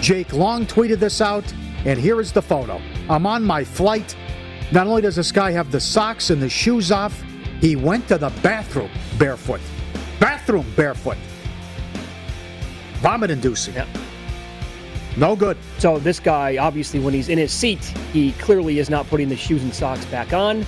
Jake 0.00 0.32
Long 0.32 0.66
tweeted 0.66 0.98
this 0.98 1.20
out, 1.20 1.44
and 1.84 1.98
here 1.98 2.20
is 2.20 2.32
the 2.32 2.42
photo. 2.42 2.80
I'm 3.08 3.26
on 3.26 3.42
my 3.44 3.64
flight. 3.64 4.16
Not 4.72 4.86
only 4.86 5.02
does 5.02 5.16
this 5.16 5.32
guy 5.32 5.50
have 5.52 5.70
the 5.70 5.80
socks 5.80 6.30
and 6.30 6.42
the 6.42 6.48
shoes 6.48 6.90
off, 6.90 7.22
he 7.60 7.76
went 7.76 8.08
to 8.08 8.18
the 8.18 8.30
bathroom 8.42 8.90
barefoot. 9.18 9.60
Bathroom 10.20 10.66
barefoot. 10.76 11.16
Vomit 12.96 13.30
inducing. 13.30 13.74
Yeah. 13.74 13.86
No 15.16 15.34
good. 15.34 15.56
So 15.78 15.98
this 15.98 16.20
guy, 16.20 16.58
obviously, 16.58 17.00
when 17.00 17.14
he's 17.14 17.28
in 17.28 17.38
his 17.38 17.52
seat, 17.52 17.82
he 18.12 18.32
clearly 18.32 18.78
is 18.78 18.90
not 18.90 19.06
putting 19.08 19.28
the 19.28 19.36
shoes 19.36 19.62
and 19.62 19.72
socks 19.74 20.04
back 20.06 20.32
on. 20.32 20.66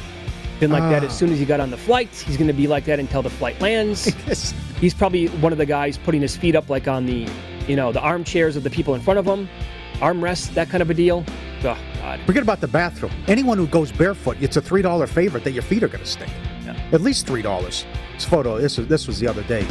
Been 0.59 0.71
like 0.71 0.83
uh. 0.83 0.91
that 0.91 1.05
as 1.05 1.11
ah. 1.11 1.15
soon 1.15 1.33
as 1.33 1.39
he 1.39 1.45
got 1.45 1.61
on 1.61 1.71
the 1.71 1.77
flight. 1.77 2.09
He's 2.09 2.37
going 2.37 2.49
to 2.49 2.55
be 2.55 2.67
like 2.67 2.85
that 2.87 2.99
until 2.99 3.23
the 3.23 3.31
flight 3.31 3.61
lands. 3.61 4.05
he's 4.81 4.95
probably 4.95 5.27
one 5.27 5.53
of 5.53 5.59
the 5.59 5.67
guys 5.67 5.99
putting 5.99 6.23
his 6.23 6.37
feet 6.37 6.57
up 6.57 6.71
like 6.71 6.89
on 6.89 7.05
the, 7.05 7.29
you 7.69 7.77
know, 7.77 7.93
the 7.93 8.01
armchairs 8.01 8.57
of 8.57 8.65
the 8.65 8.71
people 8.71 8.95
in 8.95 9.01
front 9.01 9.19
of 9.19 9.25
them, 9.25 9.49
armrests, 9.95 10.53
that 10.55 10.69
kind 10.69 10.83
of 10.83 10.91
a 10.91 10.95
deal. 10.95 11.25
Oh, 11.63 11.79
God. 12.01 12.21
Forget 12.27 12.43
about 12.43 12.61
the 12.61 12.69
bathroom. 12.69 13.13
Anyone 13.27 13.59
who 13.59 13.67
goes 13.67 13.93
barefoot, 13.93 14.37
it's 14.41 14.57
a 14.57 14.63
three 14.63 14.83
dollar 14.83 15.07
favorite 15.07 15.45
that 15.45 15.53
your 15.53 15.63
feet 15.63 15.83
are 15.83 15.89
going 15.89 16.03
to 16.03 16.11
stink. 16.11 16.33
Yeah. 16.65 16.81
At 16.93 17.03
least 17.03 17.27
three 17.27 17.43
dollars. 17.43 17.85
This 18.15 18.25
photo, 18.25 18.59
this 18.59 18.79
was 18.79 18.89
this 18.89 19.07
was 19.07 19.21
the 19.21 19.29
other 19.29 19.43
day. 19.45 19.67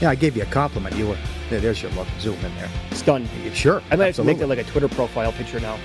Yeah, 0.00 0.10
I 0.10 0.14
gave 0.14 0.36
you 0.36 0.42
a 0.42 0.46
compliment. 0.46 0.96
You 0.96 1.08
were 1.08 1.18
there, 1.48 1.60
there's 1.60 1.80
your 1.80 1.92
look. 1.92 2.08
Zoom 2.18 2.34
in 2.44 2.54
there. 2.56 2.68
Stunned. 2.90 3.28
Sure. 3.54 3.82
I 3.90 3.96
might 3.96 4.06
have 4.06 4.16
to 4.16 4.24
make 4.24 4.38
it 4.38 4.46
like 4.48 4.58
a 4.58 4.64
Twitter 4.64 4.88
profile 4.88 5.32
picture 5.32 5.60
now. 5.60 5.78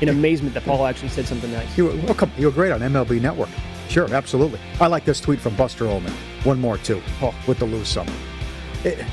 In 0.00 0.08
amazement 0.08 0.54
that 0.54 0.64
Paul 0.64 0.86
actually 0.86 1.08
said 1.08 1.26
something 1.26 1.50
nice. 1.50 1.76
You 1.76 1.86
were, 1.86 1.96
well, 1.96 2.14
come, 2.14 2.30
you 2.38 2.46
were 2.46 2.52
great 2.52 2.70
on 2.70 2.80
MLB 2.80 3.20
Network. 3.20 3.48
Sure, 3.88 4.12
absolutely. 4.14 4.60
I 4.80 4.86
like 4.86 5.04
this 5.04 5.20
tweet 5.20 5.40
from 5.40 5.56
Buster 5.56 5.88
Olney. 5.88 6.12
One 6.44 6.60
more, 6.60 6.78
too, 6.78 7.02
oh, 7.20 7.34
with 7.48 7.58
the 7.58 7.64
lose 7.64 7.88
some. 7.88 8.06
It, 8.84 9.00
eh, 9.00 9.06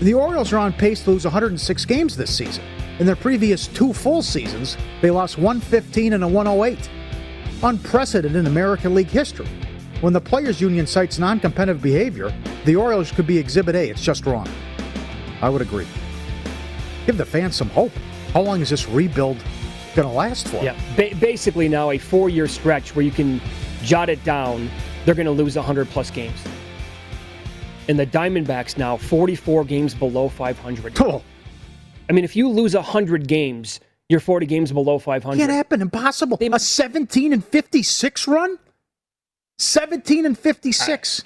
the 0.00 0.14
Orioles 0.14 0.52
are 0.52 0.58
on 0.58 0.72
pace 0.72 1.02
to 1.04 1.10
lose 1.10 1.24
106 1.24 1.84
games 1.84 2.16
this 2.16 2.36
season. 2.36 2.64
In 2.98 3.06
their 3.06 3.16
previous 3.16 3.66
two 3.66 3.92
full 3.92 4.22
seasons, 4.22 4.76
they 5.00 5.10
lost 5.10 5.38
115 5.38 6.12
and 6.12 6.24
a 6.24 6.28
108. 6.28 6.90
Unprecedented 7.62 8.36
in 8.36 8.46
American 8.46 8.94
League 8.94 9.08
history. 9.08 9.48
When 10.02 10.12
the 10.12 10.20
Players 10.20 10.60
Union 10.60 10.86
cites 10.86 11.18
non 11.18 11.40
competitive 11.40 11.82
behavior, 11.82 12.32
the 12.66 12.76
Orioles 12.76 13.10
could 13.10 13.26
be 13.26 13.38
Exhibit 13.38 13.74
A. 13.74 13.88
It's 13.88 14.02
just 14.02 14.26
wrong. 14.26 14.46
I 15.40 15.48
would 15.48 15.62
agree. 15.62 15.86
Give 17.06 17.16
the 17.16 17.24
fans 17.24 17.56
some 17.56 17.70
hope. 17.70 17.92
How 18.32 18.42
long 18.42 18.60
is 18.60 18.68
this 18.68 18.86
rebuild 18.88 19.42
going 19.94 20.08
to 20.08 20.14
last 20.14 20.48
for? 20.48 20.62
Yeah, 20.62 20.78
ba- 20.96 21.14
basically 21.18 21.68
now 21.68 21.90
a 21.92 21.98
four-year 21.98 22.48
stretch 22.48 22.94
where 22.94 23.04
you 23.04 23.10
can 23.10 23.40
jot 23.82 24.10
it 24.10 24.22
down. 24.24 24.70
They're 25.06 25.14
going 25.14 25.26
to 25.26 25.32
lose 25.32 25.56
100 25.56 25.88
plus 25.88 26.10
games. 26.10 26.38
And 27.88 27.98
the 27.98 28.06
Diamondbacks 28.06 28.76
now 28.76 28.96
44 28.96 29.64
games 29.64 29.94
below 29.94 30.28
500. 30.28 31.00
Oh. 31.00 31.22
I 32.08 32.12
mean, 32.12 32.24
if 32.24 32.36
you 32.36 32.48
lose 32.48 32.74
100 32.74 33.28
games, 33.28 33.80
you're 34.08 34.20
40 34.20 34.46
games 34.46 34.72
below 34.72 34.98
500. 34.98 35.36
Can't 35.38 35.50
happen. 35.50 35.80
Impossible. 35.80 36.36
They, 36.36 36.46
a 36.46 36.58
17 36.58 37.32
and 37.32 37.44
56 37.44 38.28
run? 38.28 38.58
17 39.58 40.26
and 40.26 40.38
56. 40.38 41.22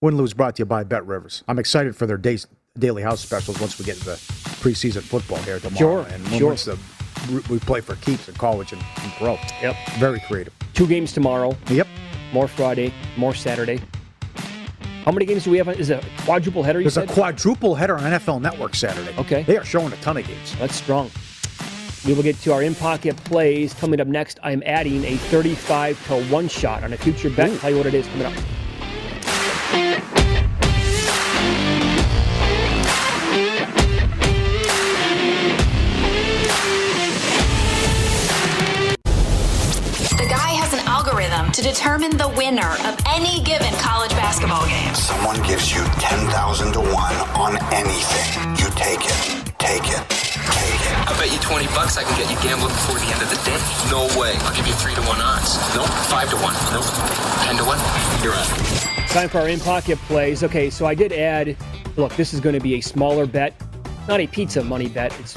Win 0.00 0.16
lose 0.16 0.34
brought 0.34 0.56
to 0.56 0.62
you 0.62 0.66
by 0.66 0.84
Bet 0.84 1.06
Rivers. 1.06 1.44
I'm 1.46 1.58
excited 1.58 1.94
for 1.94 2.06
their 2.06 2.16
days, 2.16 2.46
daily 2.78 3.02
house 3.02 3.20
specials 3.20 3.60
once 3.60 3.78
we 3.78 3.84
get 3.84 3.96
to 3.98 4.04
the 4.04 4.16
preseason 4.60 5.02
football 5.02 5.38
here 5.38 5.60
tomorrow. 5.60 6.04
Sure, 6.04 6.12
and 6.12 6.26
sure. 6.28 6.48
once 6.48 6.64
the, 6.64 6.76
we 7.48 7.60
play 7.60 7.80
for 7.80 7.94
keeps 7.96 8.28
in 8.28 8.34
college 8.34 8.72
and, 8.72 8.82
and 9.02 9.12
pro. 9.12 9.34
Yep. 9.62 9.76
Very 9.98 10.20
creative. 10.20 10.52
Two 10.74 10.88
games 10.88 11.12
tomorrow. 11.12 11.56
Yep. 11.68 11.86
More 12.32 12.48
Friday, 12.48 12.92
more 13.16 13.34
Saturday. 13.34 13.80
How 15.04 15.10
many 15.10 15.26
games 15.26 15.44
do 15.44 15.50
we 15.50 15.58
have? 15.58 15.68
Is 15.68 15.90
it 15.90 16.04
a 16.04 16.22
quadruple 16.22 16.62
header? 16.62 16.80
There's 16.80 16.94
said? 16.94 17.10
a 17.10 17.12
quadruple 17.12 17.74
header 17.74 17.96
on 17.98 18.04
NFL 18.04 18.40
Network 18.40 18.76
Saturday. 18.76 19.12
Okay. 19.18 19.42
They 19.42 19.56
are 19.56 19.64
showing 19.64 19.92
a 19.92 19.96
ton 19.96 20.16
of 20.16 20.26
games. 20.26 20.56
That's 20.58 20.76
strong. 20.76 21.10
We 22.06 22.14
will 22.14 22.22
get 22.22 22.36
to 22.42 22.52
our 22.52 22.62
in 22.62 22.74
pocket 22.76 23.16
plays 23.24 23.74
coming 23.74 24.00
up 24.00 24.06
next. 24.06 24.38
I'm 24.42 24.62
adding 24.64 25.04
a 25.04 25.16
35 25.16 26.06
to 26.06 26.24
1 26.24 26.48
shot 26.48 26.84
on 26.84 26.92
a 26.92 26.96
future 26.96 27.30
bet. 27.30 27.50
Ooh. 27.50 27.58
Tell 27.58 27.70
you 27.70 27.76
what 27.78 27.86
it 27.86 27.94
is 27.94 28.06
coming 28.08 28.26
up. 28.26 30.21
To 41.52 41.60
determine 41.60 42.16
the 42.16 42.28
winner 42.36 42.72
of 42.88 42.96
any 43.06 43.42
given 43.42 43.72
college 43.74 44.10
basketball 44.12 44.66
game. 44.66 44.94
Someone 44.94 45.36
gives 45.42 45.70
you 45.70 45.84
10,000 46.00 46.72
to 46.72 46.80
1 46.80 46.90
on 47.36 47.56
anything. 47.72 48.56
You 48.56 48.70
take 48.72 49.04
it. 49.04 49.52
Take 49.58 49.84
it 49.84 50.22
Take 50.48 50.80
it. 50.80 50.94
I 51.06 51.14
bet 51.20 51.30
you 51.30 51.38
20 51.38 51.66
bucks 51.68 51.98
I 51.98 52.04
can 52.04 52.16
get 52.16 52.30
you 52.30 52.40
gambling 52.40 52.72
before 52.72 52.96
the 52.96 53.04
end 53.12 53.20
of 53.20 53.28
the 53.28 53.36
day. 53.44 53.60
No 53.92 54.08
way. 54.18 54.32
I'll 54.48 54.56
give 54.56 54.66
you 54.66 54.72
3 54.72 54.94
to 54.94 55.02
1 55.02 55.20
odds. 55.20 55.60
Nope. 55.76 55.88
5 56.08 56.30
to 56.30 56.36
1. 56.36 56.54
Nope. 56.72 56.88
10 57.44 57.56
to 57.56 57.64
1. 57.64 57.78
You're 58.24 58.32
on. 58.32 59.08
Time 59.08 59.28
for 59.28 59.38
our 59.40 59.48
in 59.48 59.60
pocket 59.60 59.98
plays. 60.08 60.42
Okay, 60.42 60.70
so 60.70 60.86
I 60.86 60.94
did 60.94 61.12
add 61.12 61.56
look, 61.96 62.16
this 62.16 62.32
is 62.32 62.40
going 62.40 62.54
to 62.54 62.60
be 62.60 62.74
a 62.76 62.80
smaller 62.80 63.26
bet. 63.26 63.54
Not 64.08 64.20
a 64.20 64.26
pizza 64.26 64.64
money 64.64 64.88
bet. 64.88 65.12
It's 65.20 65.36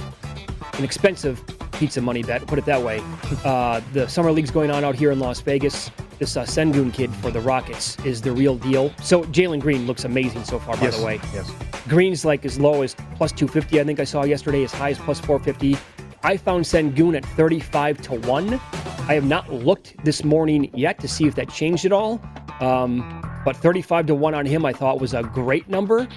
an 0.78 0.86
expensive 0.86 1.44
pizza 1.74 2.02
money 2.02 2.24
bet, 2.24 2.46
put 2.48 2.58
it 2.58 2.66
that 2.66 2.82
way. 2.82 3.02
Uh, 3.44 3.82
the 3.94 4.08
Summer 4.08 4.32
League's 4.32 4.52
going 4.52 4.72
on 4.72 4.84
out 4.84 4.96
here 4.96 5.12
in 5.12 5.20
Las 5.20 5.42
Vegas 5.42 5.92
this 6.20 6.38
uh, 6.38 6.44
Sengun 6.44 6.94
kid 6.94 7.14
for 7.16 7.32
the 7.32 7.40
Rockets 7.40 7.98
is 8.06 8.22
the 8.22 8.32
real 8.32 8.56
deal. 8.58 8.94
So 9.02 9.24
Jalen 9.26 9.62
Green 9.62 9.88
looks 9.88 10.06
amazing 10.06 10.44
so 10.44 10.60
far, 10.60 10.76
by 10.78 10.84
yes. 10.84 10.98
the 10.98 11.06
way. 11.06 11.20
Yes. 11.34 11.52
Green's 11.88 12.26
like 12.26 12.46
as 12.46 12.60
low 12.60 12.82
as 12.82 12.96
plus 13.16 13.32
250. 13.32 13.80
I 13.80 13.84
think 13.84 14.00
I 14.00 14.04
saw 14.04 14.24
yesterday 14.24 14.64
as 14.64 14.72
high 14.72 14.92
as 14.92 14.98
plus 14.98 15.20
450. 15.20 15.78
I 16.24 16.38
found 16.38 16.66
Sengun 16.66 17.16
at 17.16 17.26
35 17.26 18.02
to 18.04 18.16
1. 18.22 18.54
I 18.54 19.14
have 19.14 19.26
not 19.26 19.52
looked 19.54 20.04
this 20.04 20.24
morning 20.24 20.72
yet 20.74 21.00
to 21.00 21.08
see 21.08 21.28
if 21.28 21.36
that 21.36 21.50
changed 21.50 21.86
at 21.86 21.92
all. 21.92 22.20
Um, 22.60 23.22
but 23.46 23.56
35 23.56 24.08
to 24.08 24.16
1 24.16 24.34
on 24.34 24.46
him, 24.46 24.66
I 24.66 24.74
thought 24.74 25.00
was 25.00 25.14
a 25.14 25.22
great 25.22 25.70
number. 25.70 26.08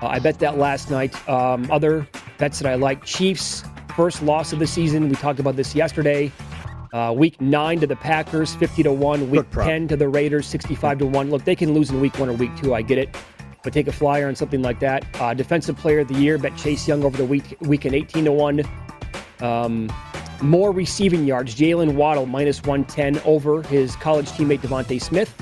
Uh, 0.00 0.06
I 0.06 0.18
bet 0.20 0.38
that 0.38 0.58
last 0.58 0.90
night. 0.90 1.28
Um, 1.28 1.68
other 1.70 2.06
bets 2.38 2.60
that 2.60 2.70
I 2.70 2.76
like 2.76 3.04
Chiefs, 3.04 3.64
first 3.96 4.22
loss 4.22 4.52
of 4.52 4.58
the 4.58 4.66
season. 4.66 5.08
We 5.08 5.16
talked 5.16 5.40
about 5.40 5.56
this 5.56 5.74
yesterday. 5.74 6.30
Uh, 6.96 7.12
week 7.12 7.38
nine 7.42 7.78
to 7.78 7.86
the 7.86 7.94
Packers, 7.94 8.54
50 8.54 8.84
to 8.84 8.90
1. 8.90 9.28
Week 9.28 9.44
10 9.50 9.86
to 9.88 9.98
the 9.98 10.08
Raiders, 10.08 10.46
65 10.46 11.00
to 11.00 11.06
1. 11.06 11.30
Look, 11.30 11.44
they 11.44 11.54
can 11.54 11.74
lose 11.74 11.90
in 11.90 12.00
week 12.00 12.18
one 12.18 12.30
or 12.30 12.32
week 12.32 12.56
two. 12.56 12.74
I 12.74 12.80
get 12.80 12.96
it. 12.96 13.14
But 13.62 13.74
take 13.74 13.86
a 13.86 13.92
flyer 13.92 14.26
on 14.28 14.34
something 14.34 14.62
like 14.62 14.80
that. 14.80 15.04
Uh, 15.20 15.34
defensive 15.34 15.76
player 15.76 15.98
of 15.98 16.08
the 16.08 16.14
year, 16.14 16.38
bet 16.38 16.56
Chase 16.56 16.88
Young 16.88 17.04
over 17.04 17.18
the 17.18 17.24
week, 17.26 17.54
weekend, 17.60 17.94
18 17.94 18.24
to 18.24 18.32
1. 18.32 18.62
Um, 19.40 19.92
more 20.40 20.72
receiving 20.72 21.26
yards. 21.26 21.54
Jaylen 21.54 21.96
Waddle, 21.96 22.24
minus 22.24 22.62
110 22.62 23.20
over 23.26 23.60
his 23.64 23.94
college 23.96 24.30
teammate 24.30 24.60
DeVonta 24.60 24.98
Smith. 24.98 25.34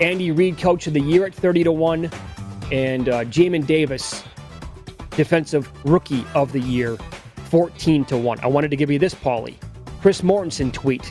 Andy 0.00 0.30
Reid, 0.30 0.58
coach 0.58 0.86
of 0.86 0.92
the 0.92 1.00
year 1.00 1.26
at 1.26 1.34
30 1.34 1.64
to 1.64 1.72
1. 1.72 2.08
And 2.70 3.08
uh, 3.08 3.24
Jamin 3.24 3.66
Davis, 3.66 4.22
defensive 5.10 5.68
rookie 5.84 6.24
of 6.34 6.52
the 6.52 6.60
year, 6.60 6.96
14 7.46 8.04
to 8.04 8.16
1. 8.16 8.38
I 8.44 8.46
wanted 8.46 8.70
to 8.70 8.76
give 8.76 8.92
you 8.92 9.00
this, 9.00 9.12
Paulie. 9.12 9.56
Chris 10.04 10.20
Mortensen 10.20 10.70
tweet. 10.70 11.10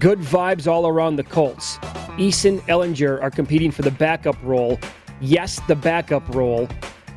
Good 0.00 0.18
vibes 0.18 0.66
all 0.66 0.88
around 0.88 1.14
the 1.14 1.22
Colts. 1.22 1.76
Eason 2.18 2.58
Ehlinger 2.62 3.22
are 3.22 3.30
competing 3.30 3.70
for 3.70 3.82
the 3.82 3.92
backup 3.92 4.34
role. 4.42 4.76
Yes, 5.20 5.60
the 5.68 5.76
backup 5.76 6.28
role. 6.34 6.68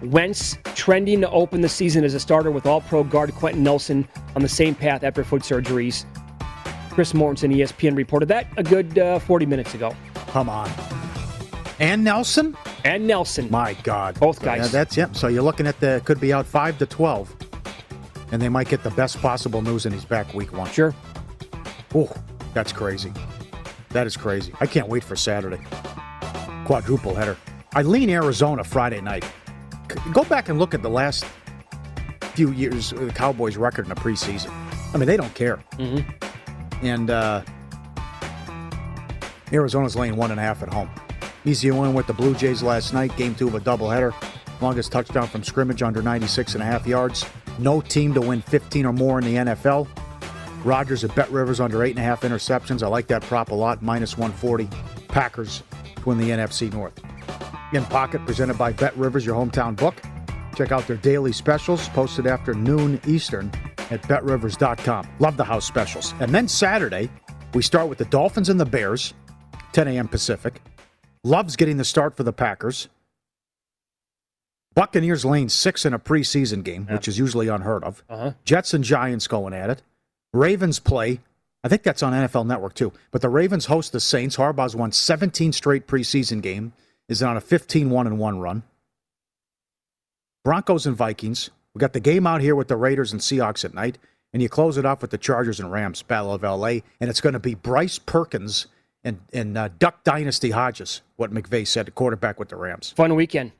Wentz 0.03 0.59
trending 0.75 1.19
to 1.21 1.29
open 1.31 1.61
the 1.61 1.69
season 1.69 2.03
as 2.03 2.13
a 2.13 2.19
starter 2.19 2.51
with 2.51 2.67
all 2.67 2.81
pro 2.81 3.03
guard 3.03 3.33
Quenton 3.33 3.63
Nelson 3.63 4.07
on 4.35 4.43
the 4.43 4.47
same 4.47 4.75
path 4.75 5.03
after 5.03 5.23
foot 5.23 5.41
surgeries. 5.41 6.05
Chris 6.91 7.13
Mortensen, 7.13 7.51
ESPN, 7.51 7.97
reported 7.97 8.27
that 8.27 8.45
a 8.57 8.63
good 8.63 8.99
uh, 8.99 9.17
40 9.17 9.47
minutes 9.47 9.73
ago. 9.73 9.95
Come 10.27 10.49
on. 10.49 10.69
And 11.79 12.03
Nelson? 12.03 12.55
And 12.85 13.07
Nelson. 13.07 13.49
My 13.49 13.73
God. 13.81 14.19
Both 14.19 14.43
guys. 14.43 14.65
Yeah, 14.65 14.67
that's 14.67 14.95
yep. 14.95 15.15
So 15.15 15.29
you're 15.29 15.41
looking 15.41 15.65
at 15.65 15.79
the 15.79 16.03
could 16.05 16.19
be 16.19 16.31
out 16.31 16.45
five 16.45 16.77
to 16.77 16.85
twelve 16.85 17.35
and 18.31 18.41
they 18.41 18.49
might 18.49 18.69
get 18.69 18.83
the 18.83 18.91
best 18.91 19.19
possible 19.21 19.61
news 19.61 19.85
and 19.85 19.93
he's 19.93 20.05
back 20.05 20.33
week 20.33 20.53
one. 20.53 20.69
Sure. 20.71 20.93
Oh, 21.93 22.11
that's 22.53 22.71
crazy. 22.71 23.11
That 23.89 24.07
is 24.07 24.15
crazy. 24.15 24.53
I 24.59 24.65
can't 24.65 24.87
wait 24.87 25.03
for 25.03 25.15
Saturday. 25.15 25.59
Quadruple 26.65 27.13
header. 27.13 27.37
I 27.73 27.81
lean 27.81 28.09
Arizona 28.09 28.63
Friday 28.63 29.01
night. 29.01 29.25
Go 30.13 30.23
back 30.23 30.49
and 30.49 30.57
look 30.57 30.73
at 30.73 30.81
the 30.81 30.89
last 30.89 31.25
few 32.33 32.51
years 32.51 32.93
of 32.93 33.05
the 33.05 33.11
Cowboys' 33.11 33.57
record 33.57 33.85
in 33.85 33.89
the 33.89 33.95
preseason. 33.95 34.51
I 34.93 34.97
mean, 34.97 35.07
they 35.07 35.17
don't 35.17 35.33
care. 35.35 35.57
Mm-hmm. 35.73 36.85
And 36.85 37.09
uh, 37.09 37.43
Arizona's 39.51 39.95
laying 39.95 40.15
one 40.15 40.31
and 40.31 40.39
a 40.39 40.43
half 40.43 40.63
at 40.63 40.73
home. 40.73 40.89
Easy 41.43 41.71
win 41.71 41.93
with 41.93 42.07
the 42.07 42.13
Blue 42.13 42.33
Jays 42.35 42.63
last 42.63 42.93
night, 42.93 43.15
game 43.17 43.35
two 43.35 43.47
of 43.47 43.55
a 43.55 43.59
doubleheader. 43.59 44.13
Longest 44.61 44.91
touchdown 44.91 45.27
from 45.27 45.43
scrimmage 45.43 45.81
under 45.81 46.01
96 46.01 46.53
and 46.53 46.61
a 46.61 46.65
half 46.65 46.85
yards. 46.85 47.25
No 47.61 47.79
team 47.79 48.13
to 48.15 48.21
win 48.21 48.41
15 48.41 48.87
or 48.87 48.93
more 48.93 49.19
in 49.19 49.25
the 49.25 49.35
NFL. 49.35 49.87
Rodgers 50.65 51.03
at 51.03 51.13
Bet 51.15 51.29
Rivers 51.29 51.59
under 51.59 51.77
8.5 51.77 52.21
interceptions. 52.21 52.81
I 52.81 52.87
like 52.87 53.05
that 53.07 53.21
prop 53.21 53.51
a 53.51 53.55
lot, 53.55 53.83
minus 53.83 54.17
140. 54.17 54.67
Packers 55.07 55.61
to 55.97 56.01
win 56.05 56.17
the 56.17 56.31
NFC 56.31 56.73
North. 56.73 56.99
In 57.73 57.85
Pocket, 57.85 58.25
presented 58.25 58.57
by 58.57 58.73
Bet 58.73 58.97
Rivers, 58.97 59.25
your 59.25 59.35
hometown 59.35 59.75
book. 59.75 59.95
Check 60.55 60.71
out 60.71 60.87
their 60.87 60.97
daily 60.97 61.31
specials 61.31 61.87
posted 61.89 62.25
after 62.25 62.55
noon 62.55 62.99
Eastern 63.07 63.51
at 63.91 64.01
betrivers.com. 64.07 65.07
Love 65.19 65.37
the 65.37 65.43
house 65.43 65.65
specials. 65.65 66.15
And 66.19 66.33
then 66.33 66.47
Saturday, 66.47 67.09
we 67.53 67.61
start 67.61 67.87
with 67.89 67.99
the 67.99 68.05
Dolphins 68.05 68.49
and 68.49 68.59
the 68.59 68.65
Bears, 68.65 69.13
10 69.73 69.87
a.m. 69.87 70.07
Pacific. 70.07 70.61
Love's 71.23 71.55
getting 71.55 71.77
the 71.77 71.85
start 71.85 72.17
for 72.17 72.23
the 72.23 72.33
Packers. 72.33 72.89
Buccaneers 74.73 75.25
lane 75.25 75.49
six 75.49 75.85
in 75.85 75.93
a 75.93 75.99
preseason 75.99 76.63
game, 76.63 76.87
which 76.87 77.07
is 77.07 77.17
usually 77.19 77.47
unheard 77.47 77.83
of. 77.83 78.03
Uh-huh. 78.09 78.31
Jets 78.45 78.73
and 78.73 78.83
Giants 78.83 79.27
going 79.27 79.53
at 79.53 79.69
it. 79.69 79.81
Ravens 80.33 80.79
play. 80.79 81.19
I 81.63 81.67
think 81.67 81.83
that's 81.83 82.01
on 82.01 82.13
NFL 82.13 82.47
Network 82.47 82.73
too. 82.73 82.93
But 83.11 83.21
the 83.21 83.29
Ravens 83.29 83.65
host 83.65 83.91
the 83.91 83.99
Saints. 83.99 84.37
Harbaugh's 84.37 84.75
won 84.75 84.91
17 84.91 85.51
straight 85.51 85.87
preseason 85.87 86.41
game. 86.41 86.73
Is 87.09 87.21
on 87.21 87.35
a 87.35 87.41
15-1 87.41 88.07
and 88.07 88.19
1 88.19 88.39
run. 88.39 88.63
Broncos 90.45 90.85
and 90.85 90.95
Vikings. 90.95 91.49
We 91.73 91.79
got 91.79 91.93
the 91.93 91.99
game 91.99 92.25
out 92.25 92.41
here 92.41 92.55
with 92.55 92.67
the 92.67 92.77
Raiders 92.77 93.11
and 93.11 93.21
Seahawks 93.21 93.63
at 93.65 93.73
night, 93.73 93.97
and 94.33 94.41
you 94.41 94.49
close 94.49 94.77
it 94.77 94.85
off 94.85 95.01
with 95.01 95.11
the 95.11 95.17
Chargers 95.17 95.59
and 95.59 95.71
Rams 95.71 96.01
Battle 96.01 96.33
of 96.33 96.43
LA, 96.43 96.79
and 96.99 97.09
it's 97.09 97.21
going 97.21 97.33
to 97.33 97.39
be 97.39 97.53
Bryce 97.53 97.99
Perkins 97.99 98.67
and 99.03 99.19
and 99.33 99.57
uh, 99.57 99.69
Duck 99.79 100.03
Dynasty 100.03 100.51
Hodges. 100.51 101.01
What 101.15 101.33
McVay 101.33 101.67
said, 101.67 101.87
the 101.87 101.91
quarterback 101.91 102.39
with 102.39 102.49
the 102.49 102.55
Rams. 102.55 102.91
Fun 102.95 103.15
weekend, 103.15 103.51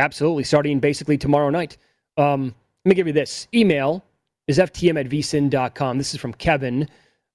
absolutely. 0.00 0.44
Starting 0.44 0.80
basically 0.80 1.16
tomorrow 1.16 1.50
night. 1.50 1.76
Um, 2.16 2.54
let 2.84 2.90
me 2.90 2.94
give 2.94 3.06
you 3.06 3.12
this 3.12 3.46
email 3.54 4.04
is 4.46 4.58
ftm 4.58 4.98
at 4.98 5.08
vsin.com. 5.08 5.98
This 5.98 6.12
is 6.14 6.20
from 6.20 6.34
Kevin. 6.34 6.88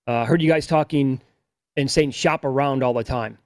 Uh, 0.07 0.25
heard 0.25 0.41
you 0.41 0.49
guys 0.49 0.67
talking 0.67 1.21
and 1.77 1.89
saying 1.89 2.11
shop 2.11 2.43
around 2.43 2.83
all 2.83 2.93
the 2.93 3.03
time. 3.03 3.37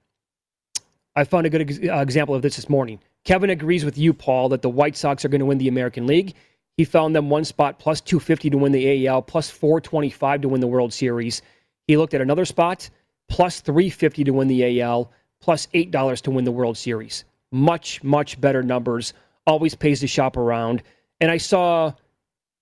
I 1.16 1.24
found 1.24 1.46
a 1.46 1.50
good 1.50 1.62
ex- 1.62 1.78
uh, 1.78 1.98
example 1.98 2.34
of 2.34 2.42
this 2.42 2.56
this 2.56 2.68
morning. 2.68 3.00
Kevin 3.24 3.50
agrees 3.50 3.84
with 3.84 3.98
you, 3.98 4.12
Paul, 4.12 4.48
that 4.50 4.62
the 4.62 4.70
White 4.70 4.96
Sox 4.96 5.24
are 5.24 5.28
going 5.28 5.40
to 5.40 5.46
win 5.46 5.58
the 5.58 5.68
American 5.68 6.06
League. 6.06 6.34
He 6.76 6.84
found 6.84 7.14
them 7.14 7.28
one 7.28 7.44
spot 7.44 7.78
plus 7.78 8.00
250 8.00 8.50
to 8.50 8.58
win 8.58 8.72
the 8.72 9.06
AL, 9.06 9.22
plus 9.22 9.50
425 9.50 10.42
to 10.42 10.48
win 10.48 10.60
the 10.60 10.66
World 10.66 10.92
Series. 10.92 11.42
He 11.86 11.96
looked 11.96 12.14
at 12.14 12.20
another 12.20 12.44
spot, 12.44 12.88
plus 13.28 13.60
350 13.60 14.24
to 14.24 14.30
win 14.32 14.48
the 14.48 14.80
AL, 14.80 15.12
plus 15.40 15.66
$8 15.74 16.22
to 16.22 16.30
win 16.30 16.44
the 16.44 16.52
World 16.52 16.78
Series. 16.78 17.24
Much, 17.52 18.02
much 18.02 18.40
better 18.40 18.62
numbers. 18.62 19.12
Always 19.46 19.74
pays 19.74 20.00
to 20.00 20.06
shop 20.06 20.36
around. 20.36 20.82
And 21.20 21.30
I 21.30 21.36
saw 21.36 21.92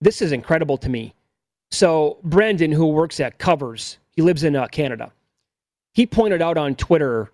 this 0.00 0.22
is 0.22 0.32
incredible 0.32 0.78
to 0.78 0.88
me. 0.88 1.14
So, 1.70 2.18
Brandon, 2.22 2.72
who 2.72 2.86
works 2.86 3.20
at 3.20 3.38
Covers, 3.38 3.98
he 4.10 4.22
lives 4.22 4.44
in 4.44 4.56
uh, 4.56 4.66
Canada, 4.68 5.12
he 5.92 6.06
pointed 6.06 6.40
out 6.40 6.56
on 6.56 6.74
Twitter 6.74 7.30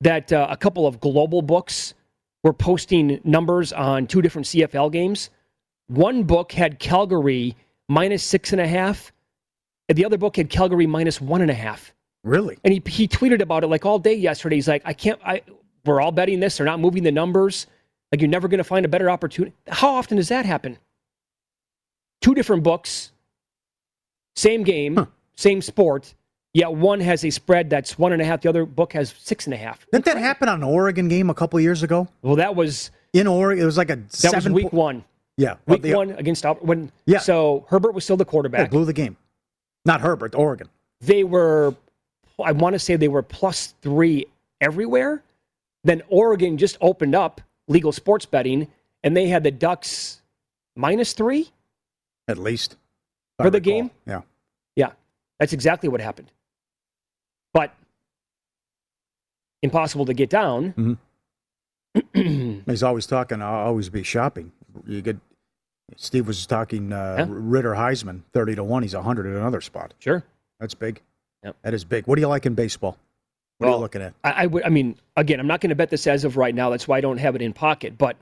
that 0.00 0.32
uh, 0.32 0.46
a 0.50 0.56
couple 0.56 0.86
of 0.86 1.00
global 1.00 1.42
books 1.42 1.94
were 2.44 2.52
posting 2.52 3.20
numbers 3.24 3.72
on 3.72 4.06
two 4.06 4.22
different 4.22 4.46
CFL 4.46 4.92
games. 4.92 5.30
One 5.88 6.24
book 6.24 6.52
had 6.52 6.78
Calgary 6.78 7.56
minus 7.88 8.22
six 8.22 8.52
and 8.52 8.60
a 8.60 8.66
half, 8.66 9.12
and 9.88 9.96
the 9.96 10.04
other 10.04 10.18
book 10.18 10.36
had 10.36 10.50
Calgary 10.50 10.86
minus 10.86 11.20
one 11.20 11.40
and 11.40 11.50
a 11.50 11.54
half. 11.54 11.94
Really? 12.24 12.58
And 12.64 12.72
he, 12.72 12.82
he 12.86 13.08
tweeted 13.08 13.40
about 13.40 13.64
it 13.64 13.68
like 13.68 13.86
all 13.86 13.98
day 13.98 14.14
yesterday. 14.14 14.56
He's 14.56 14.68
like, 14.68 14.82
I 14.84 14.92
can't, 14.92 15.20
I, 15.24 15.42
we're 15.84 16.00
all 16.00 16.12
betting 16.12 16.40
this. 16.40 16.56
They're 16.56 16.66
not 16.66 16.80
moving 16.80 17.02
the 17.02 17.12
numbers. 17.12 17.66
Like, 18.12 18.20
you're 18.20 18.30
never 18.30 18.48
going 18.48 18.58
to 18.58 18.64
find 18.64 18.84
a 18.84 18.88
better 18.88 19.10
opportunity. 19.10 19.54
How 19.68 19.90
often 19.90 20.16
does 20.16 20.28
that 20.28 20.46
happen? 20.46 20.78
Two 22.20 22.34
different 22.34 22.62
books, 22.62 23.12
same 24.34 24.64
game, 24.64 24.96
huh. 24.96 25.06
same 25.36 25.62
sport, 25.62 26.14
yet 26.52 26.72
one 26.72 27.00
has 27.00 27.24
a 27.24 27.30
spread 27.30 27.70
that's 27.70 27.98
one 27.98 28.12
and 28.12 28.20
a 28.20 28.24
half. 28.24 28.40
The 28.40 28.48
other 28.48 28.66
book 28.66 28.92
has 28.94 29.14
six 29.18 29.46
and 29.46 29.54
a 29.54 29.56
half. 29.56 29.86
Didn't 29.92 30.04
that 30.06 30.16
happen 30.16 30.48
on 30.48 30.56
an 30.56 30.64
Oregon 30.64 31.06
game 31.06 31.30
a 31.30 31.34
couple 31.34 31.60
years 31.60 31.82
ago? 31.82 32.08
Well, 32.22 32.36
that 32.36 32.56
was 32.56 32.90
in 33.12 33.26
Oregon. 33.28 33.62
It 33.62 33.66
was 33.66 33.76
like 33.76 33.90
a 33.90 33.96
that 33.96 34.12
seven 34.14 34.52
was 34.52 34.62
week 34.64 34.70
po- 34.72 34.76
one. 34.78 35.04
Yeah, 35.36 35.54
week 35.66 35.82
the, 35.82 35.94
uh, 35.94 35.98
one 35.98 36.10
against 36.12 36.44
when. 36.60 36.90
Yeah. 37.06 37.18
So 37.18 37.64
Herbert 37.68 37.92
was 37.92 38.02
still 38.02 38.16
the 38.16 38.24
quarterback. 38.24 38.68
They 38.68 38.76
blew 38.76 38.84
the 38.84 38.92
game. 38.92 39.16
Not 39.84 40.00
Herbert, 40.00 40.34
Oregon. 40.34 40.68
They 41.00 41.22
were, 41.22 41.74
I 42.44 42.50
want 42.50 42.74
to 42.74 42.80
say 42.80 42.96
they 42.96 43.06
were 43.06 43.22
plus 43.22 43.74
three 43.80 44.26
everywhere. 44.60 45.22
Then 45.88 46.02
Oregon 46.10 46.58
just 46.58 46.76
opened 46.82 47.14
up 47.14 47.40
legal 47.66 47.92
sports 47.92 48.26
betting, 48.26 48.68
and 49.02 49.16
they 49.16 49.26
had 49.26 49.42
the 49.42 49.50
Ducks 49.50 50.20
minus 50.76 51.14
three 51.14 51.48
at 52.28 52.36
least 52.36 52.76
for 53.40 53.48
the 53.48 53.58
game. 53.58 53.90
Yeah, 54.06 54.20
yeah, 54.76 54.90
that's 55.40 55.54
exactly 55.54 55.88
what 55.88 56.02
happened. 56.02 56.30
But 57.54 57.74
impossible 59.62 60.04
to 60.04 60.12
get 60.12 60.28
down. 60.28 60.98
Mm-hmm. 61.94 62.60
He's 62.70 62.82
always 62.82 63.06
talking. 63.06 63.40
I'll 63.40 63.68
always 63.68 63.88
be 63.88 64.02
shopping. 64.02 64.52
You 64.86 65.00
get. 65.00 65.16
Steve 65.96 66.26
was 66.26 66.44
talking 66.44 66.92
uh, 66.92 67.14
yeah. 67.20 67.26
Ridder 67.30 67.72
Heisman 67.72 68.24
thirty 68.34 68.54
to 68.56 68.62
one. 68.62 68.82
He's 68.82 68.92
hundred 68.92 69.24
at 69.24 69.36
another 69.36 69.62
spot. 69.62 69.94
Sure, 70.00 70.22
that's 70.60 70.74
big. 70.74 71.00
Yep. 71.44 71.56
That 71.62 71.72
is 71.72 71.84
big. 71.84 72.06
What 72.06 72.16
do 72.16 72.20
you 72.20 72.28
like 72.28 72.44
in 72.44 72.52
baseball? 72.52 72.98
What 73.58 73.66
well, 73.66 73.74
are 73.74 73.78
you 73.78 73.82
looking 73.82 74.02
at? 74.02 74.14
I, 74.24 74.30
I 74.30 74.46
would. 74.46 74.64
I 74.64 74.68
mean, 74.68 74.96
again, 75.16 75.40
I'm 75.40 75.46
not 75.46 75.60
going 75.60 75.70
to 75.70 75.76
bet 75.76 75.90
this 75.90 76.06
as 76.06 76.24
of 76.24 76.36
right 76.36 76.54
now. 76.54 76.70
That's 76.70 76.86
why 76.86 76.98
I 76.98 77.00
don't 77.00 77.18
have 77.18 77.34
it 77.34 77.42
in 77.42 77.52
pocket. 77.52 77.98
But 77.98 78.16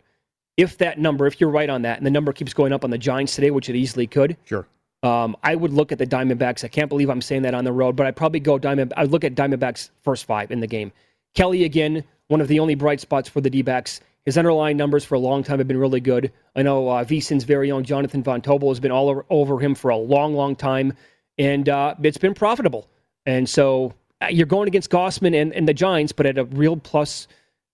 if 0.56 0.78
that 0.78 0.98
number, 0.98 1.26
if 1.26 1.40
you're 1.40 1.50
right 1.50 1.68
on 1.68 1.82
that, 1.82 1.98
and 1.98 2.06
the 2.06 2.10
number 2.10 2.32
keeps 2.32 2.54
going 2.54 2.72
up 2.72 2.84
on 2.84 2.90
the 2.90 2.98
Giants 2.98 3.34
today, 3.34 3.50
which 3.50 3.68
it 3.68 3.76
easily 3.76 4.06
could, 4.06 4.36
sure. 4.44 4.66
Um, 5.02 5.36
I 5.42 5.54
would 5.54 5.72
look 5.72 5.92
at 5.92 5.98
the 5.98 6.06
Diamondbacks. 6.06 6.64
I 6.64 6.68
can't 6.68 6.88
believe 6.88 7.10
I'm 7.10 7.20
saying 7.20 7.42
that 7.42 7.54
on 7.54 7.64
the 7.64 7.72
road, 7.72 7.96
but 7.96 8.06
I'd 8.06 8.16
probably 8.16 8.40
go 8.40 8.58
Diamond. 8.58 8.94
I'd 8.96 9.10
look 9.10 9.24
at 9.24 9.34
Diamondbacks 9.34 9.90
first 10.02 10.24
five 10.24 10.50
in 10.50 10.60
the 10.60 10.66
game. 10.66 10.90
Kelly 11.34 11.64
again, 11.64 12.02
one 12.28 12.40
of 12.40 12.48
the 12.48 12.58
only 12.58 12.74
bright 12.74 13.00
spots 13.00 13.28
for 13.28 13.40
the 13.40 13.50
D-backs. 13.50 14.00
His 14.24 14.36
underlying 14.36 14.76
numbers 14.76 15.04
for 15.04 15.14
a 15.14 15.20
long 15.20 15.44
time 15.44 15.58
have 15.58 15.68
been 15.68 15.78
really 15.78 16.00
good. 16.00 16.32
I 16.56 16.62
know 16.62 16.88
uh, 16.88 17.04
VSIN's 17.04 17.44
very 17.44 17.70
own 17.70 17.84
Jonathan 17.84 18.22
Von 18.22 18.40
Tobel 18.40 18.70
has 18.70 18.80
been 18.80 18.90
all 18.90 19.08
over, 19.08 19.24
over 19.30 19.60
him 19.60 19.74
for 19.74 19.90
a 19.90 19.96
long, 19.96 20.34
long 20.34 20.56
time, 20.56 20.94
and 21.38 21.68
uh, 21.68 21.94
it's 22.02 22.18
been 22.18 22.34
profitable. 22.34 22.88
And 23.26 23.48
so 23.48 23.94
you're 24.30 24.46
going 24.46 24.68
against 24.68 24.90
Gausman 24.90 25.40
and, 25.40 25.52
and 25.52 25.68
the 25.68 25.74
Giants, 25.74 26.12
but 26.12 26.26
at 26.26 26.38
a 26.38 26.44
real 26.44 26.76
plus, 26.76 27.28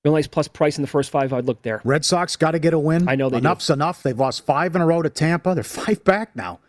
real 0.04 0.14
nice 0.14 0.26
plus 0.26 0.48
price 0.48 0.76
in 0.76 0.82
the 0.82 0.88
first 0.88 1.10
five. 1.10 1.32
I'd 1.32 1.46
look 1.46 1.62
there. 1.62 1.80
Red 1.84 2.04
Sox 2.04 2.36
got 2.36 2.52
to 2.52 2.58
get 2.58 2.74
a 2.74 2.78
win. 2.78 3.08
I 3.08 3.14
know 3.14 3.30
they 3.30 3.38
enough's 3.38 3.68
do. 3.68 3.74
enough. 3.74 4.02
They've 4.02 4.18
lost 4.18 4.44
five 4.44 4.74
in 4.74 4.82
a 4.82 4.86
row 4.86 5.02
to 5.02 5.10
Tampa. 5.10 5.54
They're 5.54 5.64
five 5.64 6.02
back 6.04 6.34
now. 6.34 6.60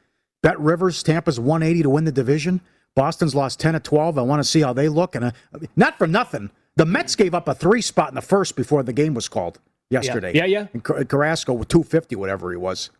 Bet 0.41 0.59
Rivers, 0.59 1.01
Tampa's 1.03 1.39
180 1.39 1.83
to 1.83 1.89
win 1.89 2.03
the 2.03 2.11
division. 2.11 2.61
Boston's 2.95 3.33
lost 3.33 3.59
10 3.59 3.75
of 3.75 3.83
12. 3.83 4.17
I 4.17 4.21
want 4.21 4.39
to 4.41 4.43
see 4.43 4.61
how 4.61 4.73
they 4.73 4.89
look. 4.89 5.15
And 5.15 5.25
uh, 5.25 5.31
not 5.75 5.97
for 5.97 6.05
nothing, 6.05 6.51
the 6.75 6.85
Mets 6.85 7.15
gave 7.15 7.33
up 7.33 7.47
a 7.47 7.55
three 7.55 7.81
spot 7.81 8.09
in 8.09 8.15
the 8.15 8.21
first 8.21 8.55
before 8.55 8.83
the 8.83 8.93
game 8.93 9.13
was 9.13 9.27
called 9.27 9.59
yesterday. 9.89 10.33
Yeah, 10.35 10.45
yeah. 10.45 10.67
yeah. 10.73 10.81
And 10.97 11.09
Carrasco 11.09 11.53
with 11.53 11.69
250, 11.69 12.15
whatever 12.15 12.51
he 12.51 12.57
was. 12.57 12.91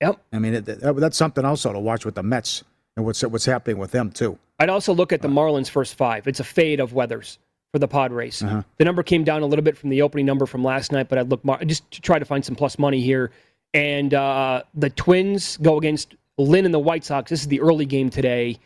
Yep. 0.00 0.20
I 0.32 0.38
mean, 0.38 0.54
it, 0.54 0.68
it, 0.68 0.96
that's 0.96 1.16
something 1.16 1.44
also 1.44 1.72
to 1.72 1.78
watch 1.78 2.04
with 2.04 2.14
the 2.14 2.22
Mets 2.22 2.64
and 2.96 3.04
what's 3.04 3.22
what's 3.22 3.44
happening 3.44 3.78
with 3.78 3.92
them 3.92 4.10
too. 4.10 4.38
I'd 4.60 4.68
also 4.68 4.92
look 4.92 5.12
at 5.12 5.22
the 5.22 5.28
Marlins 5.28 5.70
first 5.70 5.94
five. 5.94 6.28
It's 6.28 6.38
a 6.38 6.44
fade 6.44 6.80
of 6.80 6.92
Weathers 6.92 7.38
for 7.72 7.78
the 7.78 7.88
Padres. 7.88 8.42
Uh-huh. 8.42 8.62
The 8.76 8.84
number 8.84 9.02
came 9.02 9.24
down 9.24 9.42
a 9.42 9.46
little 9.46 9.64
bit 9.64 9.76
from 9.76 9.88
the 9.88 10.02
opening 10.02 10.26
number 10.26 10.44
from 10.44 10.62
last 10.62 10.92
night, 10.92 11.08
but 11.08 11.18
I'd 11.18 11.30
look 11.30 11.42
mar- 11.44 11.64
just 11.64 11.90
to 11.92 12.00
try 12.02 12.18
to 12.18 12.24
find 12.26 12.44
some 12.44 12.54
plus 12.54 12.78
money 12.78 13.00
here. 13.00 13.32
And 13.72 14.12
uh, 14.12 14.62
the 14.74 14.90
Twins 14.90 15.56
go 15.56 15.78
against 15.78 16.14
Lynn 16.36 16.66
and 16.66 16.74
the 16.74 16.78
White 16.80 17.04
Sox. 17.04 17.30
This 17.30 17.40
is 17.40 17.48
the 17.48 17.60
early 17.60 17.86
game 17.86 18.10
today. 18.10 18.58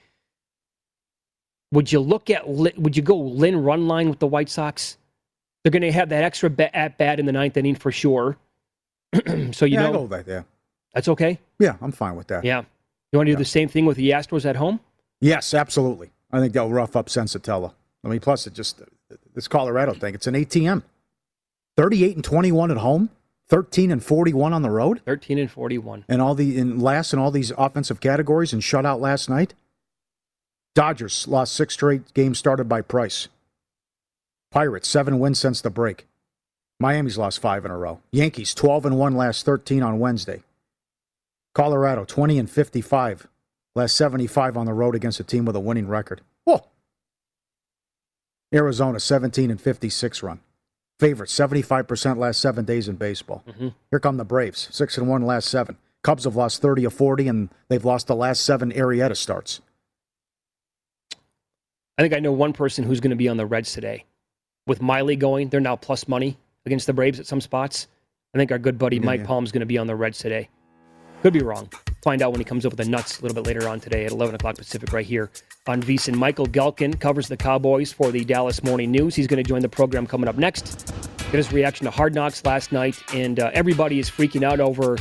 Would 1.73 1.93
you 1.93 2.01
look 2.01 2.31
at 2.31 2.49
would 2.49 2.97
you 2.97 3.03
go 3.03 3.17
Lynn 3.17 3.63
run 3.63 3.87
line 3.87 4.09
with 4.09 4.19
the 4.19 4.27
White 4.27 4.49
Sox? 4.49 4.97
They're 5.63 5.73
going 5.73 5.83
to 5.83 5.93
have 5.93 6.09
that 6.11 6.25
extra 6.25 6.51
at 6.75 6.99
bat 6.99 7.21
in 7.21 7.27
the 7.27 7.33
ninth 7.33 7.57
inning 7.57 7.75
for 7.75 7.93
sure. 7.93 8.37
so 9.53 9.65
you 9.65 9.75
yeah, 9.75 9.91
know, 9.91 10.07
that, 10.09 10.27
yeah, 10.27 10.43
that's 10.93 11.09
okay. 11.09 11.39
Yeah, 11.59 11.77
I'm 11.81 11.93
fine 11.93 12.17
with 12.17 12.27
that. 12.29 12.45
Yeah, 12.45 12.63
you 13.13 13.17
want 13.17 13.29
to 13.29 13.33
yeah. 13.33 13.37
do 13.37 13.43
the 13.43 13.49
same 13.49 13.69
thing 13.69 13.87
with 13.87 13.97
the 13.97 14.11
Astros 14.11 14.45
at 14.45 14.57
home? 14.57 14.81
Yes, 15.25 15.55
absolutely. 15.55 16.11
I 16.31 16.39
think 16.39 16.53
they'll 16.53 16.69
rough 16.69 16.95
up 16.97 17.07
Senzatela. 17.07 17.73
I 18.05 18.09
mean, 18.09 18.21
plus 18.21 18.47
it 18.47 18.53
just 18.53 18.83
this 19.35 19.49
Colorado 19.49 19.95
thing. 19.95 20.15
It's 20.15 20.27
an 20.27 20.35
ATM. 20.35 20.83
Thirty-eight 21.79 22.15
and 22.15 22.23
twenty-one 22.23 22.71
at 22.71 22.77
home. 22.77 23.09
13 23.51 23.91
and 23.91 24.03
41 24.03 24.55
on 24.55 24.63
the 24.63 24.71
road 24.71 25.03
13 25.05 25.39
and 25.39 25.51
41 25.51 26.07
and 26.09 26.23
all 26.23 26.35
the 26.35 26.57
in 26.57 26.81
last 26.81 27.13
in 27.13 27.19
all 27.19 27.31
these 27.31 27.53
offensive 27.59 28.01
categories 28.01 28.55
and 28.55 28.63
shutout 28.63 29.01
last 29.01 29.29
night 29.29 29.53
dodgers 30.75 31.29
lost 31.29 31.53
six 31.53 31.75
straight 31.75 32.15
games 32.15 32.39
started 32.39 32.71
by 32.71 32.81
price 32.81 33.29
pirates 34.51 34.89
seven 34.89 35.19
wins 35.19 35.39
since 35.39 35.61
the 35.61 35.69
break 35.69 36.07
miami's 36.81 37.19
lost 37.19 37.39
five 37.39 37.67
in 37.67 37.71
a 37.71 37.77
row 37.77 38.01
yankees 38.13 38.55
12 38.55 38.87
and 38.87 38.99
1 38.99 39.15
last 39.15 39.45
13 39.45 39.83
on 39.83 39.99
wednesday 39.99 40.43
colorado 41.55 42.07
20 42.07 42.39
and 42.39 42.51
55 42.51 43.29
last 43.75 43.97
75 43.97 44.57
on 44.57 44.67
the 44.67 44.73
road 44.73 44.95
against 44.95 45.21
a 45.21 45.25
team 45.25 45.45
with 45.45 45.57
a 45.57 45.61
winning 45.61 45.89
record 45.89 46.21
oh 46.47 46.65
arizona 48.55 49.01
17 49.01 49.51
and 49.51 49.61
56 49.61 50.23
run 50.23 50.41
Favorite, 51.01 51.29
75% 51.29 52.19
last 52.19 52.41
seven 52.41 52.65
days 52.65 52.89
in 52.89 52.97
baseball. 52.97 53.43
Mm-hmm. 53.49 53.69
Here 53.91 54.01
come 54.01 54.17
the 54.17 54.25
Braves, 54.25 54.69
6 54.71 54.99
and 54.99 55.09
1 55.09 55.23
last 55.23 55.49
seven. 55.49 55.77
Cubs 56.03 56.25
have 56.25 56.37
lost 56.37 56.63
30 56.63 56.87
or 56.87 56.91
40, 56.91 57.29
and 57.29 57.49
they've 57.69 57.85
lost 57.85 58.07
the 58.07 58.15
last 58.15 58.45
seven 58.45 58.71
Arrieta 58.73 59.17
starts. 59.17 59.61
I 61.99 62.03
think 62.03 62.15
I 62.15 62.21
know 62.21 62.33
one 62.33 62.53
person 62.53 62.85
who's 62.85 63.01
going 63.01 63.11
to 63.11 63.17
be 63.17 63.29
on 63.29 63.37
the 63.37 63.47
Reds 63.47 63.73
today. 63.73 64.05
With 64.67 64.83
Miley 64.83 65.17
going, 65.17 65.49
they're 65.49 65.61
now 65.61 65.77
plus 65.77 66.07
money 66.07 66.39
against 66.65 66.87
the 66.87 66.93
Braves 66.93 67.19
at 67.19 67.27
some 67.27 67.41
spots. 67.41 67.89
I 68.35 68.39
think 68.39 68.53
our 68.53 68.59
good 68.59 68.79
buddy 68.79 68.97
Yeah, 68.97 69.05
Mike 69.05 69.21
yeah. 69.21 69.27
Palm's 69.27 69.53
going 69.53 69.61
to 69.61 69.67
be 69.67 69.79
on 69.79 69.87
the 69.87 69.97
Reds 69.97 70.19
today. 70.19 70.49
Could 71.23 71.33
be 71.33 71.43
wrong. 71.43 71.69
Find 72.05 72.21
out 72.21 72.33
when 72.33 72.41
he 72.41 72.45
comes 72.45 72.67
up 72.67 72.73
with 72.73 72.85
the 72.85 72.91
nuts 72.91 73.19
a 73.19 73.23
little 73.23 73.35
bit 73.35 73.47
later 73.47 73.67
on 73.67 73.81
today 73.81 74.05
at 74.05 74.13
11 74.13 74.35
o'clock 74.35 74.57
Pacific, 74.57 74.93
right 74.93 75.07
here 75.07 75.31
on 75.67 75.83
VSiN. 75.83 76.15
Michael 76.15 76.47
Gehlken 76.47 77.01
covers 77.01 77.29
the 77.29 77.37
Cowboys 77.37 77.95
for 77.95 78.11
the 78.11 78.23
Dallas 78.27 78.63
Morning 78.63 78.91
News. 78.91 79.15
He's 79.15 79.27
going 79.27 79.43
to 79.43 79.49
join 79.49 79.63
the 79.63 79.71
program 79.71 80.07
coming 80.07 80.29
up 80.29 80.37
next. 80.37 80.93
Get 81.17 81.33
his 81.33 81.51
reaction 81.51 81.87
to 81.87 81.91
Hard 81.91 82.15
Knocks 82.15 82.45
last 82.45 82.73
night, 82.73 83.03
and 83.15 83.41
uh, 83.41 83.51
everybody 83.55 84.01
is 84.01 84.11
freaking 84.11 84.43
out 84.43 84.61
over 84.61 84.99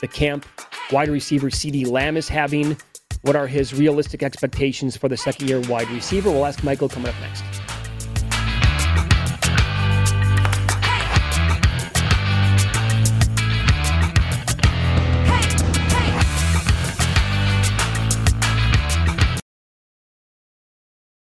the 0.00 0.06
camp 0.06 0.46
wide 0.92 1.08
receiver 1.08 1.50
CeeDee 1.50 1.88
Lamb 1.88 2.16
is 2.16 2.28
having. 2.28 2.76
What 3.22 3.34
are 3.34 3.48
his 3.48 3.74
realistic 3.74 4.22
expectations 4.22 4.96
for 4.96 5.08
the 5.08 5.16
second 5.16 5.48
year 5.48 5.60
wide 5.62 5.90
receiver? 5.90 6.30
We'll 6.30 6.46
ask 6.46 6.62
Michael 6.62 6.88
coming 6.88 7.08
up 7.08 7.16
next. 7.20 7.42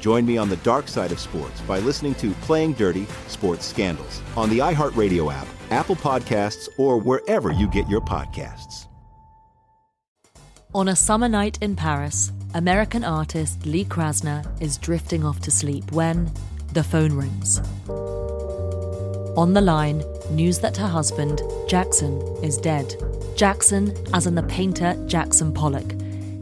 Join 0.00 0.24
me 0.24 0.38
on 0.38 0.48
the 0.48 0.56
dark 0.58 0.88
side 0.88 1.12
of 1.12 1.20
sports 1.20 1.60
by 1.62 1.78
listening 1.78 2.14
to 2.16 2.32
Playing 2.42 2.72
Dirty 2.72 3.06
Sports 3.28 3.66
Scandals 3.66 4.22
on 4.36 4.48
the 4.48 4.58
iHeartRadio 4.58 5.32
app, 5.32 5.46
Apple 5.70 5.96
Podcasts, 5.96 6.68
or 6.78 6.98
wherever 6.98 7.52
you 7.52 7.68
get 7.68 7.88
your 7.88 8.00
podcasts. 8.00 8.86
On 10.74 10.88
a 10.88 10.96
summer 10.96 11.28
night 11.28 11.58
in 11.60 11.76
Paris, 11.76 12.32
American 12.54 13.04
artist 13.04 13.66
Lee 13.66 13.84
Krasner 13.84 14.44
is 14.62 14.78
drifting 14.78 15.24
off 15.24 15.40
to 15.40 15.50
sleep 15.50 15.92
when 15.92 16.32
the 16.72 16.82
phone 16.82 17.12
rings. 17.12 17.58
On 19.36 19.52
the 19.52 19.60
line, 19.60 20.02
news 20.30 20.58
that 20.60 20.76
her 20.76 20.88
husband, 20.88 21.42
Jackson, 21.68 22.20
is 22.42 22.56
dead. 22.56 22.94
Jackson, 23.36 23.94
as 24.14 24.26
in 24.26 24.34
the 24.34 24.42
painter 24.44 24.96
Jackson 25.06 25.52
Pollock. 25.52 25.92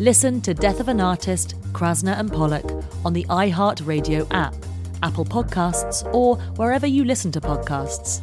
Listen 0.00 0.40
to 0.40 0.54
Death 0.54 0.80
of 0.80 0.88
an 0.88 0.98
Artist, 0.98 1.56
Krasner 1.74 2.18
and 2.18 2.32
Pollock 2.32 2.64
on 3.04 3.12
the 3.12 3.24
iHeartRadio 3.24 4.26
app, 4.30 4.54
Apple 5.02 5.26
Podcasts, 5.26 6.02
or 6.14 6.36
wherever 6.56 6.86
you 6.86 7.04
listen 7.04 7.30
to 7.32 7.38
podcasts. 7.38 8.22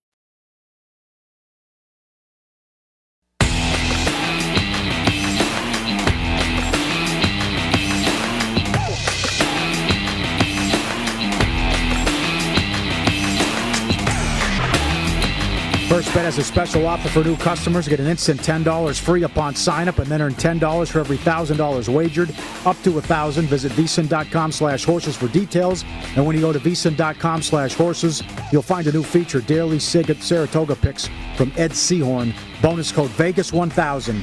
First 15.91 16.13
Bet 16.13 16.23
has 16.23 16.37
a 16.37 16.43
special 16.45 16.87
offer 16.87 17.09
for 17.09 17.21
new 17.21 17.35
customers. 17.35 17.85
Get 17.85 17.99
an 17.99 18.07
instant 18.07 18.39
$10 18.39 18.97
free 18.97 19.23
upon 19.23 19.55
sign 19.55 19.89
up 19.89 19.99
and 19.99 20.07
then 20.09 20.21
earn 20.21 20.33
$10 20.35 20.89
for 20.89 20.99
every 20.99 21.17
$1,000 21.17 21.93
wagered. 21.93 22.33
Up 22.65 22.81
to 22.83 22.91
1000 22.93 23.47
Visit 23.47 23.73
vsin.com 23.73 24.53
slash 24.53 24.85
horses 24.85 25.17
for 25.17 25.27
details. 25.27 25.83
And 26.15 26.25
when 26.25 26.37
you 26.37 26.41
go 26.41 26.53
to 26.53 26.59
vsin.com 26.59 27.41
slash 27.41 27.73
horses, 27.73 28.23
you'll 28.53 28.61
find 28.61 28.87
a 28.87 28.91
new 28.93 29.03
feature, 29.03 29.41
Daily 29.41 29.79
Sig- 29.79 30.15
Saratoga 30.21 30.77
picks 30.77 31.09
from 31.35 31.51
Ed 31.57 31.71
Seahorn. 31.71 32.33
Bonus 32.61 32.89
code 32.93 33.11
Vegas1000. 33.11 34.21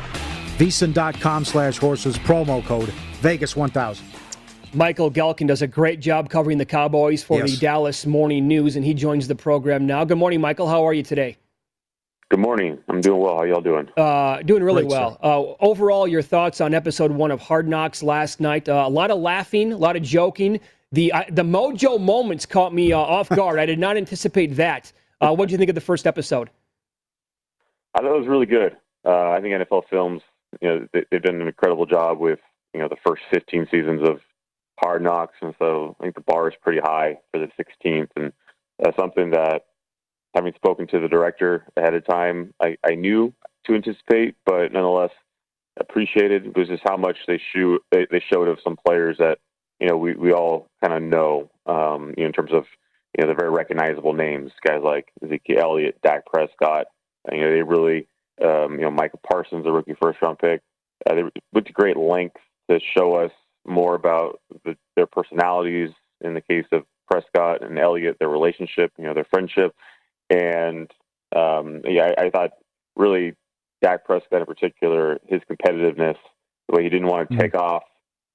vsin.com 0.57 1.45
slash 1.45 1.77
horses. 1.77 2.17
Promo 2.17 2.65
code 2.65 2.95
Vegas1000. 3.21 4.01
Michael 4.73 5.11
Gehlken 5.11 5.47
does 5.47 5.61
a 5.61 5.67
great 5.67 6.01
job 6.01 6.31
covering 6.31 6.57
the 6.57 6.65
Cowboys 6.65 7.23
for 7.23 7.41
Yes. 7.41 7.51
the 7.51 7.57
Dallas 7.59 8.07
Morning 8.07 8.49
News, 8.49 8.77
and 8.77 8.87
he 8.87 8.95
joins 8.95 9.29
the 9.29 9.35
program 9.35 9.87
now. 9.87 10.05
Good 10.07 10.17
morning, 10.19 10.41
Michael. 10.41 10.67
How 10.67 10.87
are 10.89 10.95
you 10.95 11.03
today? 11.03 11.37
Good 12.31 12.41
morning. 12.41 12.77
I'm 12.89 13.01
doing 13.01 13.21
well. 13.21 13.39
How 13.39 13.45
y'all 13.45 13.63
doing? 13.63 13.89
Uh, 13.97 14.43
doing 14.43 14.63
really 14.63 14.83
Great, 14.83 14.91
well. 14.91 15.19
Uh, 15.23 15.65
overall, 15.65 16.07
your 16.07 16.21
thoughts 16.21 16.61
on 16.61 16.75
episode 16.75 17.11
one 17.11 17.31
of 17.31 17.41
Hard 17.41 17.67
Knocks 17.67 18.03
last 18.03 18.39
night? 18.39 18.69
Uh, 18.69 18.85
a 18.87 18.91
lot 18.91 19.11
of 19.11 19.19
laughing, 19.19 19.73
a 19.73 19.77
lot 19.79 19.97
of 19.97 20.03
joking. 20.03 20.61
The 20.93 21.11
uh, 21.11 21.23
the 21.31 21.43
mojo 21.43 21.99
moments 21.99 22.45
caught 22.45 22.75
me 22.75 22.93
uh, 22.93 22.99
off 22.99 23.31
guard. 23.31 23.59
I 23.59 23.65
did 23.65 23.79
not 23.79 23.97
anticipate 23.97 24.57
that. 24.57 24.93
Uh, 25.23 25.35
what 25.35 25.49
do 25.49 25.53
you 25.53 25.59
think 25.59 25.71
of 25.71 25.75
the 25.75 25.81
first 25.81 26.07
episode? 26.07 26.51
I 27.95 28.03
thought 28.03 28.15
it 28.15 28.19
was 28.19 28.29
really 28.29 28.47
good. 28.47 28.77
Uh, 29.07 29.31
I 29.31 29.41
think 29.41 29.55
NFL 29.55 29.85
Films, 29.89 30.21
you 30.61 30.69
know, 30.69 30.89
they, 30.93 31.05
they've 31.11 31.23
done 31.23 31.41
an 31.41 31.47
incredible 31.47 31.87
job 31.87 32.19
with 32.19 32.41
you 32.75 32.81
know 32.81 32.89
the 32.89 32.97
first 33.07 33.23
15 33.33 33.69
seasons 33.71 34.07
of 34.07 34.21
Hard 34.79 35.01
Knocks, 35.03 35.37
and 35.41 35.55
so 35.59 35.97
I 35.99 36.03
think 36.03 36.15
the 36.15 36.21
bar 36.21 36.49
is 36.49 36.55
pretty 36.61 36.81
high 36.81 37.21
for 37.33 37.41
the 37.41 37.49
16th, 37.59 38.11
and 38.17 38.35
that's 38.79 38.99
something 38.99 39.31
that 39.31 39.63
having 40.39 40.55
spoken 40.55 40.87
to 40.87 41.01
the 41.01 41.09
director 41.09 41.67
ahead 41.77 41.95
of 41.95 42.07
time, 42.07 42.55
I, 42.63 42.77
I 42.87 42.95
knew 42.95 43.35
to 43.67 43.75
anticipate, 43.75 44.37
but 44.47 44.73
nonetheless 44.73 45.11
appreciated 45.81 46.57
was 46.57 46.69
just 46.69 46.83
how 46.87 46.97
much 46.97 47.17
they 47.27 47.41
shoot 47.53 47.83
they, 47.91 48.07
they 48.11 48.23
showed 48.33 48.49
of 48.49 48.59
some 48.63 48.77
players 48.87 49.17
that 49.19 49.39
you 49.81 49.89
know 49.89 49.97
we, 49.97 50.15
we 50.15 50.33
all 50.33 50.69
kind 50.83 50.95
of 50.95 51.03
know 51.03 51.51
um, 51.67 52.15
you 52.17 52.23
know, 52.23 52.29
in 52.29 52.33
terms 52.33 52.53
of 52.53 52.65
you 53.17 53.25
know 53.25 53.29
the 53.29 53.35
very 53.35 53.51
recognizable 53.51 54.13
names 54.13 54.53
guys 54.65 54.81
like 54.83 55.09
Ezekiel 55.25 55.61
Elliott, 55.61 55.99
Dak 56.03 56.25
Prescott. 56.27 56.87
You 57.33 57.41
know 57.41 57.51
they 57.51 57.63
really 57.63 58.07
um, 58.45 58.75
you 58.75 58.83
know 58.83 58.93
Micah 58.93 59.19
Parsons, 59.19 59.67
a 59.67 59.73
rookie 59.73 59.97
first 60.01 60.23
round 60.23 60.39
pick. 60.39 60.63
Uh, 61.09 61.15
they 61.17 61.23
went 61.53 61.67
to 61.67 61.73
great 61.73 61.97
lengths 61.97 62.41
to 62.71 62.79
show 62.97 63.15
us 63.15 63.33
more 63.67 63.97
about 63.97 64.41
the, 64.65 64.77
their 64.95 65.07
personalities. 65.07 65.91
In 66.21 66.35
the 66.35 66.41
case 66.41 66.67
of 66.73 66.85
Prescott 67.11 67.63
and 67.63 67.79
Elliott, 67.79 68.19
their 68.19 68.29
relationship, 68.29 68.93
you 68.99 69.05
know, 69.05 69.15
their 69.15 69.27
friendship, 69.31 69.75
and 70.31 70.91
um, 71.35 71.83
yeah, 71.85 72.13
I, 72.19 72.27
I 72.27 72.31
thought 72.31 72.51
really 72.97 73.35
Dak 73.83 74.05
Prescott 74.05 74.41
in 74.41 74.47
particular, 74.47 75.19
his 75.27 75.41
competitiveness, 75.51 76.17
the 76.69 76.77
way 76.77 76.83
he 76.83 76.89
didn't 76.89 77.07
want 77.07 77.29
to 77.29 77.35
mm-hmm. 77.35 77.43
take 77.43 77.55
off, 77.55 77.85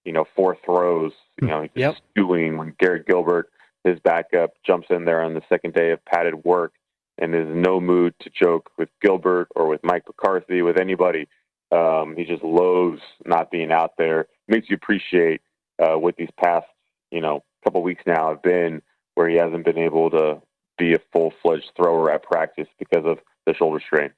you 0.06 0.14
know, 0.14 0.26
four 0.36 0.58
throws, 0.66 1.12
you 1.42 1.48
know, 1.48 1.64
just 1.64 1.76
yep. 1.76 1.96
doing 2.16 2.58
when 2.58 2.76
Garrett 2.80 3.08
Gilbert, 3.08 3.50
his 3.84 4.00
backup, 4.00 4.52
jumps 4.66 4.88
in 4.90 5.06
there 5.06 5.22
on 5.22 5.34
the 5.34 5.42
second 5.50 5.74
day 5.74 5.92
of 5.92 6.04
padded 6.06 6.44
work 6.44 6.74
and 7.18 7.36
is 7.36 7.48
no 7.50 7.80
mood 7.80 8.14
to 8.22 8.30
joke 8.30 8.72
with 8.78 8.90
Gilbert 9.02 9.48
or 9.56 9.68
with 9.68 9.82
Mike 9.84 10.04
McCarthy, 10.08 10.62
with 10.62 10.80
anybody. 10.80 11.28
Um, 11.72 12.16
he 12.16 12.24
just 12.24 12.44
loathes 12.44 13.02
not 13.26 13.52
being 13.52 13.72
out 13.72 13.94
there. 13.98 14.28
Makes 14.48 14.70
you 14.70 14.76
appreciate 14.76 15.42
uh, 15.82 15.98
what 15.98 16.16
these 16.18 16.30
past, 16.42 16.68
you 17.12 17.22
know, 17.22 17.44
couple 17.64 17.82
weeks 17.82 18.04
now 18.06 18.30
have 18.30 18.44
been, 18.44 18.82
where 19.16 19.30
he 19.30 19.38
hasn't 19.38 19.66
been 19.66 19.78
able 19.78 20.10
to 20.10 20.42
be 20.78 20.94
a 20.94 21.00
full 21.12 21.34
fledged 21.42 21.72
thrower 21.76 22.12
at 22.12 22.24
practice 22.24 22.68
because 22.80 23.06
of 23.06 23.20
the 23.46 23.54
shoulder 23.54 23.82
strain. 23.86 24.12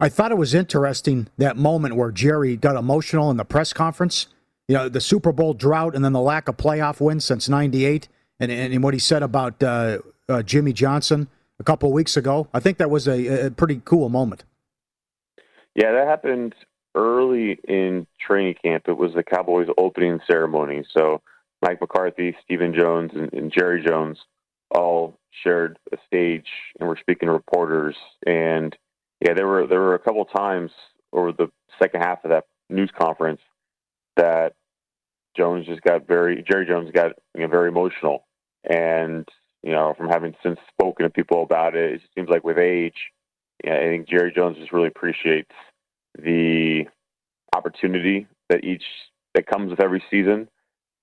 I 0.00 0.08
thought 0.08 0.32
it 0.32 0.38
was 0.38 0.54
interesting 0.54 1.28
that 1.38 1.56
moment 1.56 1.96
where 1.96 2.10
Jerry 2.10 2.56
got 2.56 2.76
emotional 2.76 3.30
in 3.30 3.36
the 3.36 3.44
press 3.44 3.72
conference. 3.72 4.26
You 4.68 4.76
know, 4.76 4.88
the 4.88 5.00
Super 5.00 5.32
Bowl 5.32 5.54
drought 5.54 5.94
and 5.94 6.04
then 6.04 6.12
the 6.12 6.20
lack 6.20 6.48
of 6.48 6.56
playoff 6.56 7.00
wins 7.00 7.24
since 7.24 7.48
'98, 7.48 8.08
and, 8.40 8.50
and 8.50 8.82
what 8.82 8.94
he 8.94 9.00
said 9.00 9.22
about 9.22 9.62
uh, 9.62 9.98
uh, 10.28 10.42
Jimmy 10.42 10.72
Johnson 10.72 11.28
a 11.60 11.64
couple 11.64 11.88
of 11.88 11.92
weeks 11.92 12.16
ago. 12.16 12.48
I 12.52 12.60
think 12.60 12.78
that 12.78 12.90
was 12.90 13.06
a, 13.06 13.46
a 13.46 13.50
pretty 13.50 13.80
cool 13.84 14.08
moment. 14.08 14.44
Yeah, 15.74 15.92
that 15.92 16.06
happened 16.06 16.54
early 16.94 17.58
in 17.64 18.06
training 18.20 18.56
camp. 18.62 18.84
It 18.88 18.96
was 18.96 19.14
the 19.14 19.22
Cowboys' 19.22 19.68
opening 19.78 20.20
ceremony. 20.26 20.84
So 20.96 21.22
Mike 21.62 21.80
McCarthy, 21.80 22.36
Stephen 22.44 22.74
Jones, 22.74 23.12
and, 23.14 23.32
and 23.32 23.52
Jerry 23.52 23.84
Jones 23.86 24.18
all 24.74 25.18
shared 25.42 25.78
a 25.92 25.96
stage 26.06 26.46
and 26.78 26.88
were 26.88 26.98
speaking 27.00 27.26
to 27.26 27.32
reporters. 27.32 27.96
And 28.26 28.76
yeah, 29.20 29.34
there 29.34 29.46
were 29.46 29.66
there 29.66 29.80
were 29.80 29.94
a 29.94 29.98
couple 29.98 30.24
times 30.24 30.70
over 31.12 31.32
the 31.32 31.48
second 31.78 32.02
half 32.02 32.24
of 32.24 32.30
that 32.30 32.44
news 32.68 32.90
conference 32.98 33.40
that 34.16 34.54
Jones 35.36 35.66
just 35.66 35.82
got 35.82 36.06
very 36.06 36.44
Jerry 36.48 36.66
Jones 36.66 36.90
got 36.92 37.12
you 37.34 37.42
know, 37.42 37.48
very 37.48 37.68
emotional, 37.68 38.26
and 38.68 39.26
you 39.62 39.72
know 39.72 39.94
from 39.96 40.08
having 40.08 40.34
since 40.42 40.58
spoken 40.72 41.04
to 41.04 41.10
people 41.10 41.42
about 41.42 41.76
it, 41.76 41.94
it 41.94 42.00
seems 42.14 42.28
like 42.28 42.44
with 42.44 42.58
age, 42.58 43.12
I 43.64 43.88
think 43.88 44.08
Jerry 44.08 44.32
Jones 44.34 44.58
just 44.58 44.72
really 44.72 44.88
appreciates 44.88 45.50
the 46.18 46.84
opportunity 47.54 48.26
that 48.50 48.64
each 48.64 48.84
that 49.34 49.46
comes 49.46 49.70
with 49.70 49.80
every 49.80 50.02
season, 50.10 50.48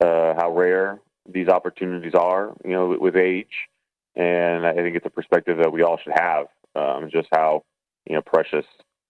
uh, 0.04 0.36
how 0.38 0.54
rare 0.56 1.00
these 1.32 1.48
opportunities 1.48 2.14
are, 2.14 2.54
you 2.64 2.72
know, 2.72 2.88
with, 2.88 3.00
with 3.00 3.16
age, 3.16 3.70
and 4.16 4.66
I 4.66 4.74
think 4.74 4.96
it's 4.96 5.06
a 5.06 5.10
perspective 5.10 5.58
that 5.58 5.72
we 5.72 5.84
all 5.84 5.98
should 5.98 6.14
have, 6.16 6.48
um, 6.76 7.10
just 7.12 7.28
how 7.32 7.64
you 8.06 8.16
know 8.16 8.22
precious 8.22 8.66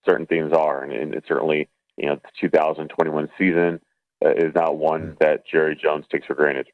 certain 0.05 0.25
things 0.25 0.53
are, 0.53 0.83
and, 0.83 0.93
and 0.93 1.13
it's 1.13 1.27
certainly 1.27 1.67
you 1.97 2.07
know 2.07 2.15
the 2.15 2.29
2021 2.39 3.29
season 3.37 3.79
uh, 4.23 4.31
is 4.31 4.53
not 4.55 4.77
one 4.77 5.01
mm. 5.01 5.19
that 5.19 5.47
Jerry 5.47 5.75
Jones 5.81 6.05
takes 6.11 6.27
for 6.27 6.35
granted. 6.35 6.67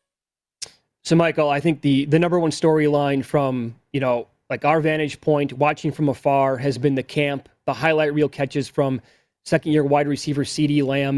So, 1.04 1.16
Michael, 1.16 1.50
I 1.50 1.60
think 1.60 1.82
the 1.82 2.06
the 2.06 2.20
number 2.20 2.40
one 2.40 2.52
storyline 2.52 3.24
from 3.24 3.76
you 3.94 4.00
know 4.00 4.28
like 4.50 4.66
our 4.66 4.82
vantage 4.82 5.22
point, 5.22 5.54
watching 5.54 5.92
from 5.92 6.10
afar, 6.10 6.58
has 6.58 6.78
been 6.78 6.96
the 6.96 7.04
camp, 7.04 7.50
the 7.66 7.74
highlight 7.74 8.14
reel 8.14 8.30
catches 8.30 8.68
from 8.68 9.02
second 9.44 9.72
year 9.72 9.84
wide 9.84 10.08
receiver 10.08 10.44
CeeDee 10.44 10.84
Lamb. 10.84 11.18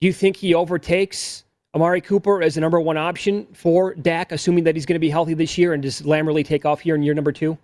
Do 0.00 0.06
you 0.06 0.12
think 0.12 0.36
he 0.36 0.54
overtakes 0.54 1.44
Amari 1.74 2.00
Cooper 2.00 2.42
as 2.42 2.54
the 2.54 2.60
number 2.60 2.80
one 2.80 2.98
option 2.98 3.46
for 3.54 3.94
Dak, 3.94 4.32
assuming 4.32 4.64
that 4.64 4.76
he's 4.76 4.84
going 4.84 4.96
to 4.96 5.00
be 5.00 5.10
healthy 5.10 5.34
this 5.34 5.56
year? 5.56 5.72
And 5.72 5.82
does 5.82 6.04
Lamb 6.04 6.26
really 6.26 6.44
take 6.44 6.66
off 6.66 6.80
here 6.80 6.94
in 6.94 7.02
year 7.02 7.14
number 7.14 7.32
two? 7.32 7.56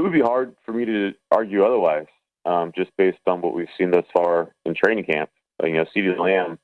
would 0.00 0.12
be 0.12 0.20
hard 0.20 0.54
for 0.64 0.72
me 0.72 0.84
to 0.84 1.12
argue 1.30 1.64
otherwise, 1.64 2.06
um, 2.46 2.72
just 2.74 2.90
based 2.96 3.18
on 3.26 3.40
what 3.42 3.54
we've 3.54 3.68
seen 3.76 3.90
thus 3.90 4.06
far 4.12 4.54
in 4.64 4.74
training 4.74 5.04
camp. 5.04 5.30
Uh, 5.62 5.66
you 5.66 5.74
know, 5.74 5.84
CeeDee 5.94 6.18
Lamb 6.18 6.58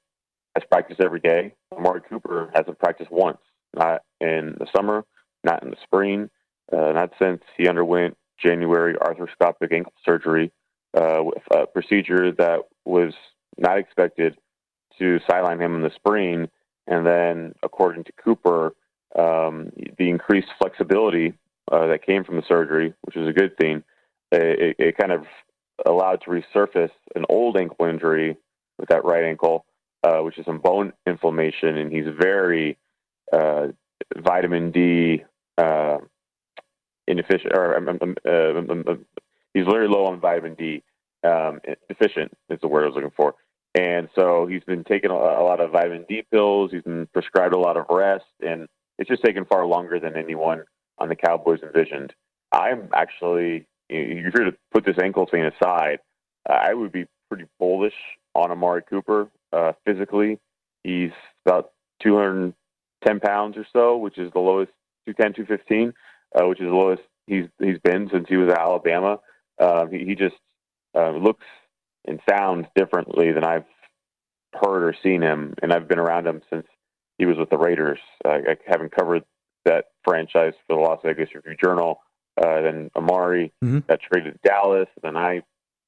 has 0.55 0.65
practiced 0.71 1.01
every 1.01 1.21
day. 1.21 1.55
Amari 1.77 2.01
Cooper 2.09 2.51
hasn't 2.55 2.79
practiced 2.79 3.11
once, 3.11 3.39
not 3.75 4.03
in 4.21 4.55
the 4.59 4.67
summer, 4.75 5.05
not 5.45 5.63
in 5.63 5.71
the 5.71 5.77
spring, 5.83 6.31
uh, 6.73 6.93
not 6.93 7.13
since 7.21 7.43
he 7.59 7.69
underwent 7.69 8.17
January 8.39 8.95
arthroscopic 8.95 9.73
ankle 9.73 9.93
surgery 10.05 10.51
uh, 10.97 11.21
with 11.23 11.43
a 11.51 11.67
procedure 11.67 12.33
that 12.33 12.61
was 12.85 13.13
not 13.59 13.77
expected 13.77 14.37
to 14.99 15.21
sideline 15.29 15.61
him 15.61 15.75
in 15.75 15.83
the 15.83 15.91
spring. 15.95 16.49
And 16.87 17.07
then, 17.07 17.55
according 17.63 18.05
to 18.05 18.13
Cooper, 18.13 18.75
um, 19.17 19.73
the 19.99 20.09
increased 20.09 20.49
flexibility 20.59 21.35
uh, 21.71 21.87
that 21.87 22.05
came 22.05 22.25
from 22.25 22.37
the 22.37 22.45
surgery, 22.47 22.95
which 23.03 23.17
is 23.17 23.29
a 23.29 23.33
good 23.33 23.57
thing. 23.57 23.83
It, 24.33 24.77
it, 24.79 24.97
kind 24.97 25.13
of 25.13 25.25
allowed 25.85 26.21
to 26.23 26.31
resurface 26.31 26.91
an 27.15 27.25
old 27.29 27.57
ankle 27.57 27.87
injury 27.87 28.37
with 28.79 28.89
that 28.89 29.05
right 29.05 29.25
ankle, 29.25 29.65
uh, 30.03 30.19
which 30.19 30.37
is 30.39 30.45
some 30.45 30.59
bone 30.59 30.93
inflammation, 31.07 31.77
and 31.77 31.93
he's 31.93 32.07
very 32.21 32.77
uh, 33.33 33.69
vitamin 34.17 34.71
D 34.71 35.25
uh, 35.59 35.99
inefficient, 37.07 37.53
or 37.55 37.77
um, 37.77 37.89
um, 37.89 38.15
um, 38.27 38.85
um, 38.89 39.07
he's 39.55 39.65
very 39.65 39.89
low 39.89 40.07
on 40.07 40.21
vitamin 40.21 40.55
D. 40.55 40.83
Um, 41.25 41.61
deficient 41.89 42.33
is 42.51 42.61
the 42.61 42.69
word 42.69 42.85
I 42.85 42.87
was 42.87 42.95
looking 42.95 43.13
for. 43.17 43.35
And 43.77 44.09
so 44.15 44.47
he's 44.47 44.65
been 44.65 44.85
taking 44.85 45.11
a, 45.11 45.15
a 45.15 45.45
lot 45.45 45.61
of 45.61 45.73
vitamin 45.73 46.07
D 46.09 46.25
pills. 46.33 46.71
He's 46.73 46.83
been 46.83 47.07
prescribed 47.13 47.55
a 47.55 47.59
lot 47.59 47.77
of 47.77 47.85
rest, 47.91 48.25
and 48.41 48.69
it's 48.99 49.09
just 49.09 49.23
taken 49.23 49.45
far 49.45 49.67
longer 49.67 50.01
than 50.01 50.17
anyone 50.17 50.65
on 50.99 51.09
the 51.11 51.17
Cowboys 51.17 51.61
envisioned. 51.63 52.15
I'm 52.53 52.89
actually, 52.95 53.67
you're 53.91 54.31
here 54.31 54.51
to 54.51 54.57
put 54.73 54.87
this 54.87 54.97
ankle 55.03 55.27
thing 55.31 55.45
aside. 55.45 55.99
I 56.49 56.73
would 56.73 56.91
be 56.91 57.05
pretty 57.29 57.45
bullish 57.59 57.95
on 58.35 58.51
Amari 58.51 58.83
Cooper 58.89 59.29
uh, 59.53 59.73
physically. 59.85 60.39
He's 60.83 61.11
about 61.45 61.73
210 62.03 63.21
pounds 63.21 63.59
or 63.59 63.67
so, 63.75 63.99
which 63.99 64.17
is 64.17 64.33
the 64.33 64.41
lowest 64.41 64.73
210, 65.07 65.45
215, 65.45 65.93
uh, 66.35 66.49
which 66.49 66.61
is 66.61 66.67
the 66.67 66.75
lowest 66.75 67.03
he's 67.27 67.47
he's 67.59 67.79
been 67.81 68.09
since 68.11 68.27
he 68.29 68.37
was 68.37 68.51
at 68.51 68.59
Alabama. 68.59 69.21
Uh, 69.59 69.87
he, 69.87 70.05
he 70.05 70.15
just 70.15 70.37
uh, 70.95 71.11
looks 71.11 71.45
and 72.07 72.21
sounds 72.29 72.67
differently 72.75 73.33
than 73.33 73.45
I've 73.45 73.65
heard 74.53 74.83
or 74.83 74.95
seen 75.03 75.23
him, 75.23 75.55
and 75.63 75.73
I've 75.73 75.89
been 75.89 75.99
around 75.99 76.27
him 76.27 76.43
since 76.51 76.67
he 77.19 77.27
was 77.27 77.37
with 77.37 77.51
the 77.51 77.59
Raiders. 77.59 77.99
I 78.25 78.57
haven't 78.67 78.95
covered 78.95 79.25
that 79.65 79.87
franchise 80.05 80.55
for 80.67 80.77
the 80.77 80.83
Las 80.83 81.01
Vegas 81.05 81.35
Review 81.35 81.57
Journal. 81.63 82.01
Uh, 82.41 82.61
then 82.61 82.91
Amari 82.95 83.53
mm-hmm. 83.65 83.81
got 83.89 84.01
traded 84.01 84.35
to 84.35 84.49
Dallas. 84.49 84.89
Then 85.03 85.17
I 85.17 85.43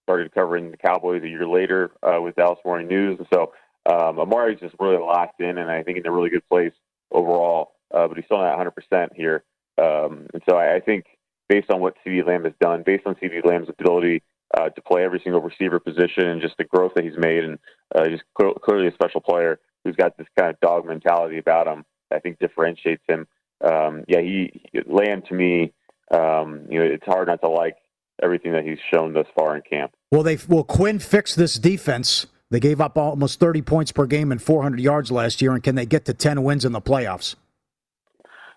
started 0.05 0.33
covering 0.33 0.71
the 0.71 0.79
Cowboys 0.79 1.23
a 1.23 1.29
year 1.29 1.47
later 1.47 1.91
uh, 2.03 2.21
with 2.21 2.37
Dallas 2.37 2.59
Morning 2.65 2.89
News. 2.89 3.19
And 3.19 3.29
so 3.33 3.53
um, 3.87 4.19
Amari's 4.19 4.61
just 4.61 4.75
really 4.81 4.97
locked 4.97 5.41
in, 5.41 5.59
and 5.59 5.71
I 5.71 5.83
think 5.83 5.99
in 5.99 6.07
a 6.07 6.11
really 6.11 6.31
good 6.31 6.49
place 6.49 6.73
overall. 7.11 7.73
Uh, 7.95 8.09
but 8.09 8.17
he's 8.17 8.25
still 8.27 8.39
not 8.39 8.59
100% 8.59 9.09
here. 9.15 9.45
Um, 9.79 10.27
and 10.35 10.43
so 10.49 10.57
I, 10.57 10.77
I, 10.77 10.81
think 10.81 11.07
based 11.49 11.71
on 11.71 11.81
what 11.81 11.95
CeeDee 12.05 12.27
Lamb 12.27 12.45
has 12.45 12.53
done, 12.61 12.83
based 12.85 13.07
on 13.07 13.15
CeeDee 13.15 13.47
Lamb's 13.47 13.69
ability 13.69 14.23
uh, 14.57 14.69
to 14.71 14.83
play 14.83 15.05
every 15.05 15.21
single 15.23 15.41
receiver 15.41 15.79
position 15.79 16.27
and 16.27 16.41
just 16.41 16.57
the 16.57 16.65
growth 16.65 16.93
that 16.95 17.05
he's 17.05 17.19
made, 17.19 17.45
and 17.45 17.59
uh, 17.95 18.09
just 18.09 18.23
cl- 18.41 18.55
clearly 18.55 18.89
a 18.89 18.93
special 18.93 19.21
player 19.21 19.59
who's 19.85 19.97
got 19.97 20.17
this 20.17 20.27
kind 20.39 20.51
of 20.51 20.61
dog 20.61 20.87
mentality 20.87 21.39
about 21.39 21.67
him, 21.67 21.85
I 22.11 22.19
think 22.19 22.39
differentiates 22.39 23.03
him 23.09 23.27
um, 23.65 24.05
yeah, 24.07 24.21
he 24.21 24.63
Lamb 24.87 25.23
to 25.29 25.35
me, 25.35 25.73
um, 26.13 26.67
you 26.71 26.79
know, 26.79 26.85
it's 26.85 27.05
hard 27.05 27.29
not 27.29 27.41
to 27.43 27.49
like 27.49 27.77
everything 28.23 28.53
that 28.53 28.65
he's 28.65 28.79
shown 28.93 29.13
thus 29.13 29.27
far 29.37 29.57
in 29.57 29.63
camp. 29.63 29.93
Well, 30.11 30.23
they 30.23 30.39
will 30.49 30.65
Quinn 30.65 30.99
fix 30.99 31.35
this 31.35 31.59
defense. 31.59 32.27
They 32.51 32.61
gave 32.61 32.81
up 32.81 32.97
almost 32.97 33.41
30 33.41 33.63
points 33.63 33.93
per 33.93 34.07
game 34.07 34.33
and 34.33 34.41
400 34.41 34.81
yards 34.81 35.11
last 35.11 35.43
year, 35.43 35.53
and 35.53 35.63
can 35.63 35.75
they 35.75 35.87
get 35.87 36.05
to 36.07 36.15
10 36.15 36.43
wins 36.43 36.65
in 36.65 36.73
the 36.73 36.81
playoffs? 36.81 37.35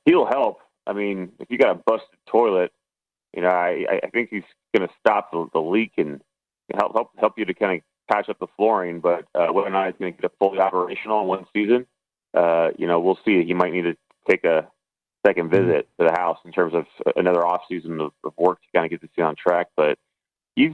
He'll 0.06 0.26
help. 0.26 0.60
I 0.88 0.94
mean, 0.94 1.32
if 1.40 1.50
you 1.52 1.58
got 1.58 1.72
a 1.72 1.82
busted 1.86 2.18
toilet, 2.28 2.72
you 3.36 3.42
know, 3.42 3.50
I, 3.50 3.86
I 4.04 4.10
think 4.10 4.30
he's 4.30 4.44
going 4.76 4.88
to 4.88 4.94
stop 5.00 5.32
the, 5.32 5.48
the 5.54 5.60
leak 5.60 5.94
and 5.98 6.22
help 6.74 6.94
help 6.94 7.12
help 7.18 7.38
you 7.38 7.46
to 7.46 7.54
kind 7.54 7.78
of 7.78 8.14
patch 8.14 8.30
up 8.30 8.40
the 8.40 8.48
flooring, 8.58 9.00
but 9.00 9.26
uh, 9.36 9.48
whether 9.48 9.68
or 9.68 9.72
not 9.72 9.88
he's 9.88 9.96
going 10.00 10.14
to 10.14 10.22
get 10.22 10.32
fully 10.40 10.60
operational 10.60 11.22
in 11.22 11.28
one 11.28 11.46
season, 11.54 11.86
uh, 12.34 12.70
you 12.78 12.88
know, 12.88 13.00
we'll 13.00 13.20
see. 13.24 13.44
He 13.44 13.54
might 13.54 13.72
need 13.72 13.84
to 13.84 13.96
take 14.30 14.44
a 14.44 14.68
second 15.26 15.52
Mm-hmm. 15.52 15.68
visit 15.68 15.90
to 16.00 16.08
the 16.08 16.12
house 16.12 16.40
in 16.46 16.52
terms 16.52 16.74
of 16.74 16.86
another 17.16 17.46
off 17.46 17.62
season 17.70 18.02
of, 18.02 18.12
of 18.24 18.34
work 18.38 18.60
to 18.62 18.68
kind 18.74 18.86
of 18.86 18.92
get 18.92 19.02
this 19.02 19.10
thing 19.16 19.26
on 19.26 19.36
track. 19.36 19.68
But 19.76 19.98
he's 20.56 20.74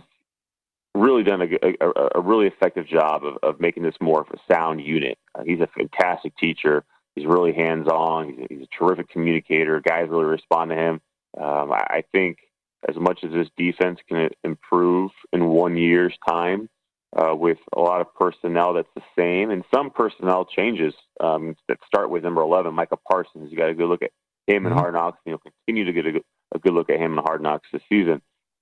really 0.95 1.23
done 1.23 1.41
a, 1.41 1.85
a, 1.85 2.09
a 2.15 2.21
really 2.21 2.47
effective 2.47 2.87
job 2.87 3.23
of, 3.23 3.37
of 3.43 3.59
making 3.59 3.83
this 3.83 3.95
more 4.01 4.21
of 4.21 4.27
a 4.31 4.53
sound 4.53 4.81
unit. 4.81 5.17
Uh, 5.35 5.43
he's 5.45 5.59
a 5.59 5.67
fantastic 5.67 6.35
teacher. 6.37 6.83
He's 7.15 7.25
really 7.25 7.53
hands 7.53 7.87
on. 7.87 8.29
He's, 8.29 8.47
he's, 8.49 8.61
a 8.61 8.77
terrific 8.77 9.09
communicator. 9.09 9.79
Guys 9.81 10.07
really 10.09 10.25
respond 10.25 10.71
to 10.71 10.75
him. 10.75 11.01
Um, 11.39 11.71
I, 11.71 11.85
I 11.89 12.03
think 12.11 12.39
as 12.87 12.95
much 12.95 13.23
as 13.23 13.31
this 13.31 13.47
defense 13.57 13.99
can 14.07 14.29
improve 14.43 15.11
in 15.33 15.47
one 15.47 15.77
year's 15.77 16.15
time, 16.27 16.69
uh, 17.15 17.33
with 17.35 17.57
a 17.75 17.79
lot 17.79 18.01
of 18.01 18.13
personnel 18.15 18.73
that's 18.73 18.89
the 18.95 19.01
same 19.17 19.49
and 19.49 19.63
some 19.73 19.89
personnel 19.89 20.45
changes 20.45 20.93
um, 21.21 21.55
that 21.67 21.77
start 21.87 22.09
with 22.09 22.23
number 22.23 22.41
11, 22.41 22.73
Micah 22.73 22.97
Parsons. 23.09 23.49
You 23.49 23.57
got 23.57 23.67
to 23.67 23.73
go 23.73 23.85
look 23.85 24.01
at 24.03 24.11
him 24.45 24.65
and 24.65 24.73
Mm-hmm. 24.73 24.79
Hard 24.79 24.93
Knocks. 24.93 25.17
and 25.25 25.31
You'll 25.31 25.51
continue 25.65 25.85
to 25.85 25.93
get 25.93 26.05
a 26.05 26.11
good, 26.11 26.23
a 26.53 26.59
good 26.59 26.73
look 26.73 26.89
at 26.89 26.99
him 26.99 27.17
and 27.17 27.25
Hard 27.25 27.41
Knocks 27.41 27.67
this 27.71 27.81
season. 27.89 28.21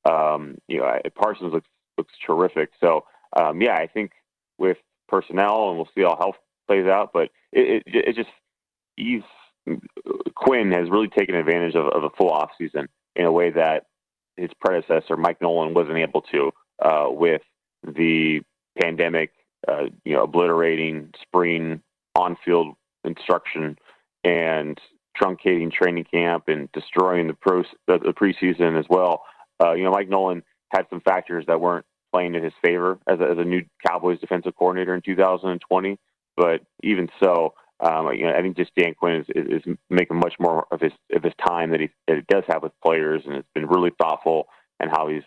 Um, 0.10 0.58
you 0.68 0.78
know, 0.80 0.86
I- 0.86 1.02
Parsons 1.10 1.54
looks 1.54 1.68
looks 1.98 2.14
terrific. 2.26 2.70
So 2.82 3.06
um, 3.36 3.62
yeah, 3.62 3.74
I 3.76 3.88
think 3.88 4.12
with 4.58 4.78
personnel, 5.08 5.70
and 5.70 5.78
we'll 5.78 5.90
see 5.96 6.02
how 6.04 6.16
health 6.18 6.36
plays 6.68 6.86
out. 6.86 7.12
But 7.14 7.30
it, 7.52 7.84
it, 7.88 8.06
it 8.10 8.16
just 8.16 8.30
he's 8.96 9.22
Quinn 10.36 10.72
has 10.72 10.90
really 10.90 11.08
taken 11.08 11.36
advantage 11.36 11.76
of, 11.76 11.88
of 11.88 12.04
a 12.04 12.10
full 12.12 12.30
off 12.30 12.52
season 12.58 12.88
in 13.16 13.26
a 13.26 13.32
way 13.32 13.50
that 13.52 13.86
his 14.38 14.50
predecessor 14.60 15.18
Mike 15.18 15.42
Nolan 15.42 15.74
wasn't 15.74 15.98
able 15.98 16.22
to 16.34 16.52
uh, 16.84 17.08
with 17.10 17.42
the 17.84 18.42
pandemic, 18.82 19.32
uh, 19.68 19.86
you 20.04 20.14
know, 20.14 20.24
obliterating 20.24 21.12
spring 21.22 21.82
on-field 22.16 22.76
instruction 23.04 23.78
and 24.24 24.80
truncating 25.20 25.72
training 25.72 26.06
camp 26.06 26.46
and 26.48 26.72
destroying 26.72 27.28
the 27.28 27.34
pro 27.34 27.64
the, 27.88 27.98
preseason 27.98 28.78
as 28.78 28.86
well. 28.90 29.24
Uh, 29.64 29.74
you 29.74 29.84
know, 29.84 29.92
Mike 29.92 30.10
Nolan 30.10 30.44
had 30.70 30.86
some 30.90 31.02
factors 31.02 31.46
that 31.48 31.62
weren't 31.62 31.86
playing 32.12 32.36
in 32.36 32.44
his 32.44 32.54
favor 32.64 33.00
as 33.08 33.20
a, 33.20 33.24
as 33.24 33.38
a 33.38 33.44
new 33.44 33.62
Cowboys 33.86 34.20
defensive 34.20 34.56
coordinator 34.56 34.96
in 34.96 35.02
2020. 35.02 35.98
But 36.36 36.62
even 36.84 37.10
so, 37.22 37.54
um, 37.80 38.14
you 38.14 38.26
know, 38.26 38.34
I 38.34 38.42
think 38.42 38.56
just 38.56 38.74
Dan 38.76 38.94
Quinn 38.94 39.16
is, 39.16 39.26
is, 39.36 39.64
is 39.66 39.76
making 39.90 40.18
much 40.18 40.36
more 40.40 40.66
of 40.72 40.80
his 40.80 40.94
of 41.14 41.24
his 41.24 41.34
time 41.46 41.72
that 41.72 41.82
he, 41.82 41.90
that 42.08 42.18
he 42.18 42.24
does 42.30 42.44
have 42.48 42.64
with 42.64 42.72
players, 42.84 43.24
and 43.26 43.36
it's 43.36 43.50
been 43.54 43.68
really 43.68 43.92
thoughtful 44.00 44.48
and 44.80 44.90
how 44.90 45.08
he's 45.08 45.24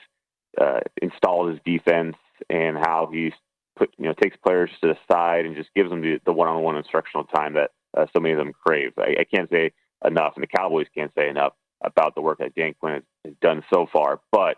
uh, 0.61 0.81
installed 1.03 1.51
his 1.51 1.61
defense 1.65 2.17
and 2.49 2.77
how 2.77 3.11
he's 3.13 3.33
put 3.77 3.91
you 3.99 4.07
know 4.07 4.15
takes 4.15 4.37
players 4.37 4.71
to 4.81 4.89
the 4.89 4.97
side 5.11 5.45
and 5.45 5.57
just 5.57 5.71
gives 5.75 5.91
them 5.91 6.01
the, 6.01 6.21
the 6.25 6.33
one-on-one 6.33 6.77
instructional 6.77 7.25
time 7.25 7.55
that 7.55 7.71
uh, 7.97 8.07
so 8.15 8.21
many 8.21 8.33
of 8.33 8.39
them 8.39 8.53
crave. 8.67 8.93
I, 8.99 9.17
I 9.21 9.25
can't 9.25 9.51
say 9.51 9.73
enough, 10.05 10.33
and 10.37 10.43
the 10.43 10.49
Cowboys 10.49 10.87
can't 10.95 11.13
say 11.17 11.29
enough 11.29 11.53
about 11.85 12.15
the 12.15 12.23
work 12.23 12.39
that 12.39 12.55
Dan 12.55 12.75
Quinn 12.81 12.95
has, 12.95 13.03
has 13.27 13.35
done 13.43 13.63
so 13.73 13.87
far. 13.93 14.21
But 14.33 14.57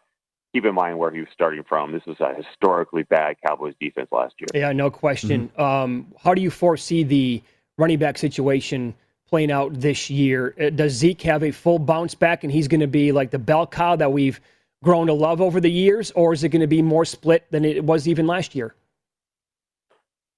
keep 0.52 0.64
in 0.64 0.74
mind 0.74 0.98
where 0.98 1.10
he 1.10 1.20
was 1.20 1.28
starting 1.32 1.64
from. 1.68 1.92
This 1.92 2.04
was 2.06 2.18
a 2.20 2.34
historically 2.34 3.02
bad 3.02 3.36
Cowboys 3.44 3.74
defense 3.80 4.08
last 4.12 4.34
year. 4.38 4.48
Yeah, 4.54 4.72
no 4.72 4.90
question. 4.90 5.50
Um, 5.56 6.14
how 6.22 6.34
do 6.34 6.42
you 6.42 6.50
foresee 6.50 7.02
the 7.02 7.42
running 7.80 7.98
back 7.98 8.18
situation 8.18 8.94
playing 9.28 9.50
out 9.50 9.72
this 9.80 10.10
year? 10.10 10.54
Uh, 10.60 10.70
Does 10.70 10.92
Zeke 10.92 11.22
have 11.22 11.42
a 11.42 11.50
full 11.50 11.78
bounce 11.78 12.14
back 12.14 12.44
and 12.44 12.52
he's 12.52 12.68
going 12.68 12.80
to 12.80 12.86
be 12.86 13.10
like 13.10 13.30
the 13.30 13.38
bell 13.38 13.66
cow 13.66 13.96
that 13.96 14.12
we've 14.12 14.40
grown 14.84 15.06
to 15.06 15.12
love 15.12 15.40
over 15.40 15.60
the 15.60 15.70
years, 15.70 16.10
or 16.12 16.32
is 16.32 16.44
it 16.44 16.50
going 16.50 16.60
to 16.60 16.66
be 16.66 16.82
more 16.82 17.04
split 17.04 17.46
than 17.50 17.64
it 17.64 17.84
was 17.84 18.08
even 18.08 18.26
last 18.26 18.54
year? 18.54 18.74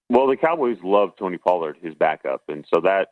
Well, 0.08 0.26
the 0.26 0.36
Cowboys 0.36 0.78
love 0.82 1.10
Tony 1.16 1.38
Pollard, 1.38 1.78
his 1.80 1.94
backup, 1.94 2.42
and 2.48 2.66
so 2.72 2.80
that 2.80 3.08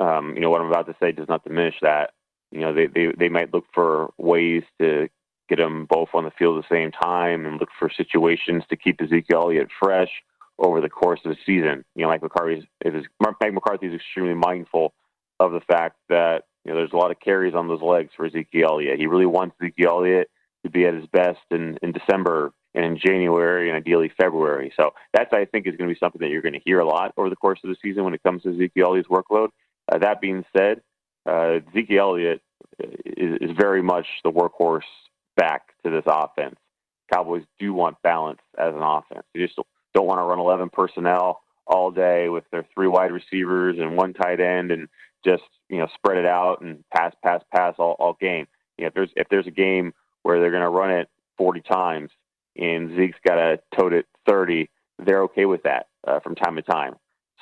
um, 0.00 0.34
you 0.34 0.40
know 0.40 0.50
what 0.50 0.60
I'm 0.60 0.68
about 0.68 0.86
to 0.86 0.96
say 0.98 1.12
does 1.12 1.28
not 1.28 1.44
diminish 1.44 1.76
that. 1.82 2.12
You 2.50 2.60
know, 2.60 2.72
they 2.72 2.86
they 2.86 3.12
they 3.16 3.28
might 3.28 3.52
look 3.52 3.66
for 3.72 4.12
ways 4.18 4.62
to 4.80 5.08
get 5.48 5.58
them 5.58 5.86
both 5.88 6.08
on 6.14 6.24
the 6.24 6.30
field 6.30 6.58
at 6.58 6.68
the 6.68 6.74
same 6.74 6.90
time 6.90 7.44
and 7.44 7.60
look 7.60 7.68
for 7.78 7.90
situations 7.90 8.64
to 8.70 8.76
keep 8.76 9.00
Ezekiel 9.00 9.42
Elliott 9.42 9.68
fresh 9.78 10.10
over 10.60 10.80
the 10.80 10.90
course 10.90 11.20
of 11.24 11.30
the 11.30 11.38
season. 11.46 11.84
You 11.94 12.02
know, 12.02 12.08
Mike 12.08 12.22
McCarthy 12.22 12.66
is, 12.84 13.04
Mike 13.18 13.52
McCarthy 13.52 13.86
is 13.86 13.94
extremely 13.94 14.34
mindful 14.34 14.92
of 15.40 15.52
the 15.52 15.60
fact 15.60 15.96
that 16.08 16.44
you 16.64 16.70
know 16.70 16.76
there's 16.78 16.92
a 16.92 16.96
lot 16.96 17.10
of 17.10 17.18
carries 17.18 17.54
on 17.54 17.66
those 17.66 17.82
legs 17.82 18.10
for 18.16 18.26
Ezekiel 18.26 18.68
Elliott. 18.72 18.98
He 18.98 19.06
really 19.06 19.26
wants 19.26 19.56
Ezekiel 19.60 19.90
Elliott 19.90 20.30
to 20.64 20.70
be 20.70 20.84
at 20.84 20.94
his 20.94 21.06
best 21.06 21.40
in, 21.50 21.78
in 21.82 21.92
December 21.92 22.52
and 22.74 22.84
in 22.84 22.98
January 22.98 23.68
and 23.68 23.76
ideally 23.76 24.12
February. 24.20 24.72
So 24.78 24.90
that's 25.14 25.32
I 25.32 25.46
think 25.46 25.66
is 25.66 25.76
going 25.76 25.88
to 25.88 25.94
be 25.94 25.98
something 25.98 26.20
that 26.20 26.28
you're 26.28 26.42
going 26.42 26.54
to 26.54 26.60
hear 26.64 26.80
a 26.80 26.86
lot 26.86 27.14
over 27.16 27.30
the 27.30 27.36
course 27.36 27.58
of 27.64 27.70
the 27.70 27.76
season 27.82 28.04
when 28.04 28.14
it 28.14 28.22
comes 28.22 28.42
to 28.42 28.50
Ezekiel 28.50 28.88
Elliott's 28.88 29.08
workload. 29.08 29.48
Uh, 29.90 29.98
that 29.98 30.20
being 30.20 30.44
said, 30.56 30.82
uh, 31.26 31.60
Ezekiel 31.70 32.10
Elliott 32.10 32.42
is, 32.78 33.38
is 33.40 33.50
very 33.58 33.82
much 33.82 34.06
the 34.22 34.30
workhorse 34.30 34.82
back 35.36 35.62
to 35.84 35.90
this 35.90 36.04
offense. 36.06 36.56
Cowboys 37.12 37.42
do 37.58 37.72
want 37.72 37.96
balance 38.02 38.40
as 38.58 38.74
an 38.74 38.82
offense. 38.82 39.24
They 39.34 39.40
just 39.40 39.58
don't 39.94 40.06
want 40.06 40.18
to 40.18 40.24
run 40.24 40.38
11 40.38 40.70
personnel 40.70 41.40
all 41.66 41.90
day 41.90 42.28
with 42.28 42.44
their 42.50 42.66
three 42.74 42.88
wide 42.88 43.12
receivers 43.12 43.76
and 43.78 43.96
one 43.96 44.12
tight 44.12 44.40
end 44.40 44.70
and 44.70 44.88
just 45.24 45.42
you 45.68 45.78
know 45.78 45.86
spread 45.94 46.18
it 46.18 46.26
out 46.26 46.60
and 46.60 46.84
pass, 46.90 47.14
pass, 47.22 47.42
pass 47.54 47.74
all, 47.78 47.96
all 47.98 48.16
game. 48.20 48.46
You 48.78 48.84
know, 48.84 48.88
if 48.88 48.94
there's 48.94 49.10
if 49.16 49.28
there's 49.28 49.46
a 49.46 49.52
game 49.52 49.92
where 50.22 50.40
they're 50.40 50.50
going 50.50 50.62
to 50.62 50.68
run 50.68 50.90
it 50.90 51.08
40 51.38 51.60
times 51.60 52.10
and 52.56 52.94
Zeke's 52.96 53.18
got 53.26 53.36
to 53.36 53.60
tote 53.78 53.92
it 53.92 54.06
30, 54.28 54.68
they're 54.98 55.22
okay 55.22 55.46
with 55.46 55.62
that 55.62 55.86
uh, 56.06 56.20
from 56.20 56.34
time 56.34 56.56
to 56.56 56.62
time. 56.62 56.94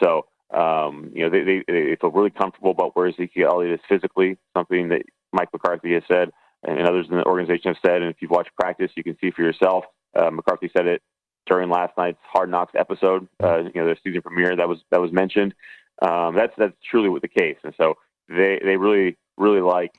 So 0.02 0.26
um, 0.54 1.10
you 1.14 1.24
know 1.24 1.30
they, 1.30 1.44
they 1.44 1.64
they 1.66 1.96
feel 2.00 2.10
really 2.10 2.30
comfortable 2.30 2.70
about 2.70 2.94
where 2.96 3.08
Ezekiel 3.08 3.50
Elliott 3.52 3.80
is 3.80 3.86
physically, 3.88 4.36
something 4.56 4.88
that 4.88 5.02
Mike 5.32 5.48
McCarthy 5.52 5.94
has 5.94 6.02
said 6.08 6.30
and 6.64 6.86
others 6.86 7.06
in 7.10 7.16
the 7.16 7.24
organization 7.24 7.72
have 7.74 7.76
said. 7.84 8.02
And 8.02 8.10
if 8.10 8.16
you've 8.20 8.30
watched 8.30 8.50
practice, 8.58 8.90
you 8.96 9.04
can 9.04 9.16
see 9.20 9.30
for 9.30 9.42
yourself. 9.42 9.84
Uh, 10.14 10.30
McCarthy 10.30 10.70
said 10.76 10.86
it 10.86 11.02
during 11.48 11.70
last 11.70 11.96
night's 11.96 12.18
Hard 12.22 12.50
Knocks 12.50 12.74
episode. 12.76 13.28
Uh, 13.42 13.58
you 13.58 13.72
know, 13.74 13.86
the 13.86 13.96
season 14.04 14.22
premiere 14.22 14.54
that 14.56 14.68
was 14.68 14.78
that 14.90 15.00
was 15.00 15.12
mentioned. 15.12 15.54
Um, 16.00 16.36
that's 16.36 16.52
that's 16.56 16.76
truly 16.88 17.08
what 17.08 17.22
the 17.22 17.28
case, 17.28 17.56
and 17.64 17.74
so 17.76 17.94
they 18.28 18.60
they 18.62 18.76
really 18.76 19.16
really 19.36 19.60
like 19.60 19.94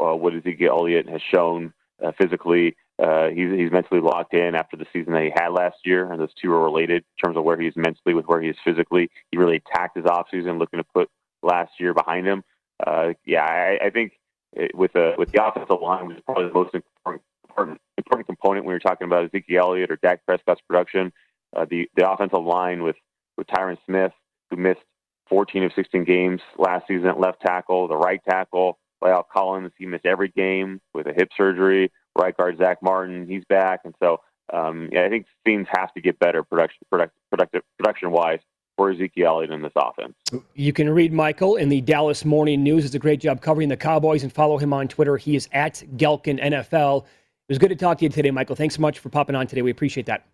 uh, 0.00 0.14
what 0.14 0.34
Ezekiel 0.34 0.76
Elliott 0.78 1.08
has 1.08 1.20
shown 1.22 1.72
uh, 2.02 2.12
physically. 2.12 2.76
Uh, 3.02 3.28
he's 3.28 3.50
he's 3.52 3.70
mentally 3.70 4.00
locked 4.00 4.34
in 4.34 4.54
after 4.54 4.76
the 4.76 4.86
season 4.92 5.12
that 5.12 5.24
he 5.24 5.32
had 5.34 5.48
last 5.48 5.78
year, 5.84 6.10
and 6.10 6.20
those 6.20 6.32
two 6.40 6.52
are 6.52 6.62
related 6.62 6.96
in 7.02 7.24
terms 7.24 7.36
of 7.36 7.44
where 7.44 7.58
he's 7.58 7.76
mentally 7.76 8.14
with 8.14 8.26
where 8.26 8.40
he 8.40 8.48
is 8.48 8.56
physically. 8.64 9.10
He 9.30 9.38
really 9.38 9.56
attacked 9.56 9.96
his 9.96 10.06
offseason, 10.06 10.58
looking 10.58 10.78
to 10.78 10.84
put 10.94 11.10
last 11.42 11.72
year 11.78 11.94
behind 11.94 12.26
him. 12.26 12.44
Uh, 12.86 13.14
yeah, 13.24 13.44
I, 13.44 13.86
I 13.86 13.90
think 13.90 14.12
it, 14.52 14.74
with 14.74 14.92
the 14.92 15.14
with 15.18 15.32
the 15.32 15.44
offensive 15.44 15.80
line, 15.80 16.06
which 16.06 16.18
is 16.18 16.22
probably 16.24 16.46
the 16.46 16.54
most 16.54 16.74
important 16.74 17.22
important, 17.52 17.80
important 17.98 18.26
component 18.26 18.64
when 18.64 18.72
you're 18.72 18.80
talking 18.80 19.06
about 19.06 19.24
Ezekiel 19.24 19.64
Elliott 19.68 19.90
or 19.90 19.98
Dak 20.02 20.24
Prescott's 20.26 20.60
production. 20.68 21.12
Uh, 21.54 21.66
the 21.68 21.88
the 21.96 22.10
offensive 22.10 22.42
line 22.42 22.82
with 22.82 22.96
with 23.36 23.46
Tyron 23.46 23.76
Smith, 23.86 24.12
who 24.50 24.56
missed 24.56 24.80
14 25.28 25.64
of 25.64 25.72
16 25.74 26.04
games 26.04 26.40
last 26.58 26.86
season 26.86 27.08
at 27.08 27.20
left 27.20 27.40
tackle, 27.40 27.88
the 27.88 27.96
right 27.96 28.20
tackle, 28.28 28.78
La'el 29.02 29.24
Collins, 29.32 29.72
he 29.78 29.86
missed 29.86 30.06
every 30.06 30.28
game 30.28 30.80
with 30.94 31.06
a 31.06 31.12
hip 31.12 31.28
surgery. 31.36 31.90
Right 32.16 32.36
guard 32.36 32.58
Zack 32.58 32.82
Martin, 32.82 33.26
he's 33.26 33.44
back, 33.46 33.80
and 33.84 33.94
so 34.02 34.20
um, 34.52 34.90
yeah, 34.92 35.04
I 35.04 35.08
think 35.08 35.26
things 35.44 35.66
have 35.70 35.92
to 35.94 36.00
get 36.00 36.18
better 36.18 36.42
production 36.42 36.80
product, 36.90 37.14
productive 37.30 37.62
production 37.78 38.10
wise 38.10 38.40
for 38.76 38.90
Ezekiel 38.90 39.28
Elliott 39.28 39.50
in 39.50 39.62
this 39.62 39.72
offense. 39.76 40.14
You 40.54 40.72
can 40.72 40.90
read 40.90 41.12
Michael 41.12 41.56
in 41.56 41.68
the 41.68 41.80
Dallas 41.80 42.24
Morning 42.24 42.62
News. 42.62 42.84
Does 42.84 42.94
a 42.94 42.98
great 42.98 43.20
job 43.20 43.40
covering 43.40 43.68
the 43.68 43.76
Cowboys 43.76 44.22
and 44.22 44.32
follow 44.32 44.58
him 44.58 44.72
on 44.72 44.88
Twitter. 44.88 45.16
He 45.16 45.36
is 45.36 45.48
at 45.52 45.82
Gehlken 45.96 46.42
NFL. 46.42 47.04
It 47.52 47.56
was 47.56 47.58
good 47.58 47.68
to 47.68 47.76
talk 47.76 47.98
to 47.98 48.04
you 48.06 48.08
today, 48.08 48.30
Michael. 48.30 48.56
Thanks 48.56 48.76
so 48.76 48.80
much 48.80 49.00
for 49.00 49.10
popping 49.10 49.36
on 49.36 49.46
today. 49.46 49.60
We 49.60 49.70
appreciate 49.70 50.06
that. 50.06 50.24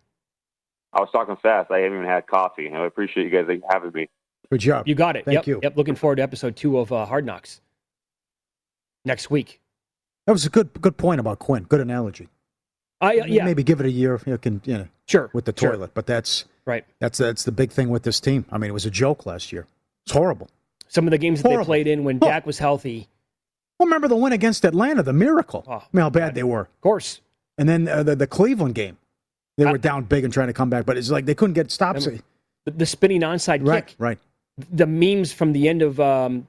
I 0.93 1.01
was 1.01 1.09
talking 1.11 1.35
fast. 1.35 1.69
I 1.69 1.79
haven't 1.79 1.97
even 1.97 2.09
had 2.09 2.25
coffee. 2.27 2.65
And 2.65 2.77
I 2.77 2.85
appreciate 2.85 3.25
you 3.25 3.29
guys 3.29 3.59
having 3.69 3.91
me. 3.91 4.07
Good 4.49 4.61
job. 4.61 4.87
You 4.87 4.95
got 4.95 5.17
it. 5.17 5.25
Thank 5.25 5.35
yep, 5.35 5.47
you. 5.47 5.59
Yep. 5.61 5.75
Looking 5.75 5.95
forward 5.95 6.15
to 6.15 6.21
episode 6.21 6.55
two 6.55 6.77
of 6.77 6.93
uh, 6.93 7.05
Hard 7.05 7.25
Knocks 7.25 7.59
next 9.03 9.29
week. 9.29 9.59
That 10.27 10.31
was 10.31 10.45
a 10.45 10.49
good 10.49 10.69
good 10.79 10.95
point 10.95 11.19
about 11.19 11.39
Quinn. 11.39 11.63
Good 11.63 11.81
analogy. 11.81 12.29
I 13.01 13.17
uh, 13.17 13.25
yeah. 13.25 13.43
Maybe 13.43 13.63
give 13.63 13.81
it 13.81 13.85
a 13.85 13.91
year. 13.91 14.17
You 14.25 14.37
can 14.37 14.61
you 14.63 14.77
know 14.77 14.87
sure 15.05 15.29
with 15.33 15.43
the 15.43 15.53
sure. 15.57 15.71
toilet, 15.73 15.91
but 15.93 16.05
that's 16.05 16.45
right. 16.63 16.85
That's 16.99 17.17
that's 17.17 17.43
the 17.43 17.51
big 17.51 17.73
thing 17.73 17.89
with 17.89 18.03
this 18.03 18.21
team. 18.21 18.45
I 18.49 18.57
mean, 18.57 18.69
it 18.69 18.73
was 18.73 18.85
a 18.85 18.91
joke 18.91 19.25
last 19.25 19.51
year. 19.51 19.67
It's 20.05 20.13
horrible. 20.13 20.49
Some 20.87 21.05
of 21.05 21.11
the 21.11 21.17
games 21.17 21.41
that 21.41 21.49
they 21.49 21.65
played 21.65 21.87
in 21.87 22.05
when 22.05 22.17
Dak 22.17 22.45
was 22.45 22.59
healthy. 22.59 23.09
Well, 23.79 23.87
remember 23.87 24.07
the 24.09 24.15
win 24.17 24.33
against 24.33 24.65
Atlanta, 24.65 25.01
the 25.03 25.13
miracle. 25.13 25.63
Oh, 25.67 25.71
I 25.75 25.83
mean, 25.93 26.01
how 26.01 26.09
bad 26.09 26.35
they 26.35 26.43
were. 26.43 26.61
Of 26.61 26.81
course. 26.81 27.21
And 27.57 27.67
then 27.67 27.87
uh, 27.87 28.03
the 28.03 28.15
the 28.15 28.27
Cleveland 28.27 28.75
game, 28.75 28.97
they 29.57 29.65
were 29.65 29.77
down 29.77 30.03
big 30.03 30.23
and 30.25 30.33
trying 30.33 30.47
to 30.47 30.53
come 30.53 30.69
back, 30.69 30.85
but 30.85 30.97
it's 30.97 31.09
like 31.09 31.25
they 31.25 31.35
couldn't 31.35 31.53
get 31.53 31.71
stops. 31.71 32.05
The, 32.05 32.21
the 32.71 32.85
spinning 32.85 33.21
onside 33.21 33.65
Right, 33.67 33.87
kick. 33.87 33.95
right. 33.97 34.17
The 34.71 34.85
memes 34.85 35.31
from 35.31 35.53
the 35.53 35.69
end 35.69 35.81
of 35.81 35.99
um, 35.99 36.47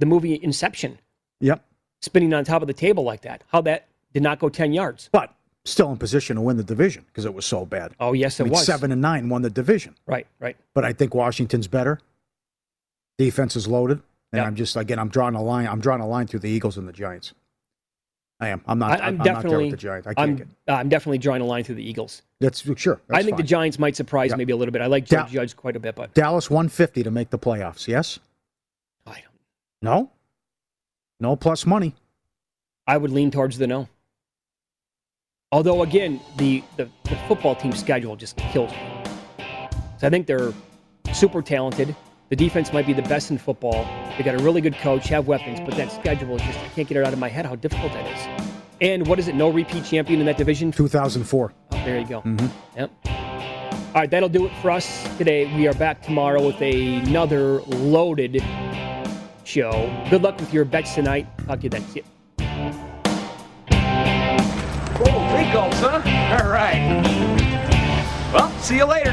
the 0.00 0.06
movie 0.06 0.38
Inception. 0.42 0.98
Yep. 1.40 1.62
Spinning 2.02 2.32
on 2.34 2.44
top 2.44 2.60
of 2.62 2.68
the 2.68 2.74
table 2.74 3.04
like 3.04 3.22
that. 3.22 3.42
How 3.48 3.62
that 3.62 3.86
did 4.12 4.22
not 4.22 4.38
go 4.38 4.48
ten 4.50 4.72
yards. 4.74 5.08
But 5.12 5.32
still 5.64 5.90
in 5.90 5.96
position 5.96 6.36
to 6.36 6.42
win 6.42 6.56
the 6.58 6.62
division 6.64 7.04
because 7.08 7.24
it 7.24 7.32
was 7.34 7.44
so 7.46 7.64
bad. 7.66 7.92
Oh 7.98 8.12
yes, 8.12 8.38
I 8.38 8.44
it 8.44 8.46
mean, 8.46 8.52
was. 8.52 8.66
Seven 8.66 8.92
and 8.92 9.00
nine 9.00 9.28
won 9.30 9.40
the 9.42 9.50
division. 9.50 9.94
Right, 10.06 10.26
right. 10.40 10.56
But 10.74 10.84
I 10.84 10.92
think 10.92 11.14
Washington's 11.14 11.66
better. 11.68 12.00
Defense 13.18 13.56
is 13.56 13.66
loaded, 13.66 14.02
and 14.32 14.38
Yep. 14.40 14.46
I'm 14.46 14.54
just 14.56 14.76
again 14.76 14.98
I'm 14.98 15.08
drawing 15.08 15.34
a 15.34 15.42
line. 15.42 15.66
I'm 15.66 15.80
drawing 15.80 16.00
a 16.00 16.06
line 16.08 16.26
through 16.26 16.40
the 16.40 16.50
Eagles 16.50 16.76
and 16.76 16.86
the 16.88 16.92
Giants. 16.92 17.34
I 18.38 18.48
am. 18.48 18.60
I'm 18.66 18.78
not. 18.78 18.90
I, 18.90 18.94
I'm, 18.96 19.02
I'm 19.08 19.16
not 19.16 19.24
there 19.24 19.34
definitely 19.34 19.64
with 19.64 19.70
the 19.70 19.76
Giants. 19.78 20.06
I 20.06 20.12
can't 20.14 20.30
I'm, 20.30 20.36
get. 20.36 20.46
uh, 20.68 20.72
I'm 20.72 20.88
definitely 20.90 21.18
drawing 21.18 21.40
a 21.40 21.46
line 21.46 21.64
through 21.64 21.76
the 21.76 21.88
Eagles. 21.88 22.20
That's 22.40 22.60
sure. 22.78 23.00
I 23.08 23.14
that's 23.14 23.24
think 23.24 23.36
the. 23.38 23.42
Giants 23.42 23.78
might 23.78 23.96
surprise 23.96 24.30
Yeah. 24.30 24.36
maybe 24.36 24.52
a 24.52 24.56
little 24.56 24.72
bit. 24.72 24.82
I 24.82 24.86
like 24.86 25.06
Da- 25.06 25.26
Judge 25.26 25.56
quite 25.56 25.74
a 25.74 25.80
bit, 25.80 25.94
but 25.94 26.12
Dallas 26.12 26.50
150 26.50 27.02
to 27.04 27.10
make 27.10 27.30
the 27.30 27.38
playoffs. 27.38 27.88
Yes. 27.88 28.18
I 29.06 29.12
don't. 29.14 29.24
No. 29.80 30.10
No 31.18 31.34
plus 31.34 31.64
money. 31.64 31.94
I 32.86 32.98
would 32.98 33.10
lean 33.10 33.30
towards 33.30 33.56
the 33.56 33.66
no. 33.66 33.88
Although 35.50 35.82
again, 35.82 36.20
the, 36.36 36.62
the, 36.76 36.90
the 37.04 37.16
football 37.28 37.54
team 37.54 37.72
schedule 37.72 38.16
just 38.16 38.36
kills 38.36 38.70
me. 38.72 39.04
So 39.98 40.06
I 40.06 40.10
think 40.10 40.26
they're 40.26 40.52
super 41.14 41.40
talented. 41.40 41.96
The 42.28 42.36
defense 42.36 42.72
might 42.72 42.86
be 42.86 42.92
the 42.92 43.02
best 43.02 43.30
in 43.30 43.38
football. 43.38 43.86
They 44.16 44.24
got 44.24 44.34
a 44.34 44.42
really 44.42 44.60
good 44.60 44.74
coach, 44.76 45.06
have 45.08 45.28
weapons, 45.28 45.60
but 45.60 45.76
that 45.76 45.92
schedule 45.92 46.34
is 46.34 46.42
just 46.42 46.58
I 46.58 46.68
can't 46.68 46.88
get 46.88 46.96
it 46.96 47.06
out 47.06 47.12
of 47.12 47.18
my 47.20 47.28
head 47.28 47.46
how 47.46 47.54
difficult 47.54 47.92
that 47.92 48.04
is. 48.16 48.50
And 48.80 49.06
what 49.06 49.18
is 49.20 49.28
it? 49.28 49.36
No 49.36 49.48
repeat 49.48 49.84
champion 49.84 50.18
in 50.20 50.26
that 50.26 50.36
division. 50.36 50.72
2004. 50.72 51.52
Oh, 51.70 51.76
there 51.84 52.00
you 52.00 52.06
go. 52.06 52.22
Mhm. 52.22 52.50
Yep. 52.76 52.90
All 53.06 54.02
right, 54.02 54.10
that'll 54.10 54.28
do 54.28 54.44
it 54.46 54.52
for 54.60 54.72
us 54.72 55.06
today. 55.16 55.46
We 55.56 55.68
are 55.68 55.72
back 55.74 56.02
tomorrow 56.02 56.44
with 56.44 56.60
another 56.60 57.60
loaded 57.62 58.42
show. 59.44 59.70
Good 60.10 60.22
luck 60.22 60.38
with 60.40 60.52
your 60.52 60.64
bets 60.64 60.94
tonight. 60.94 61.26
Talk 61.46 61.60
to 61.60 61.64
you 61.64 61.70
then. 61.70 61.82
See 61.88 62.00
ya. 62.00 62.06
Whoa, 64.98 65.36
three 65.36 65.52
gulps, 65.52 65.78
huh? 65.80 66.02
All 66.42 66.50
right. 66.50 67.02
Well, 68.34 68.50
see 68.58 68.76
you 68.76 68.84
later. 68.84 69.12